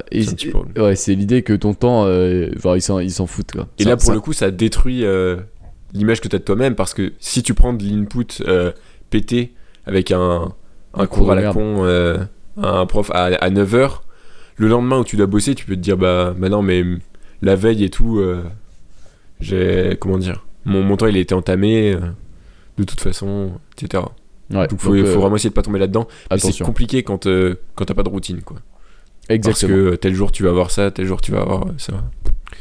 ouais, 0.76 0.96
c'est 0.96 1.14
l'idée 1.14 1.42
que 1.42 1.52
ton 1.52 1.74
temps, 1.74 2.04
euh, 2.06 2.48
genre 2.62 2.76
ils 2.76 2.80
s'en, 2.82 2.98
ils 3.00 3.10
s'en 3.10 3.26
foutent 3.26 3.52
quoi. 3.52 3.66
Et 3.78 3.82
Ça- 3.84 3.90
là, 3.90 3.96
pour 3.96 4.06
ça- 4.06 4.14
le 4.14 4.20
coup, 4.20 4.32
ça 4.32 4.50
détruit 4.50 5.04
euh, 5.04 5.36
l'image 5.92 6.20
que 6.20 6.28
tu 6.28 6.36
as 6.36 6.38
de 6.38 6.44
toi-même 6.44 6.74
parce 6.74 6.94
que 6.94 7.12
si 7.18 7.42
tu 7.42 7.52
prends 7.54 7.72
de 7.72 7.84
l'input 7.84 8.26
euh, 8.46 8.72
pété 9.10 9.52
avec 9.86 10.10
un, 10.12 10.20
un 10.94 11.02
Un 11.02 11.06
cours 11.06 11.18
cours 11.18 11.32
à 11.32 11.34
la 11.34 11.52
con, 11.52 11.84
un 12.62 12.86
prof 12.86 13.10
à, 13.12 13.24
à 13.24 13.50
9h, 13.50 14.00
le 14.56 14.68
lendemain 14.68 14.98
où 15.00 15.04
tu 15.04 15.16
dois 15.16 15.26
bosser, 15.26 15.54
tu 15.54 15.66
peux 15.66 15.74
te 15.76 15.80
dire 15.80 15.96
bah, 15.96 16.34
bah 16.36 16.48
non, 16.48 16.62
mais 16.62 16.82
la 17.42 17.56
veille 17.56 17.84
et 17.84 17.90
tout, 17.90 18.22
j'ai. 19.40 19.96
Comment 20.00 20.18
dire 20.18 20.44
mon, 20.64 20.82
mon 20.82 20.96
temps 20.96 21.06
il 21.06 21.16
a 21.16 21.20
été 21.20 21.34
entamé 21.34 21.94
de 22.78 22.84
toute 22.84 23.00
façon, 23.00 23.52
etc. 23.76 24.02
Ouais, 24.52 24.66
Donc, 24.68 24.80
faut, 24.80 24.94
donc, 24.96 25.06
faut 25.06 25.20
vraiment 25.20 25.36
essayer 25.36 25.50
de 25.50 25.54
pas 25.54 25.62
tomber 25.62 25.78
là-dedans. 25.78 26.06
Mais 26.30 26.38
c'est 26.38 26.52
compliqué 26.66 27.02
quand, 27.02 27.26
euh, 27.26 27.56
quand 27.74 27.84
t'as 27.84 27.94
pas 27.94 28.02
de 28.04 28.08
routine, 28.08 28.42
quoi. 28.42 28.58
Exactement. 29.28 29.70
Parce 29.72 29.88
que 29.88 29.92
euh, 29.94 29.96
tel 29.96 30.14
jour 30.14 30.32
tu 30.32 30.42
vas 30.44 30.50
avoir 30.50 30.70
ça, 30.70 30.90
tel 30.90 31.06
jour 31.06 31.20
tu 31.20 31.32
vas 31.32 31.40
avoir 31.40 31.66
ça. 31.78 31.92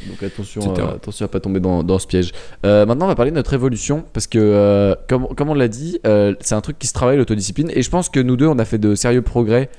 Donc 0.08 0.22
attention, 0.22 0.74
euh, 0.78 0.94
attention 0.94 1.24
à 1.24 1.28
pas 1.28 1.40
tomber 1.40 1.60
dans, 1.60 1.82
dans 1.82 1.98
ce 1.98 2.06
piège. 2.06 2.32
Euh, 2.64 2.86
maintenant, 2.86 3.06
on 3.06 3.08
va 3.08 3.14
parler 3.14 3.30
de 3.30 3.36
notre 3.36 3.54
évolution 3.54 4.04
parce 4.12 4.26
que, 4.26 4.38
euh, 4.38 4.94
comme, 5.08 5.28
comme 5.28 5.48
on 5.48 5.54
l'a 5.54 5.68
dit, 5.68 6.00
euh, 6.06 6.34
c'est 6.40 6.54
un 6.54 6.60
truc 6.60 6.78
qui 6.78 6.86
se 6.86 6.92
travaille 6.92 7.16
l'autodiscipline 7.16 7.70
et 7.74 7.82
je 7.82 7.90
pense 7.90 8.08
que 8.08 8.20
nous 8.20 8.36
deux, 8.36 8.46
on 8.46 8.58
a 8.58 8.64
fait 8.64 8.78
de 8.78 8.94
sérieux 8.94 9.22
progrès 9.22 9.70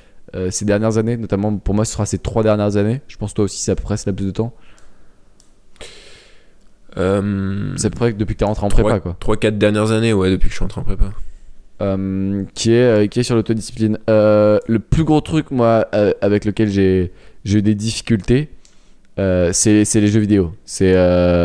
ces 0.50 0.66
dernières 0.66 0.98
années, 0.98 1.16
notamment 1.16 1.56
pour 1.56 1.74
moi, 1.74 1.86
ce 1.86 1.94
sera 1.94 2.06
ces 2.06 2.18
trois 2.18 2.44
dernières 2.44 2.76
années. 2.76 3.02
Je 3.08 3.16
pense 3.16 3.34
toi 3.34 3.46
aussi, 3.46 3.62
c'est 3.62 3.72
à 3.72 3.76
peu 3.76 3.84
près 3.84 3.96
ce 3.96 4.10
laps 4.10 4.26
de 4.26 4.32
temps. 4.32 4.54
C'est 6.96 7.02
à 7.86 7.90
peu 7.90 7.96
près 7.96 8.12
depuis 8.12 8.34
que 8.34 8.40
t'es 8.40 8.46
rentré 8.46 8.66
en 8.66 8.70
prépa, 8.70 9.00
quoi. 9.00 9.16
3-4 9.22 9.58
dernières 9.58 9.92
années, 9.92 10.12
ouais, 10.12 10.30
depuis 10.30 10.48
que 10.48 10.52
je 10.52 10.58
suis 10.58 10.66
entré 10.66 10.82
en 10.82 10.84
prépa. 10.84 11.06
Euh, 11.80 12.44
qui, 12.56 12.72
est, 12.72 12.82
euh, 13.04 13.08
qui 13.08 13.20
est 13.20 13.24
sur 13.24 13.36
l'autodiscipline. 13.36 14.00
Euh, 14.10 14.58
le 14.68 14.80
plus 14.80 15.04
gros 15.04 15.22
truc, 15.22 15.52
moi, 15.52 15.86
avec 16.22 16.46
lequel 16.46 16.70
j'ai 16.70 17.12
eu 17.46 17.62
des 17.62 17.76
difficultés, 17.76 18.50
c'est 19.18 19.84
les 19.96 20.08
jeux 20.08 20.20
vidéo. 20.20 20.54
C'est 20.66 20.94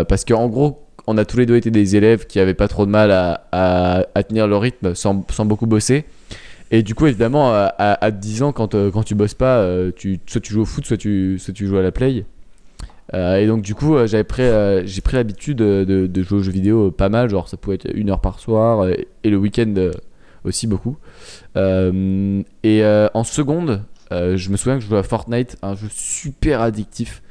parce 0.08 0.24
qu'en 0.24 0.48
gros, 0.48 0.80
on 1.06 1.18
a 1.18 1.24
tous 1.24 1.36
les 1.38 1.46
deux 1.46 1.56
été 1.56 1.70
des 1.70 1.96
élèves 1.96 2.26
qui 2.26 2.38
avaient 2.40 2.54
pas 2.54 2.68
trop 2.68 2.86
de 2.86 2.90
mal 2.90 3.10
à, 3.10 3.42
à- 3.52 4.22
tenir 4.22 4.46
le 4.46 4.56
rythme 4.56 4.94
sans, 4.94 5.24
sans 5.30 5.44
beaucoup 5.44 5.66
bosser. 5.66 6.04
Et 6.70 6.82
du 6.82 6.94
coup, 6.94 7.06
évidemment, 7.06 7.52
à, 7.52 7.64
à- 7.76 8.04
à 8.04 8.10
10 8.10 8.42
ans, 8.42 8.52
quand, 8.52 8.74
quand 8.90 9.02
tu 9.02 9.14
bosses 9.14 9.34
pas, 9.34 9.66
tu, 9.96 10.18
soit 10.26 10.40
tu 10.40 10.52
joues 10.54 10.62
au 10.62 10.66
foot, 10.66 10.86
soit 10.86 10.96
tu, 10.96 11.38
soit 11.38 11.52
tu 11.52 11.66
joues 11.66 11.76
à 11.76 11.82
la 11.82 11.92
play. 11.92 12.24
Et 13.14 13.46
donc, 13.46 13.60
du 13.60 13.74
coup, 13.74 13.96
j'avais 14.06 14.24
pris, 14.24 14.44
j'ai 14.86 15.00
pris 15.02 15.16
l'habitude 15.16 15.58
de, 15.58 16.06
de- 16.06 16.22
jouer 16.22 16.38
aux 16.38 16.42
jeux 16.42 16.52
vidéo 16.52 16.90
pas 16.90 17.10
mal. 17.10 17.28
Genre, 17.28 17.48
ça 17.48 17.56
pouvait 17.58 17.74
être 17.76 17.88
une 17.94 18.08
heure 18.08 18.20
par 18.20 18.38
soir 18.38 18.86
et 18.88 19.30
le 19.30 19.36
week-end 19.36 19.74
aussi 20.44 20.66
beaucoup. 20.66 20.96
Euh, 21.56 22.42
et 22.62 22.82
euh, 22.82 23.08
en 23.14 23.24
seconde, 23.24 23.82
euh, 24.12 24.36
je 24.36 24.50
me 24.50 24.56
souviens 24.56 24.76
que 24.76 24.82
je 24.82 24.88
jouais 24.88 24.98
à 24.98 25.02
Fortnite, 25.02 25.56
un 25.62 25.74
jeu 25.74 25.88
super 25.90 26.60
addictif. 26.60 27.22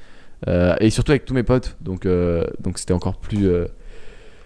Et 0.79 0.89
surtout 0.89 1.11
avec 1.11 1.25
tous 1.25 1.35
mes 1.35 1.43
potes. 1.43 1.77
Donc, 1.81 2.07
donc 2.59 2.79
c'était 2.79 2.93
encore 2.93 3.17
plus, 3.17 3.47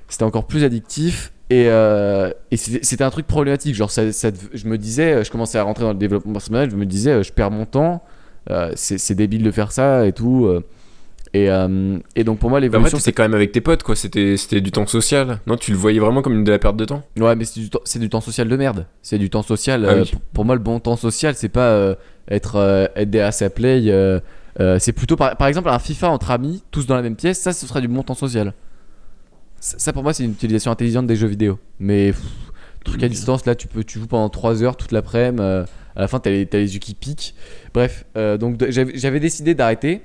c'était 0.10 0.26
encore 0.26 0.46
plus 0.46 0.66
addictif. 0.66 1.32
Et, 1.50 1.68
et 1.68 2.58
c'était 2.58 3.04
un 3.06 3.10
truc 3.10 3.28
problématique. 3.28 3.76
Genre, 3.76 3.90
ça, 3.90 4.04
je 4.12 4.68
me 4.68 4.78
disais, 4.78 5.24
je 5.24 5.32
commençais 5.32 5.58
à 5.58 5.64
rentrer 5.64 5.86
dans 5.86 5.94
le 5.94 5.98
développement 5.98 6.34
personnel. 6.34 6.70
Je 6.70 6.76
me 6.76 6.86
disais, 6.86 7.24
je 7.24 7.32
perds 7.32 7.52
mon 7.52 7.66
temps. 7.66 8.04
c'est 8.76 9.16
débile 9.16 9.44
de 9.44 9.52
faire 9.52 9.72
ça 9.72 10.06
et 10.06 10.12
tout. 10.12 10.50
Euh. 11.36 11.46
et, 11.46 11.50
euh, 11.50 12.00
et 12.16 12.24
donc 12.24 12.40
pour 12.40 12.50
moi, 12.50 12.60
l'évolution, 12.60 12.98
c'était 12.98 13.12
quand 13.14 13.24
même 13.24 13.34
avec 13.34 13.52
tes 13.52 13.62
potes, 13.62 13.84
quoi. 13.84 13.96
C'était 13.96 14.38
c'était 14.38 14.62
du 14.62 14.72
temps 14.72 14.86
social. 14.88 15.40
Non, 15.48 15.56
tu 15.58 15.72
le 15.72 15.78
voyais 15.78 16.00
vraiment 16.00 16.22
comme 16.22 16.44
de 16.44 16.52
la 16.52 16.60
perte 16.60 16.78
de 16.78 16.86
temps. 16.86 17.04
Ouais, 17.20 17.36
mais 17.36 17.46
c'est 17.46 17.60
du, 17.60 17.70
temps- 17.70 17.82
c'est 17.84 18.00
du 18.00 18.10
temps 18.10 18.22
social 18.22 18.48
de 18.48 18.56
merde. 18.58 18.86
C'est 19.02 19.18
du 19.18 19.30
temps 19.30 19.42
social. 19.44 19.86
Ah 19.88 19.92
euh, 19.94 20.04
oui. 20.04 20.12
pour, 20.34 20.46
moi, 20.46 20.56
le 20.56 20.62
bon 20.62 20.80
temps 20.80 20.96
social, 20.96 21.36
c'est 21.36 21.50
pas 21.50 21.70
euh, 21.70 21.96
être, 22.30 22.56
euh, 22.58 22.88
être 22.96 23.10
des 23.10 23.20
ass 23.20 23.42
à 23.42 23.50
play. 23.50 23.84
euh, 23.88 24.20
euh, 24.60 24.80
c'est 24.80 24.94
plutôt, 24.94 25.16
par, 25.18 25.36
par 25.36 25.48
exemple, 25.48 25.68
un 25.70 25.80
FIFA 25.80 26.10
entre 26.12 26.32
amis, 26.32 26.64
tous 26.72 26.86
dans 26.88 26.96
la 26.96 27.02
même 27.02 27.16
pièce. 27.18 27.40
Ça, 27.40 27.52
ce 27.54 27.66
serait 27.68 27.82
du 27.82 27.88
bon 27.90 28.04
temps 28.04 28.14
social. 28.16 28.54
Ça, 29.60 29.78
ça, 29.80 29.94
pour 29.94 30.04
moi, 30.04 30.14
c'est 30.14 30.24
une 30.24 30.32
utilisation 30.32 30.72
intelligente 30.72 31.08
des 31.08 31.16
jeux 31.16 31.28
vidéo. 31.28 31.60
Mais 31.80 32.12
pff, 32.12 32.22
truc 32.84 33.04
à 33.04 33.08
distance, 33.10 33.46
là, 33.46 33.56
tu 33.56 33.68
peux, 33.68 33.84
tu 33.84 34.00
joues 34.00 34.08
pendant 34.08 34.30
3 34.30 34.64
heures 34.64 34.78
toute 34.78 34.92
l'après-midi. 34.92 35.42
euh, 35.42 35.66
à 35.98 36.02
la 36.02 36.08
fin, 36.10 36.20
t'as 36.20 36.30
les, 36.30 36.46
t'as 36.46 36.58
les 36.58 36.74
yeux 36.74 36.80
qui 36.80 36.94
piquent. 36.94 37.34
Bref, 37.74 38.06
euh, 38.18 38.38
donc 38.38 38.62
j'avais 38.70 39.20
décidé 39.20 39.56
d'arrêter. 39.56 40.02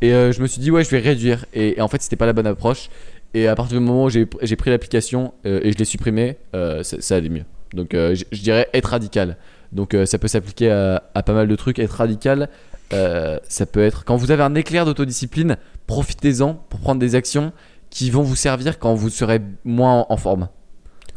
Et 0.00 0.12
euh, 0.12 0.32
je 0.32 0.40
me 0.40 0.46
suis 0.46 0.60
dit, 0.60 0.70
ouais, 0.70 0.84
je 0.84 0.90
vais 0.90 0.98
réduire. 0.98 1.44
Et, 1.54 1.78
et 1.78 1.80
en 1.80 1.88
fait, 1.88 2.02
c'était 2.02 2.16
pas 2.16 2.26
la 2.26 2.32
bonne 2.32 2.46
approche. 2.46 2.88
Et 3.34 3.46
à 3.46 3.54
partir 3.54 3.78
du 3.78 3.84
moment 3.84 4.04
où 4.04 4.08
j'ai 4.10 4.26
pris 4.26 4.70
l'application 4.70 5.34
euh, 5.44 5.60
et 5.62 5.72
je 5.72 5.78
l'ai 5.78 5.84
supprimée, 5.84 6.36
euh, 6.54 6.82
ça, 6.82 6.96
ça 7.00 7.16
allait 7.16 7.28
mieux. 7.28 7.44
Donc 7.74 7.90
je, 7.92 8.24
dirais 8.32 8.68
être 8.72 8.86
radical. 8.86 9.36
Donc 9.72 9.94
ça 10.06 10.16
peut 10.16 10.28
s'appliquer 10.28 10.70
à, 10.70 11.02
à 11.14 11.22
pas 11.22 11.34
mal 11.34 11.46
de 11.46 11.54
trucs. 11.56 11.78
Être 11.78 11.92
radical, 11.96 12.48
ça 12.90 13.66
peut 13.66 13.82
être 13.82 14.06
quand 14.06 14.16
vous 14.16 14.30
avez 14.30 14.42
un 14.42 14.54
éclair 14.54 14.86
d'autodiscipline, 14.86 15.58
profitez-en 15.86 16.54
pour 16.54 16.80
prendre 16.80 16.98
des 16.98 17.14
actions 17.14 17.52
qui 17.90 18.10
vont 18.10 18.22
vous 18.22 18.36
servir 18.36 18.78
quand 18.78 18.94
vous 18.94 19.10
serez 19.10 19.40
moins 19.64 20.00
en, 20.00 20.06
en 20.08 20.16
forme. 20.16 20.48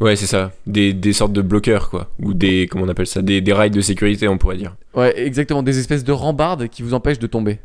Ouais, 0.02 0.16
c'est 0.16 0.26
ça. 0.26 0.52
Des, 0.66 0.94
des 0.94 1.14
sortes 1.14 1.32
de 1.32 1.44
bloqueurs, 1.44 1.90
quoi. 1.92 2.10
Ou 2.20 2.34
des. 2.34 2.68
Comment 2.70 2.86
on 2.86 2.90
appelle 2.90 3.06
ça? 3.06 3.22
Des, 3.22 3.40
des 3.40 3.54
rails 3.54 3.70
de 3.70 3.82
sécurité, 3.82 4.28
on 4.28 4.40
pourrait 4.40 4.58
dire. 4.58 4.76
Ouais, 4.96 5.18
exactement, 5.18 5.62
des 5.62 5.78
espèces 5.78 6.04
de 6.04 6.12
rambardes 6.12 6.68
qui 6.70 6.82
vous 6.82 6.96
empêchent 6.96 7.20
de 7.20 7.28
tomber. 7.28 7.60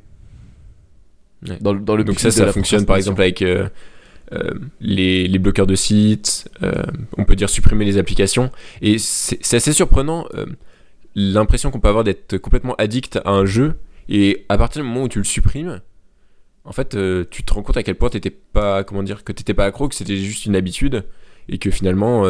Ouais. 1.49 1.59
Dans, 1.61 1.73
le- 1.73 1.81
dans 1.81 1.97
le 1.97 2.05
Donc 2.05 2.19
ça, 2.21 2.31
ça 2.31 2.53
fonctionne 2.53 2.87
par 2.87 2.97
exemple 2.97 3.21
avec 3.23 3.43
euh, 3.43 3.69
euh, 4.33 4.51
les, 4.81 5.29
les 5.29 5.39
bloqueurs 5.39 5.67
de 5.67 5.75
sites. 5.75 6.49
euh, 6.63 6.73
on 7.17 7.25
peut 7.25 7.37
dire 7.37 7.49
supprimer 7.51 7.85
les 7.85 7.99
applications. 7.99 8.51
Et 8.83 8.99
c'est 8.99 9.55
assez 9.57 9.73
surprenant 9.73 10.27
l'impression 11.15 11.71
qu'on 11.71 11.81
peut 11.81 11.89
avoir 11.89 12.05
d'être 12.05 12.37
complètement 12.39 12.75
addict 12.77 13.19
à 13.25 13.31
un 13.31 13.45
jeu. 13.47 13.75
Et 14.09 14.45
à 14.49 14.59
partir 14.59 14.83
du 14.83 14.89
moment 14.89 15.05
où 15.05 15.09
tu 15.09 15.19
le 15.19 15.25
supprimes, 15.25 15.81
en 16.65 16.73
fait, 16.73 16.97
tu 17.31 17.43
te 17.45 17.53
rends 17.55 17.63
compte 17.63 17.77
à 17.77 17.83
quel 17.83 17.95
point 17.95 18.09
t'étais 18.11 18.31
pas, 18.31 18.85
comment 18.85 19.03
dire, 19.03 19.25
que 19.25 19.33
t'étais 19.33 19.55
pas 19.55 19.65
accro, 19.67 19.89
que 19.89 19.95
c'était 19.95 20.17
juste 20.17 20.47
une 20.47 20.57
habitude 20.57 21.05
et 21.49 21.59
que 21.59 21.71
finalement, 21.71 22.25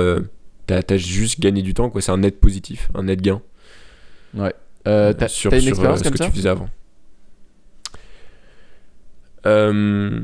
t'as 0.67 0.83
as 0.89 0.97
juste 0.97 1.41
gagné 1.41 1.63
du 1.63 1.75
temps. 1.75 1.91
quoi. 1.91 2.01
C'est 2.01 2.13
un 2.13 2.19
net 2.19 2.39
positif, 2.41 2.89
un 2.95 3.05
net 3.05 3.21
gain. 3.23 3.41
Euh, 4.87 5.13
T'as 5.13 5.29
sur, 5.29 5.53
une 5.53 5.61
sur, 5.61 5.69
expérience 5.71 5.99
ce 5.99 6.05
comme 6.05 6.13
que 6.13 6.19
ça 6.19 6.27
tu 6.27 6.37
faisais 6.37 6.49
avant. 6.49 6.69
Euh, 9.47 10.21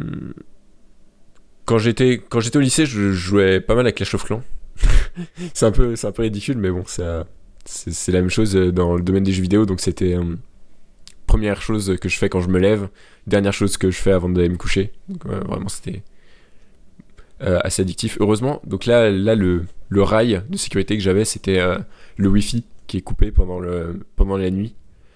quand 1.65 1.79
j'étais 1.79 2.21
quand 2.29 2.41
j'étais 2.41 2.59
au 2.59 2.61
lycée, 2.61 2.87
je 2.87 3.13
jouais 3.13 3.61
pas 3.61 3.75
mal 3.75 3.87
à 3.87 3.93
Clash 3.93 4.15
of 4.15 4.25
Clans. 4.25 4.43
c'est 5.55 5.67
un 5.67 5.71
peu 5.71 5.97
c'est 5.97 6.07
un 6.07 6.13
peu 6.13 6.23
ridicule, 6.23 6.59
mais 6.59 6.71
bon, 6.71 6.85
c'est 6.87 8.13
la 8.13 8.21
même 8.21 8.31
chose 8.31 8.57
euh, 8.57 8.73
dans 8.73 8.97
le 8.97 9.03
domaine 9.03 9.25
des 9.25 9.33
jeux 9.33 9.43
vidéo. 9.43 9.67
Donc 9.67 9.81
c'était 9.81 10.15
euh, 10.15 10.37
première 11.27 11.63
chose 11.63 11.97
que 12.01 12.09
je 12.09 12.19
fais 12.19 12.29
quand 12.29 12.41
je 12.41 12.49
me 12.49 12.59
lève, 12.59 12.89
dernière 13.27 13.53
chose 13.53 13.77
que 13.77 13.91
je 13.91 13.99
fais 13.99 14.13
avant 14.13 14.29
d'aller 14.29 14.49
me 14.49 14.57
coucher. 14.57 14.93
Donc 15.09 15.27
vraiment 15.27 15.69
c'était 15.69 16.03
euh, 17.43 17.59
assez 17.63 17.83
addictif. 17.83 18.19
Heureusement, 18.21 18.61
donc 18.65 18.87
là 18.87 19.11
là 19.11 19.35
le 19.35 19.65
le 19.89 20.03
rail 20.03 20.43
de 20.49 20.57
sécurité 20.57 20.97
que 20.97 21.03
j'avais, 21.03 21.25
c'était 21.25 21.61
le 22.17 22.29
Wi-Fi 22.29 22.65
qui 22.87 22.97
est 22.99 23.03
coupé 23.03 23.31
pendant 23.31 23.61
le 23.61 24.01
pendant 24.17 24.37
la 24.37 24.51
nuit. 24.51 24.75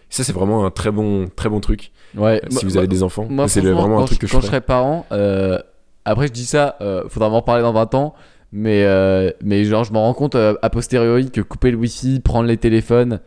Ça 0.08 0.22
c'est 0.24 0.32
vraiment 0.32 0.64
un 0.64 0.70
très 0.70 0.90
bon 0.90 1.26
très 1.34 1.48
bon 1.48 1.60
truc. 1.60 1.90
Ouais, 2.16 2.40
si 2.48 2.54
moi- 2.54 2.62
vous 2.64 2.76
avez 2.78 2.86
des 2.86 3.02
enfants, 3.02 3.26
c'est 3.48 3.60
vraiment 3.60 4.00
un 4.00 4.04
truc 4.04 4.18
que 4.20 4.26
je 4.26 4.32
quand 4.32 4.40
je 4.40 4.46
serai 4.46 4.60
parent, 4.60 5.04
euh, 5.12 5.58
après 6.04 6.28
je 6.28 6.32
dis 6.32 6.46
ça, 6.46 6.76
euh, 6.80 7.08
faudra 7.08 7.28
m'en 7.28 7.42
parler 7.42 7.62
dans 7.62 7.72
20 7.72 7.92
ans, 7.94 8.14
mais, 8.52 8.84
euh, 8.84 9.30
mais 9.42 9.64
genre 9.64 9.82
je 9.84 9.92
me 9.92 9.98
rends 9.98 10.14
compte 10.14 10.34
euh, 10.36 10.54
a 10.62 10.70
posteriori 10.70 11.30
que 11.30 11.40
couper 11.40 11.70
le 11.72 11.76
wifi, 11.76 12.20
prendre 12.20 12.46
les 12.48 12.56
téléphones, 12.56 13.20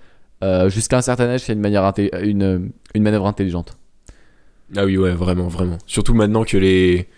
jusqu'à 0.67 0.97
un 0.97 1.01
certain 1.01 1.25
âge, 1.27 1.41
c'est 1.41 1.53
une, 1.53 1.59
manière 1.59 1.91
une, 2.23 2.71
une 2.95 3.03
manœuvre 3.03 3.27
intelligente. 3.27 3.77
Ah 4.77 4.85
oui, 4.85 4.97
ouais, 4.97 5.11
vraiment, 5.11 5.47
vraiment. 5.47 5.77
Surtout 5.85 6.13
maintenant 6.13 6.43
que 6.45 6.55
les, 6.57 7.09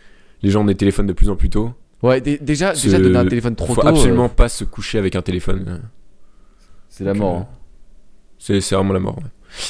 les 0.41 0.50
gens 0.50 0.62
ont 0.62 0.65
des 0.65 0.76
téléphones 0.76 1.06
de 1.06 1.13
plus 1.13 1.30
en 1.30 1.36
plus 1.36 1.50
tôt. 1.52 1.71
Ouais, 2.02 2.19
dé- 2.19 2.39
déjà, 2.41 2.74
déjà 2.74 2.97
donner 2.97 3.17
un 3.19 3.28
téléphone 3.28 3.56
trop 3.56 3.76
faut 3.76 3.82
tôt, 3.82 3.88
absolument 3.88 4.26
euh, 4.26 4.30
pas 4.30 4.50
se 4.50 4.63
coucher 4.63 4.97
avec 4.97 5.15
un 5.15 5.21
téléphone. 5.21 5.82
c'est 6.89 7.04
la 7.04 7.13
mort. 7.13 7.36
hein. 7.36 7.47
C'est 8.39 8.60
c'est 8.62 8.74
vraiment 8.74 8.93
la 8.93 9.00
mort. 9.00 9.17
ouais. 9.19 9.24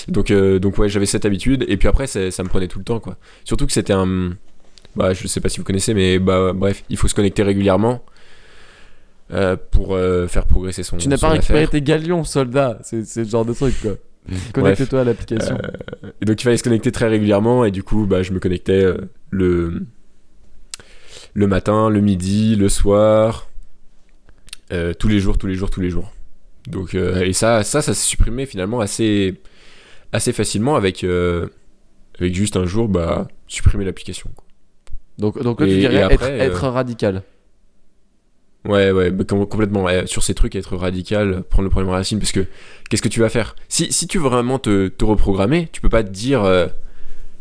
Donc, 0.08 0.32
euh, 0.32 0.60
donc 0.60 0.78
ouais, 0.78 0.90
j'avais 0.90 1.06
cette 1.06 1.26
habitude. 1.26 1.66
Et 1.68 1.78
puis 1.78 1.88
après, 1.88 2.08
ça, 2.08 2.20
me 2.20 2.48
prenait 2.48 2.68
tout 2.68 2.80
le 2.80 2.86
temps, 2.86 3.00
quoi. 3.00 3.18
Surtout 3.44 3.66
que 3.66 3.72
c'était 3.72 3.94
un. 3.94 4.32
Bah, 4.96 5.14
je 5.14 5.28
sais 5.28 5.40
pas 5.40 5.50
si 5.50 5.60
vous 5.60 5.64
connaissez, 5.64 5.94
mais 5.94 6.20
bah, 6.20 6.52
bref, 6.54 6.84
il 6.90 6.98
faut 6.98 7.08
se 7.08 7.16
connecter 7.16 7.44
régulièrement 7.44 8.04
euh, 9.32 9.56
pour 9.72 9.96
euh, 9.96 10.28
faire 10.28 10.46
progresser 10.46 10.84
son. 10.84 10.98
Tu 10.98 11.08
n'as 11.08 11.18
pas 11.18 11.30
récupéré 11.30 11.68
tes 11.68 11.82
galions, 11.82 12.24
soldat, 12.24 12.80
c'est 12.84 13.16
le 13.16 13.24
genre 13.24 13.46
de 13.46 13.54
truc 13.54 13.74
quoi. 13.82 13.94
Connecte-toi 14.54 15.02
à 15.02 15.04
l'application. 15.04 15.58
Et 16.22 16.26
donc 16.26 16.42
il 16.42 16.44
fallait 16.44 16.58
se 16.58 16.64
connecter 16.64 16.92
très 16.92 17.08
régulièrement 17.08 17.64
et 17.64 17.72
du 17.72 17.84
coup 17.84 18.06
bah, 18.06 18.22
je 18.22 18.34
me 18.34 18.40
connectais 18.40 18.86
le 19.30 19.84
le 21.34 21.48
matin, 21.48 21.90
le 21.90 22.02
midi, 22.02 22.58
le 22.58 22.68
soir, 22.68 23.50
tous 25.00 25.08
les 25.08 25.20
jours, 25.22 25.38
tous 25.38 25.48
les 25.48 25.56
jours, 25.56 25.70
tous 25.70 25.82
les 25.82 25.90
jours. 25.90 26.12
Donc 26.68 26.96
euh, 26.96 27.22
et 27.22 27.34
ça, 27.34 27.64
ça, 27.64 27.82
ça 27.82 27.94
s'est 27.94 28.08
supprimé 28.08 28.46
finalement 28.46 28.80
assez 28.80 29.42
assez 30.14 30.34
facilement 30.34 30.76
avec 30.76 31.04
euh, 31.04 31.48
avec 32.20 32.34
juste 32.36 32.58
un 32.58 32.66
jour 32.66 32.88
bah 32.88 33.28
supprimer 33.48 33.86
l'application. 33.86 34.30
Donc, 35.18 35.42
donc 35.42 35.60
là, 35.60 35.68
tu 35.68 35.74
et- 35.74 35.80
dirais 35.80 35.96
et 36.10 36.14
être, 36.14 36.24
être 36.24 36.68
radical. 36.68 37.24
Ouais, 38.64 38.92
ouais, 38.92 39.10
bah, 39.10 39.24
com- 39.28 39.46
complètement. 39.48 39.84
ouais, 39.84 40.06
sur 40.06 40.22
ces 40.24 40.36
trucs, 40.36 40.56
être 40.56 40.76
radical, 40.76 41.42
prendre 41.50 41.64
le 41.64 41.70
problème 41.72 41.90
à 41.90 41.94
la 41.94 41.98
racine, 42.00 42.20
parce 42.20 42.32
que 42.32 42.46
qu'est-ce 42.90 43.02
que 43.02 43.08
tu 43.10 43.20
vas 43.20 43.30
faire? 43.30 43.56
Si, 43.70 43.92
si 43.92 44.06
tu 44.08 44.20
veux 44.20 44.30
vraiment 44.30 44.60
te, 44.60 44.88
te 44.88 45.04
reprogrammer, 45.04 45.68
tu 45.72 45.82
peux 45.82 45.90
pas 45.90 46.04
te 46.04 46.10
dire 46.12 46.44
euh, 46.44 46.68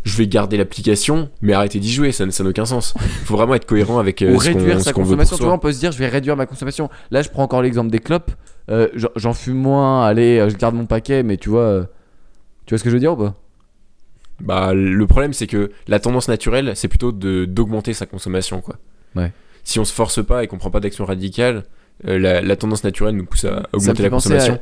je 0.03 0.17
vais 0.17 0.27
garder 0.27 0.57
l'application, 0.57 1.29
mais 1.43 1.53
arrêter 1.53 1.79
d'y 1.79 1.93
jouer, 1.93 2.11
ça 2.13 2.25
n'a 2.25 2.49
aucun 2.49 2.65
sens. 2.65 2.95
faut 3.25 3.37
vraiment 3.37 3.55
être 3.55 3.67
cohérent 3.67 3.99
avec 3.99 4.23
euh, 4.23 4.35
Ou 4.35 4.41
ce 4.41 4.49
réduire 4.49 4.79
ce 4.79 4.85
sa 4.85 4.93
consommation. 4.95 5.37
Tu 5.37 5.43
vois, 5.43 5.53
on 5.53 5.59
peut 5.59 5.73
se 5.73 5.79
dire, 5.79 5.93
je 5.93 5.99
vais 5.99 6.09
réduire 6.09 6.37
ma 6.37 6.47
consommation. 6.47 6.89
Là, 7.11 7.21
je 7.21 7.29
prends 7.29 7.43
encore 7.43 7.61
l'exemple 7.61 7.91
des 7.91 7.99
clopes. 7.99 8.31
Euh, 8.71 8.89
j'en- 9.17 9.35
fume 9.35 9.57
moins, 9.59 10.07
allez, 10.07 10.39
euh, 10.39 10.49
je 10.49 10.57
garde 10.57 10.75
mon 10.75 10.87
paquet, 10.87 11.23
mais 11.23 11.37
tu 11.37 11.51
vois, 11.51 11.63
euh, 11.63 11.85
tu 12.71 12.75
vois 12.75 12.79
ce 12.79 12.85
que 12.85 12.91
je 12.91 12.95
veux 12.95 13.01
dire 13.01 13.15
ou 13.15 13.17
pas? 13.17 13.35
Bah, 14.41 14.73
le 14.73 15.05
problème, 15.09 15.33
c'est 15.33 15.49
que 15.49 15.73
la 15.89 15.99
tendance 15.99 16.29
naturelle, 16.29 16.73
c'est 16.77 16.87
plutôt 16.87 17.11
de- 17.11 17.47
d'augmenter 17.47 17.93
sa 17.95 18.07
consommation, 18.07 18.61
quoi. 18.61 18.77
Ouais. 19.17 19.33
Si 19.65 19.81
on 19.81 19.85
se 19.85 19.93
force 19.93 20.25
pas 20.25 20.45
et 20.45 20.47
qu'on 20.47 20.57
prend 20.57 20.71
pas 20.71 20.79
d'action 20.79 21.05
radicale, 21.05 21.65
euh, 22.07 22.17
la, 22.17 22.41
la 22.41 22.55
tendance 22.57 22.85
naturelle 22.85 23.17
nous 23.17 23.27
pousse 23.27 23.45
à 23.45 23.69
augmenter 23.73 24.05
la 24.05 24.11
consommation. 24.11 24.61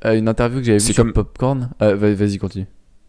à, 0.00 0.10
à 0.10 0.14
une 0.14 0.28
interview 0.28 0.60
que 0.60 0.64
j'avais 0.66 0.78
vue 0.78 0.84
C'est 0.84 0.92
sur 0.92 1.02
comme- 1.02 1.12
Popcorn. 1.12 1.70
Euh, 1.82 1.96
va- 1.96 2.14
Vas-y, 2.14 2.38
continue. 2.38 2.66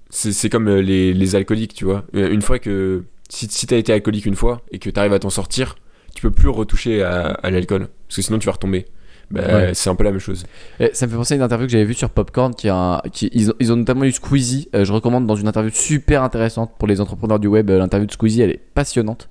C'est 0.10 0.32
c'est 0.32 0.50
comme 0.50 0.68
euh, 0.70 0.82
les, 0.82 1.14
les 1.14 1.36
alcooliques, 1.36 1.76
tu 1.76 1.86
vois. 1.86 2.04
Une 2.14 2.42
fois 2.42 2.58
que. 2.58 3.04
Si, 3.30 3.48
si 3.50 3.66
t'as 3.68 3.78
été 3.78 3.94
alcoolique 3.94 4.26
une 4.26 4.36
fois 4.36 4.62
et 4.72 4.80
que 4.80 4.90
t'arrives 4.90 5.14
à 5.14 5.20
t'en 5.20 5.30
sortir, 5.30 5.76
tu 6.16 6.22
peux 6.24 6.32
plus 6.32 6.50
retoucher 6.50 7.04
à, 7.04 7.28
à 7.28 7.50
l'alcool. 7.52 7.90
Parce 8.08 8.16
que 8.18 8.22
sinon 8.24 8.38
tu 8.40 8.48
vas 8.48 8.52
retomber. 8.54 8.86
Bah, 9.32 9.42
Ouais. 9.48 9.72
C'est 9.74 9.90
un 9.90 9.96
peu 9.96 10.04
la 10.04 10.12
même 10.12 10.20
chose. 10.20 10.46
Et 10.80 10.92
ça 10.94 11.06
me 11.08 11.12
fait 11.12 11.18
penser 11.18 11.34
à 11.34 11.38
une 11.38 11.44
interview 11.44 11.66
que 11.68 11.72
j'avais 11.72 11.86
vue 11.86 11.94
sur 11.94 12.10
Popcorn. 12.10 12.54
Qui 12.54 12.70
a 12.70 13.02
qui, 13.12 13.30
ils, 13.34 13.50
ont, 13.50 13.54
ils 13.60 13.72
ont 13.74 13.76
notamment 13.76 14.04
eu 14.04 14.12
Squeezie. 14.12 14.70
Euh, 14.76 14.86
je 14.86 14.94
recommande 14.94 15.26
dans 15.26 15.36
une 15.36 15.48
interview 15.48 15.72
super 15.74 16.24
intéressante 16.24 16.72
pour 16.78 16.88
les 16.88 17.02
entrepreneurs 17.02 17.40
du 17.40 17.48
web. 17.48 17.70
euh, 17.70 17.78
L'interview 17.80 18.06
de 18.08 18.12
Squeezie, 18.12 18.42
elle 18.42 18.52
est 18.52 18.62
passionnante. 18.74 19.28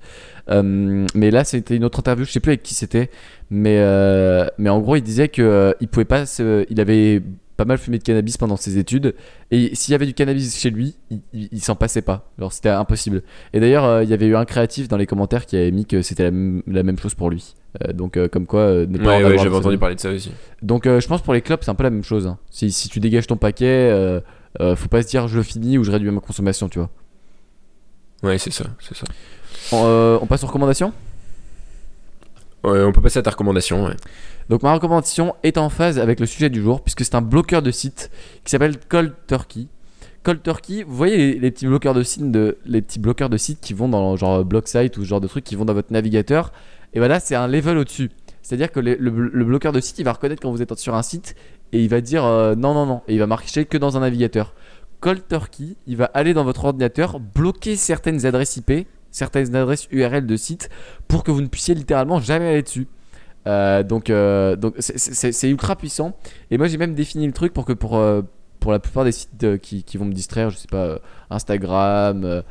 Euh, 0.49 1.05
mais 1.15 1.31
là, 1.31 1.43
c'était 1.43 1.75
une 1.75 1.83
autre 1.85 1.99
interview. 1.99 2.25
Je 2.25 2.31
sais 2.31 2.39
plus 2.39 2.51
avec 2.51 2.63
qui 2.63 2.73
c'était. 2.75 3.09
Mais, 3.49 3.77
euh, 3.79 4.45
mais 4.57 4.69
en 4.69 4.79
gros, 4.79 4.95
il 4.95 5.01
disait 5.01 5.29
que 5.29 5.41
euh, 5.41 5.71
il 5.79 5.87
pouvait 5.87 6.05
pas. 6.05 6.23
il 6.69 6.79
avait 6.81 7.21
pas 7.57 7.65
mal 7.65 7.77
fumé 7.77 7.97
de 7.97 8.03
cannabis 8.03 8.37
pendant 8.37 8.57
ses 8.57 8.77
études. 8.77 9.15
Et 9.51 9.73
s'il 9.75 9.91
y 9.91 9.95
avait 9.95 10.05
du 10.05 10.13
cannabis 10.13 10.57
chez 10.59 10.69
lui, 10.69 10.95
il, 11.09 11.21
il- 11.33 11.49
il 11.51 11.61
s'en 11.61 11.75
passait 11.75 12.01
pas. 12.01 12.29
Alors 12.37 12.51
c'était 12.53 12.69
impossible. 12.69 13.23
Et 13.53 13.59
d'ailleurs, 13.59 13.85
euh, 13.85 14.03
il 14.03 14.09
y 14.09 14.13
avait 14.13 14.27
eu 14.27 14.35
un 14.35 14.45
créatif 14.45 14.87
dans 14.87 14.97
les 14.97 15.05
commentaires 15.05 15.45
qui 15.45 15.55
avait 15.55 15.71
mis 15.71 15.85
que 15.85 16.01
c'était 16.01 16.23
la, 16.23 16.31
même- 16.31 16.63
la 16.67 16.83
même 16.83 16.97
chose 16.99 17.13
pour 17.13 17.29
lui. 17.29 17.55
Euh, 17.83 17.93
donc 17.93 18.17
euh, 18.17 18.27
comme 18.27 18.45
quoi, 18.45 18.85
ne 18.85 18.97
pas 18.97 19.15
en 19.15 19.23
Ouais, 19.23 19.37
j'avais 19.37 19.55
entendu 19.55 19.77
parler 19.77 19.95
de 19.95 19.99
ça 20.01 20.09
aussi. 20.11 20.31
Donc 20.61 20.85
je 20.85 21.07
pense 21.07 21.21
pour 21.21 21.33
les 21.33 21.41
clopes, 21.41 21.63
c'est 21.63 21.71
un 21.71 21.75
peu 21.75 21.83
la 21.83 21.89
même 21.89 22.03
chose. 22.03 22.27
hein. 22.27 22.37
Si, 22.49 22.71
si 22.71 22.89
tu 22.89 22.99
dégages 22.99 23.27
ton 23.27 23.37
paquet, 23.37 24.21
faut 24.75 24.87
pas 24.89 25.01
se 25.01 25.07
dire 25.07 25.27
je 25.27 25.37
le 25.37 25.43
finis 25.43 25.77
ou 25.77 25.83
je 25.83 25.91
réduis 25.91 26.11
ma 26.11 26.21
consommation, 26.21 26.67
tu 26.69 26.79
vois. 26.79 26.89
Ouais, 28.23 28.37
c'est 28.37 28.51
ça, 28.51 28.65
c'est 28.79 28.95
ça. 28.95 29.05
On, 29.71 30.19
on 30.21 30.25
passe 30.25 30.43
aux 30.43 30.47
recommandations? 30.47 30.93
On 32.65 32.91
peut 32.91 33.01
passer 33.01 33.19
à 33.19 33.21
ta 33.21 33.31
recommandation. 33.31 33.89
Donc 34.49 34.63
ma 34.63 34.73
recommandation 34.73 35.35
est 35.43 35.57
en 35.57 35.69
phase 35.69 35.99
avec 35.99 36.19
le 36.19 36.25
sujet 36.25 36.49
du 36.49 36.61
jour 36.61 36.81
puisque 36.81 37.03
c'est 37.03 37.15
un 37.15 37.21
bloqueur 37.21 37.61
de 37.61 37.71
site 37.71 38.11
qui 38.43 38.51
s'appelle 38.51 38.77
Cold 38.89 39.13
Turkey. 39.27 39.67
Cold 40.23 40.41
Turkey, 40.41 40.83
vous 40.83 40.95
voyez 40.95 41.39
les, 41.39 41.51
petits 41.51 41.67
bloqueurs 41.67 41.93
de 41.93 42.01
sites 42.01 42.23
les 42.65 42.81
petits 42.81 42.99
bloqueurs 42.99 43.29
de 43.29 43.37
sites 43.37 43.59
qui 43.61 43.73
vont 43.73 43.87
dans 43.87 44.15
genre 44.15 44.43
block 44.43 44.67
site 44.67 44.97
ou 44.97 45.03
ce 45.03 45.07
genre 45.07 45.21
de 45.21 45.27
trucs 45.27 45.43
qui 45.43 45.55
vont 45.55 45.65
dans 45.65 45.73
votre 45.73 45.93
navigateur 45.93 46.51
et 46.95 46.99
voilà, 46.99 47.19
c'est 47.19 47.35
un 47.35 47.47
level 47.47 47.77
au-dessus. 47.77 48.09
C'est-à-dire 48.41 48.71
que 48.71 48.79
le 48.79 49.43
bloqueur 49.43 49.73
de 49.73 49.79
site, 49.79 49.99
il 49.99 50.05
va 50.05 50.13
reconnaître 50.13 50.41
quand 50.41 50.51
vous 50.51 50.61
êtes 50.61 50.73
sur 50.77 50.95
un 50.95 51.03
site 51.03 51.35
et 51.73 51.83
il 51.83 51.89
va 51.89 51.99
dire 51.99 52.23
euh, 52.23 52.55
non 52.55 52.73
non 52.73 52.85
non 52.85 53.01
et 53.07 53.13
il 53.13 53.19
va 53.19 53.27
marcher 53.27 53.65
que 53.65 53.77
dans 53.77 53.97
un 53.97 53.99
navigateur. 53.99 54.53
Cold 55.01 55.27
Turkey, 55.27 55.75
il 55.87 55.97
va 55.97 56.05
aller 56.05 56.33
dans 56.33 56.43
votre 56.43 56.65
ordinateur, 56.65 57.19
bloquer 57.19 57.75
certaines 57.75 58.25
adresses 58.25 58.57
IP, 58.57 58.87
certaines 59.15 59.55
adresses 59.55 59.87
URL 59.91 60.25
de 60.25 60.35
sites 60.35 60.69
pour 61.07 61.23
que 61.23 61.31
vous 61.31 61.41
ne 61.41 61.47
puissiez 61.47 61.73
littéralement 61.73 62.19
jamais 62.19 62.49
aller 62.49 62.61
dessus. 62.63 62.87
Euh, 63.47 63.81
donc, 63.83 64.09
euh, 64.09 64.55
donc 64.55 64.73
c'est- 64.79 65.49
ultra 65.49 65.75
puissant. 65.75 66.17
Et 66.51 66.57
moi, 66.57 66.67
j'ai 66.67 66.77
même 66.77 66.95
défini 66.95 67.25
le 67.27 67.31
truc 67.31 67.53
pour 67.53 67.63
que 67.63 67.73
pour, 67.73 67.95
euh, 67.97 68.23
pour 68.59 68.71
la 68.71 68.79
plupart 68.79 69.03
des 69.05 69.11
sites 69.11 69.57
qui, 69.61 69.83
qui 69.83 69.97
vont 69.97 70.05
me 70.05 70.13
distraire, 70.13 70.49
je 70.49 70.57
sais 70.57 70.67
pas, 70.69 70.99
Instagram, 71.29 72.43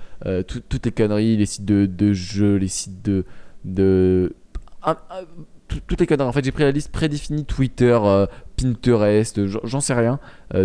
tout- 0.46 0.62
toutes 0.68 0.86
les 0.86 0.92
conneries, 0.92 1.36
les 1.36 1.46
sites 1.46 1.64
de, 1.64 1.86
de 1.86 2.12
jeux, 2.12 2.56
les 2.56 2.68
sites 2.68 3.02
de. 3.04 3.24
de 3.64 4.34
ah, 4.82 4.96
ah, 5.10 5.20
tout- 5.68 5.80
toutes 5.86 6.00
les 6.00 6.06
conneries. 6.06 6.28
En 6.28 6.32
fait, 6.32 6.44
j'ai 6.44 6.52
pris 6.52 6.62
la 6.62 6.70
liste 6.70 6.92
prédéfinie 6.92 7.44
Twitter, 7.44 7.98
Pinterest, 8.56 9.40
j'en- 9.64 9.80
sais 9.80 9.94
rien, 9.94 10.18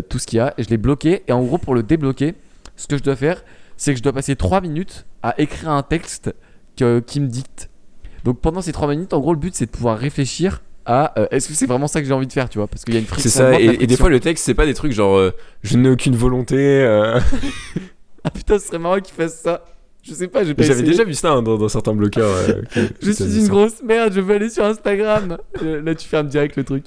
tout 0.09 0.19
ce 0.19 0.27
qu'il 0.27 0.37
y 0.37 0.39
a, 0.39 0.53
et 0.57 0.63
je 0.63 0.69
l'ai 0.69 0.77
bloqué. 0.77 1.23
Et 1.27 1.31
en 1.33 1.41
gros, 1.43 1.57
pour 1.57 1.73
le 1.75 1.83
débloquer, 1.83 2.35
ce 2.75 2.85
que 2.87 2.97
je 2.97 3.03
dois 3.03 3.15
faire, 3.15 3.43
c'est 3.79 3.93
que 3.93 3.97
je 3.97 4.03
dois 4.03 4.13
passer 4.13 4.35
3 4.35 4.61
minutes 4.61 5.05
à 5.23 5.33
écrire 5.41 5.69
un 5.69 5.81
texte 5.83 6.35
que- 6.77 6.99
qui 6.99 7.19
me 7.21 7.27
dicte. 7.27 7.69
Donc 8.25 8.41
pendant 8.41 8.61
ces 8.61 8.71
3 8.73 8.87
minutes, 8.89 9.13
en 9.13 9.19
gros, 9.19 9.33
le 9.33 9.39
but 9.39 9.55
c'est 9.55 9.65
de 9.65 9.71
pouvoir 9.71 9.97
réfléchir 9.97 10.61
à 10.85 11.17
euh, 11.19 11.27
est-ce 11.31 11.47
que 11.47 11.53
c'est 11.53 11.65
vraiment 11.65 11.87
ça 11.87 12.01
que 12.01 12.07
j'ai 12.07 12.13
envie 12.13 12.27
de 12.27 12.33
faire, 12.33 12.49
tu 12.49 12.57
vois? 12.57 12.67
Parce 12.67 12.83
qu'il 12.83 12.93
y 12.93 12.97
a 12.97 12.99
une 12.99 13.05
friction. 13.05 13.29
C'est 13.29 13.37
ça, 13.37 13.59
et, 13.59 13.65
et 13.83 13.87
des 13.87 13.95
fois 13.95 14.09
le 14.09 14.19
texte, 14.19 14.43
c'est 14.45 14.53
pas 14.53 14.65
des 14.65 14.73
trucs 14.73 14.91
genre 14.91 15.17
euh, 15.17 15.31
je 15.63 15.77
n'ai 15.77 15.89
aucune 15.89 16.15
volonté. 16.15 16.55
euh. 16.57 17.19
Ah 18.23 18.31
putain, 18.31 18.59
ce 18.59 18.67
serait 18.67 18.79
marrant 18.79 18.99
qu'ils 18.99 19.15
fassent 19.15 19.39
ça. 19.41 19.63
Je 20.09 20.13
sais 20.15 20.27
pas, 20.27 20.43
j'ai 20.43 20.53
pas 20.53 20.63
J'avais 20.63 20.81
déjà 20.83 21.03
vu 21.03 21.13
ça 21.13 21.31
hein, 21.33 21.41
dans, 21.43 21.57
dans 21.57 21.69
certains 21.69 21.93
bloqueurs. 21.93 22.29
euh, 22.49 22.61
Je 23.01 23.11
suis 23.11 23.23
une 23.23 23.41
ça. 23.43 23.47
grosse 23.49 23.83
merde, 23.83 24.11
je 24.13 24.19
veux 24.21 24.35
aller 24.35 24.49
sur 24.49 24.63
Instagram. 24.65 25.37
Euh, 25.63 25.81
Là, 25.81 25.93
tu 25.93 26.07
fermes 26.07 26.27
direct 26.27 26.55
le 26.55 26.63
truc. 26.63 26.85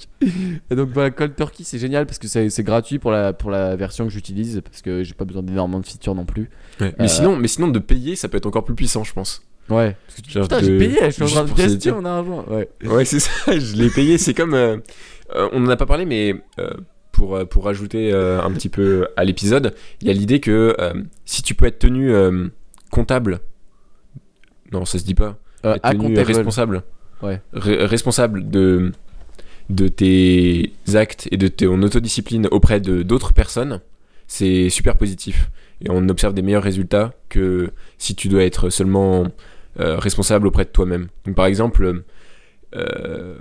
Et 0.71 0.75
donc, 0.75 0.89
voilà, 0.93 1.11
Cold 1.11 1.35
Turkey, 1.35 1.63
c'est 1.63 1.77
génial 1.77 2.05
parce 2.07 2.17
que 2.17 2.27
c'est 2.27 2.63
gratuit 2.63 2.97
pour 2.99 3.11
la, 3.11 3.31
pour 3.33 3.51
la 3.51 3.75
version 3.75 4.05
que 4.05 4.11
j'utilise 4.11 4.61
parce 4.63 4.81
que 4.81 5.03
j'ai 5.03 5.13
pas 5.13 5.25
besoin 5.25 5.43
d'énormément 5.43 5.79
de 5.79 5.85
features 5.85 6.15
non 6.15 6.25
plus. 6.25 6.49
Ouais. 6.81 6.93
Mais, 6.97 7.05
Euh, 7.05 7.07
sinon, 7.07 7.35
mais 7.35 7.47
sinon, 7.47 7.67
de 7.67 7.79
payer, 7.79 8.15
ça 8.15 8.27
peut 8.29 8.37
être 8.37 8.45
encore 8.47 8.63
plus 8.65 8.73
puissant, 8.75 9.03
je 9.03 9.13
pense. 9.13 9.43
Ouais. 9.69 9.95
Parce 10.07 10.21
que, 10.21 10.29
Genre 10.31 10.43
putain, 10.43 10.59
de- 10.61 10.65
j'ai 10.65 10.77
payé, 10.77 10.97
je 11.05 11.09
suis 11.11 11.23
en 11.37 11.45
train 11.45 11.67
de 11.67 11.75
dire. 11.75 11.95
mon 11.95 12.05
argent. 12.05 12.45
Ouais. 12.49 12.69
Ouais, 12.85 13.05
c'est 13.05 13.19
ça, 13.19 13.57
je 13.59 13.75
l'ai 13.75 13.89
payé. 13.89 14.17
C'est 14.17 14.33
comme. 14.33 14.53
euh, 14.55 14.77
euh, 15.35 15.47
on 15.53 15.63
en 15.65 15.69
a 15.69 15.75
pas 15.77 15.85
parlé, 15.85 16.05
mais 16.05 16.35
euh, 16.59 16.71
pour, 17.11 17.35
euh, 17.35 17.45
pour 17.45 17.65
rajouter 17.65 18.11
euh, 18.11 18.41
un 18.41 18.51
petit 18.51 18.69
peu 18.69 19.07
à 19.15 19.23
l'épisode, 19.23 19.73
il 20.01 20.07
y 20.07 20.11
a 20.11 20.13
l'idée 20.13 20.39
que 20.39 20.75
euh, 20.79 20.93
si 21.25 21.43
tu 21.43 21.53
peux 21.55 21.65
être 21.67 21.79
tenu 21.79 22.11
euh, 22.13 22.47
comptable. 22.93 23.39
Non, 24.71 24.85
ça 24.85 24.97
se 24.99 25.03
dit 25.03 25.15
pas. 25.15 25.37
Euh, 25.65 25.77
responsable. 26.23 26.83
Ouais. 27.21 27.41
Re- 27.53 27.83
responsable 27.85 28.49
de, 28.49 28.91
de 29.69 29.87
tes 29.87 30.73
actes 30.93 31.27
et 31.31 31.37
de 31.37 31.47
ton 31.47 31.81
autodiscipline 31.81 32.47
auprès 32.51 32.79
de 32.81 33.01
d'autres 33.03 33.33
personnes, 33.33 33.79
c'est 34.27 34.69
super 34.69 34.97
positif. 34.97 35.49
Et 35.81 35.87
on 35.89 36.07
observe 36.09 36.33
des 36.33 36.41
meilleurs 36.41 36.63
résultats 36.63 37.13
que 37.29 37.71
si 37.97 38.15
tu 38.15 38.27
dois 38.29 38.43
être 38.43 38.69
seulement 38.69 39.27
euh, 39.79 39.97
responsable 39.97 40.47
auprès 40.47 40.65
de 40.65 40.69
toi-même. 40.69 41.07
Donc, 41.25 41.35
par 41.35 41.45
exemple, 41.45 42.03
euh, 42.75 43.37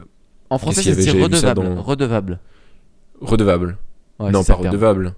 En 0.51 0.59
français, 0.59 0.83
c'est 0.95 1.11
redevable. 1.23 1.65
dans- 1.65 1.83
Redevable. 1.83 2.39
redevable. 3.21 3.79
Ouais, 4.19 4.31
non, 4.31 4.45
pas 4.45 4.55
redevable. 4.55 5.15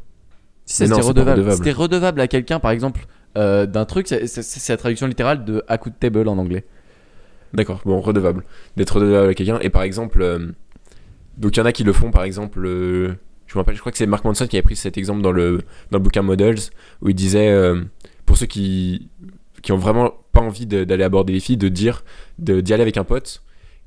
Si 0.67 0.85
redevable. 0.85 1.53
C'était 1.53 1.73
redevable 1.73 2.21
à 2.23 2.29
quelqu'un, 2.29 2.59
par 2.59 2.71
exemple, 2.71 3.07
euh, 3.37 3.67
d'un 3.67 3.85
truc, 3.85 4.07
c'est- 4.09 4.69
la 4.69 4.77
traduction 4.77 5.07
littérale 5.07 5.45
de 5.45 5.63
accountable 5.69 6.29
en 6.29 6.39
anglais. 6.39 6.65
D'accord, 7.53 7.81
bon, 7.85 8.01
redevable. 8.01 8.45
D'être 8.77 8.97
redevable 8.97 9.31
à 9.31 9.35
quelqu'un. 9.35 9.59
Et 9.61 9.71
par 9.71 9.83
exemple, 9.83 10.21
euh, 10.23 10.49
donc 11.39 11.57
il 11.57 11.61
y 11.61 11.63
en 11.63 11.67
a 11.67 11.73
qui 11.73 11.85
le 11.85 11.93
font, 11.93 12.11
par 12.11 12.25
exemple, 12.25 12.65
euh, 12.67 13.15
je 13.47 13.55
me 13.55 13.61
rappelle, 13.61 13.75
je 13.77 13.81
crois 13.81 13.93
que 13.93 13.99
c'est 13.99 14.07
Mark 14.07 14.25
Manson 14.25 14.47
qui 14.47 14.57
avait 14.57 14.63
pris 14.63 14.77
cet 14.77 14.99
exemple 14.99 15.23
dans 15.23 15.33
le, 15.33 15.59
dans 15.91 15.99
le 15.99 16.03
bouquin 16.03 16.23
Models, 16.23 16.59
où 17.03 17.09
il 17.11 17.15
disait, 17.15 17.49
euh, 17.51 17.81
pour 18.27 18.37
ceux 18.37 18.47
qui, 18.47 19.09
qui 19.63 19.71
ont 19.73 19.77
vraiment 19.79 20.13
pas 20.33 20.41
envie 20.41 20.67
de- 20.67 20.83
d'aller 20.85 21.05
aborder 21.05 21.33
les 21.33 21.41
filles, 21.41 21.57
de 21.57 21.69
dire, 21.69 22.05
de- 22.39 22.61
d'y 22.61 22.73
aller 22.75 22.83
avec 22.83 22.97
un 22.97 23.05
pote, 23.05 23.43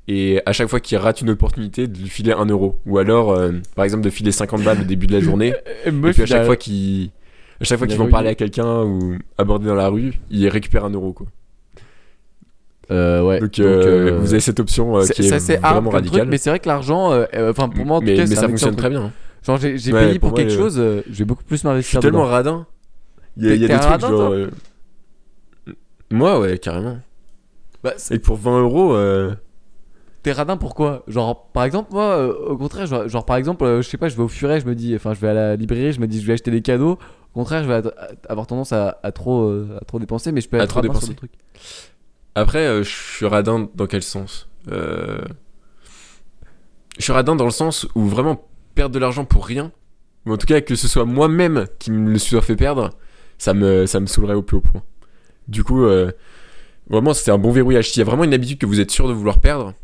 et 0.06 0.40
à 0.46 0.52
chaque 0.52 0.68
fois 0.68 0.80
qu'il 0.80 0.96
rate 0.96 1.20
une 1.20 1.28
opportunité, 1.30 1.86
de 1.86 1.98
lui 1.98 2.08
filer 2.08 2.32
un 2.32 2.46
euro. 2.46 2.78
Ou 2.86 2.96
alors, 2.96 3.38
par 3.74 3.84
exemple, 3.84 4.02
de 4.04 4.08
filer 4.10 4.32
50 4.32 4.62
balles 4.62 4.80
au 4.80 4.84
début 4.84 5.06
de 5.06 5.12
la 5.12 5.20
journée, 5.20 5.52
Et 5.84 5.90
puis 6.14 6.22
à 6.22 6.26
chaque 6.26 6.46
fois 6.46 6.56
qu'ils 6.56 7.10
à 7.60 7.64
chaque 7.64 7.78
fois 7.78 7.86
Il 7.86 7.90
qu'ils 7.90 7.98
vont 7.98 8.08
parler 8.10 8.28
à 8.30 8.34
quelqu'un 8.34 8.82
ou 8.84 9.16
aborder 9.36 9.66
dans 9.66 9.74
la 9.74 9.88
rue, 9.88 10.14
ils 10.30 10.48
récupèrent 10.48 10.84
un 10.84 10.90
euro 10.90 11.12
quoi. 11.12 11.26
Euh, 12.90 13.22
ouais. 13.22 13.38
Donc, 13.40 13.58
euh, 13.58 14.16
vous 14.18 14.32
avez 14.32 14.40
cette 14.40 14.60
option 14.60 14.96
euh, 14.96 15.04
qui 15.06 15.22
est 15.26 15.38
ça 15.38 15.56
vraiment 15.56 15.90
truc, 15.90 16.04
radicale. 16.04 16.28
mais 16.28 16.38
c'est 16.38 16.48
vrai 16.50 16.58
que 16.58 16.68
l'argent, 16.68 17.12
euh, 17.12 17.26
euh, 17.34 17.50
enfin 17.50 17.68
pour 17.68 17.84
moi 17.84 17.98
en 17.98 18.00
tout 18.00 18.06
mais, 18.06 18.14
cas, 18.16 18.26
mais 18.26 18.34
ça 18.34 18.48
fonctionne 18.48 18.76
très 18.76 18.88
bien. 18.88 19.02
hein. 19.04 19.12
Genre 19.42 19.58
j'ai 19.58 19.92
Ouais, 19.92 20.06
payé 20.06 20.18
pour, 20.18 20.30
pour 20.30 20.30
moi, 20.30 20.38
quelque 20.38 20.52
euh, 20.52 20.56
chose, 20.56 20.78
euh, 20.78 21.02
je 21.10 21.18
vais 21.18 21.24
beaucoup 21.24 21.44
plus 21.44 21.64
m'investir 21.64 22.00
tellement 22.00 22.24
radin. 22.24 22.66
Il 23.36 23.46
y 23.46 23.50
a, 23.50 23.54
y 23.54 23.58
des 23.58 23.68
trucs 23.68 23.82
radin, 23.82 24.08
genre. 24.08 24.32
euh, 24.32 24.50
Moi 26.10 26.40
ouais 26.40 26.58
carrément. 26.58 26.98
Bah, 27.84 27.92
Et 28.10 28.18
pour 28.18 28.36
20 28.36 28.60
euros. 28.62 28.94
euh, 28.94 29.34
T'es 30.22 30.32
radin 30.32 30.56
pourquoi 30.56 31.04
Genre 31.06 31.46
par 31.52 31.64
exemple 31.64 31.92
moi 31.92 32.16
euh, 32.16 32.32
au 32.48 32.56
contraire 32.56 32.86
genre, 32.86 33.06
genre, 33.08 33.24
par 33.24 33.36
exemple 33.36 33.64
euh, 33.64 33.82
je 33.82 33.88
sais 33.88 33.96
pas 33.98 34.08
je 34.08 34.16
vais 34.16 34.22
au 34.22 34.28
furet 34.28 34.58
je 34.60 34.66
me 34.66 34.74
dis 34.74 34.94
enfin 34.96 35.14
je 35.14 35.20
vais 35.20 35.28
à 35.28 35.34
la 35.34 35.56
librairie 35.56 35.92
je 35.92 36.00
me 36.00 36.08
dis 36.08 36.20
je 36.20 36.26
vais 36.26 36.32
acheter 36.32 36.50
des 36.50 36.60
cadeaux 36.62 36.92
au 36.92 36.98
contraire 37.38 37.62
je 37.64 37.68
vais 37.68 37.82
avoir 38.28 38.46
tendance 38.46 38.72
à, 38.72 38.98
à 39.02 39.12
trop 39.12 39.44
euh, 39.44 39.78
à 39.80 39.84
trop 39.84 39.98
dépenser 39.98 40.30
mais 40.32 40.40
je 40.40 40.48
peux 40.48 40.58
À 40.60 40.64
être 40.64 40.68
trop 40.70 40.80
radin 40.80 40.88
sur 40.92 41.00
dépenser. 41.00 41.12
des 41.12 41.16
trucs. 41.16 41.32
Après 42.34 42.66
euh, 42.66 42.82
je 42.82 42.90
suis 42.90 43.26
radin 43.26 43.68
dans 43.74 43.86
quel 43.86 44.02
sens 44.02 44.48
Euh, 44.70 45.20
Je 46.98 47.04
suis 47.04 47.12
radin 47.12 47.36
dans 47.36 47.44
le 47.44 47.50
sens 47.50 47.86
où 47.94 48.02
vraiment 48.06 48.44
perdre 48.74 48.94
de 48.94 48.98
l'argent 48.98 49.24
pour 49.24 49.46
rien, 49.46 49.72
ou 50.26 50.32
en 50.32 50.36
tout 50.36 50.46
cas 50.46 50.60
que 50.60 50.74
ce 50.74 50.88
soit 50.88 51.04
moi-même 51.04 51.66
qui 51.78 51.90
me 51.90 52.10
le 52.12 52.18
soit 52.18 52.42
fait 52.42 52.56
perdre, 52.56 52.90
ça 53.38 53.54
me, 53.54 53.86
ça 53.86 54.00
me 54.00 54.06
saoulerait 54.06 54.34
au 54.34 54.42
plus 54.42 54.56
haut 54.56 54.60
point. 54.60 54.82
Du 55.48 55.64
coup, 55.64 55.84
euh, 55.84 56.10
vraiment 56.90 57.14
c'est 57.14 57.30
un 57.30 57.38
bon 57.38 57.50
verrouillage. 57.50 57.90
S'il 57.90 58.00
y 58.00 58.02
a 58.02 58.04
vraiment 58.04 58.24
une 58.24 58.34
habitude 58.34 58.58
que 58.58 58.66
vous 58.66 58.80
êtes 58.80 58.90
sûr 58.90 59.08
de 59.08 59.12
vouloir 59.12 59.40
perdre. 59.40 59.74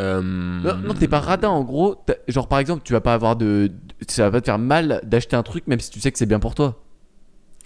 euh, 0.00 0.20
Non, 0.22 0.76
non 0.76 0.94
t'es 0.94 1.08
pas 1.08 1.20
radin 1.20 1.48
en 1.48 1.62
gros 1.62 1.96
genre 2.28 2.48
par 2.48 2.58
exemple 2.58 2.82
tu 2.84 2.92
vas 2.92 3.00
pas 3.00 3.14
avoir 3.14 3.36
de- 3.36 3.70
ça 4.08 4.24
va 4.24 4.30
pas 4.32 4.40
te 4.40 4.46
faire 4.46 4.58
mal 4.58 5.00
d'acheter 5.04 5.36
un 5.36 5.42
truc 5.42 5.66
même 5.66 5.80
si 5.80 5.90
tu 5.90 6.00
sais 6.00 6.10
que 6.12 6.18
c'est 6.18 6.26
bien 6.26 6.40
pour 6.40 6.54
toi. 6.54 6.80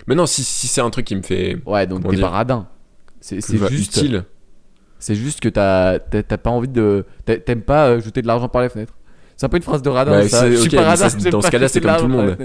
Mais 0.06 0.14
non, 0.14 0.26
si, 0.26 0.44
si 0.44 0.66
c'est 0.68 0.80
un 0.80 0.90
truc 0.90 1.06
qui 1.06 1.16
me 1.16 1.22
fait 1.22 1.58
Ouais 1.66 1.86
donc 1.86 2.08
t'es 2.08 2.16
pas 2.18 2.28
radin. 2.28 2.68
C'est 3.20 3.36
juste 3.68 3.96
utile. 3.96 4.24
c'est 5.00 5.14
juste 5.14 5.40
que 5.40 5.48
t'as 5.48 5.98
pas 6.38 6.50
envie 6.50 6.68
de 6.68 7.04
t'a- 7.24 7.36
t'aimes 7.38 7.62
pas 7.62 7.88
euh, 7.88 8.00
jeter 8.00 8.22
de 8.22 8.26
l'argent 8.26 8.48
par 8.48 8.62
les 8.62 8.68
fenêtres. 8.68 8.94
C'est 9.36 9.46
un 9.46 9.48
peu 9.48 9.56
une 9.56 9.62
phrase 9.62 9.82
de 9.82 9.88
radin 9.88 10.10
Bah, 10.12 10.28
ça. 10.28 10.50
Je 10.50 10.56
suis 10.56 10.70
pas 10.70 10.82
radin. 10.82 11.08
ça, 11.08 11.30
dans 11.30 11.40
ce 11.40 11.50
cas-là, 11.50 11.68
c'est 11.68 11.80
comme 11.80 11.96
tout 11.96 12.06
le 12.08 12.12
monde. 12.12 12.36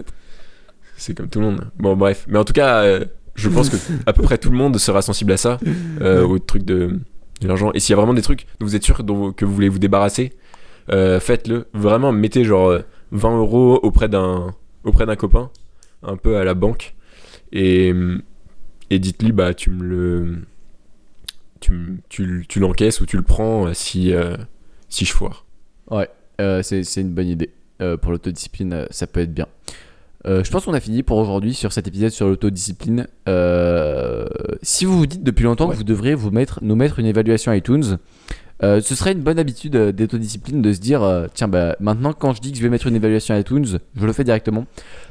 C'est 0.97 1.15
comme 1.17 1.27
tout 1.29 1.39
le 1.39 1.45
monde. 1.47 1.67
Bon, 1.77 1.95
bref. 1.95 2.25
Mais 2.27 2.37
en 2.37 2.45
tout 2.45 2.53
cas, 2.53 2.83
euh, 2.83 3.05
je 3.35 3.49
pense 3.49 3.69
que 3.69 3.77
à 4.05 4.13
peu 4.13 4.21
près 4.21 4.37
tout 4.37 4.51
le 4.51 4.57
monde 4.57 4.77
sera 4.77 5.01
sensible 5.01 5.31
à 5.31 5.37
ça, 5.37 5.57
euh, 6.01 6.23
au 6.23 6.37
truc 6.39 6.63
de, 6.63 6.99
de 7.41 7.47
l'argent. 7.47 7.71
Et 7.73 7.79
s'il 7.79 7.91
y 7.91 7.93
a 7.93 7.97
vraiment 7.97 8.13
des 8.13 8.21
trucs 8.21 8.45
dont 8.59 8.65
vous 8.67 8.75
êtes 8.75 8.83
sûr 8.83 9.03
dont, 9.03 9.31
que 9.31 9.43
vous 9.45 9.53
voulez 9.53 9.69
vous 9.69 9.79
débarrasser, 9.79 10.33
euh, 10.91 11.19
faites-le. 11.19 11.65
Vraiment, 11.73 12.11
mettez 12.11 12.43
genre 12.45 12.79
20 13.13 13.37
euros 13.37 13.79
auprès 13.81 14.09
d'un 14.09 14.53
auprès 14.83 15.05
d'un 15.05 15.15
copain, 15.15 15.49
un 16.03 16.17
peu 16.17 16.35
à 16.37 16.43
la 16.43 16.53
banque, 16.53 16.93
et, 17.53 17.93
et 18.89 18.99
dites-lui, 18.99 19.31
bah, 19.31 19.53
tu 19.53 19.69
me 19.69 19.83
le. 19.83 20.37
Tu, 21.61 22.01
tu, 22.09 22.45
tu 22.49 22.59
l'encaisses 22.59 22.99
ou 22.99 23.05
tu 23.05 23.15
le 23.15 23.23
prends 23.23 23.67
euh, 23.67 23.73
si, 23.73 24.13
euh, 24.13 24.35
si 24.89 25.05
je 25.05 25.13
foire. 25.13 25.45
Ouais, 25.89 26.09
euh, 26.41 26.61
c'est 26.61 26.83
c'est 26.83 26.99
une 26.99 27.13
bonne 27.13 27.27
idée. 27.29 27.51
Euh, 27.81 27.95
pour 27.95 28.11
l'autodiscipline, 28.11 28.85
ça 28.89 29.07
peut 29.07 29.21
être 29.21 29.33
bien. 29.33 29.47
Je 30.25 30.49
pense 30.51 30.63
qu'on 30.65 30.73
a 30.73 30.79
fini 30.79 31.03
pour 31.03 31.17
aujourd'hui 31.17 31.53
sur 31.53 31.73
cet 31.73 31.87
épisode 31.87 32.11
sur 32.11 32.27
l'autodiscipline. 32.27 33.07
Si 34.61 34.85
vous 34.85 34.97
vous 34.97 35.05
dites 35.05 35.23
depuis 35.23 35.43
longtemps 35.43 35.65
Ouais. 35.67 35.73
que 35.73 35.77
vous 35.77 35.83
devriez 35.83 36.15
vous 36.15 36.31
mettre, 36.31 36.59
nous 36.61 36.75
mettre 36.75 36.99
une 36.99 37.05
évaluation 37.07 37.51
iTunes, 37.51 37.97
Euh, 38.61 38.81
ce 38.81 38.93
serait 38.93 39.13
une 39.13 39.21
bonne 39.21 39.39
habitude 39.39 39.75
euh, 39.75 39.91
d'autodiscipline 39.91 40.61
de 40.61 40.71
se 40.71 40.79
dire 40.79 41.01
euh, 41.01 41.25
tiens 41.33 41.47
bah 41.47 41.75
maintenant 41.79 42.13
quand 42.13 42.33
je 42.33 42.41
dis 42.41 42.51
que 42.51 42.57
je 42.57 42.63
vais 42.63 42.69
mettre 42.69 42.85
une 42.85 42.95
évaluation 42.95 43.33
à 43.33 43.39
iTunes 43.39 43.65
je 43.95 44.05
le 44.05 44.13
fais 44.13 44.23
directement. 44.23 44.65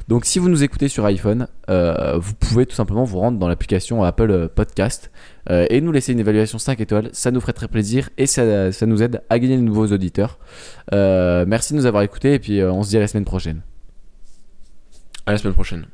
Donc 0.07 0.25
si 0.25 0.39
vous 0.39 0.49
nous 0.49 0.63
écoutez 0.63 0.87
sur 0.87 1.05
iPhone 1.05 1.47
euh, 1.69 2.17
vous 2.17 2.33
pouvez 2.35 2.65
tout 2.65 2.75
simplement 2.75 3.03
vous 3.03 3.19
rendre 3.19 3.37
dans 3.37 3.47
l'application 3.47 4.03
Apple 4.03 4.49
Podcast 4.55 5.11
et 5.49 5.81
nous 5.81 5.91
laisser 5.91 6.13
une 6.13 6.21
évaluation 6.21 6.57
5 6.57 6.79
étoiles. 6.79 7.09
Ça 7.11 7.29
nous 7.29 7.41
ferait 7.41 7.51
très 7.51 7.67
plaisir 7.67 8.09
et 8.17 8.27
ça, 8.27 8.71
ça 8.71 8.85
nous 8.85 9.03
aide 9.03 9.21
à 9.29 9.39
gagner 9.39 9.57
de 9.57 9.61
nouveaux 9.61 9.87
auditeurs. 9.87 10.39
Merci 10.93 11.73
de 11.73 11.79
nous 11.79 11.85
avoir 11.85 12.01
écoutés 12.03 12.33
et 12.33 12.39
puis 12.39 12.63
on 12.63 12.81
se 12.81 12.89
dit 12.89 12.97
à 12.97 13.01
la 13.01 13.07
semaine 13.07 13.25
prochaine. 13.25 13.61
À 15.25 15.33
la 15.33 15.37
semaine 15.37 15.53
prochaine. 15.53 15.85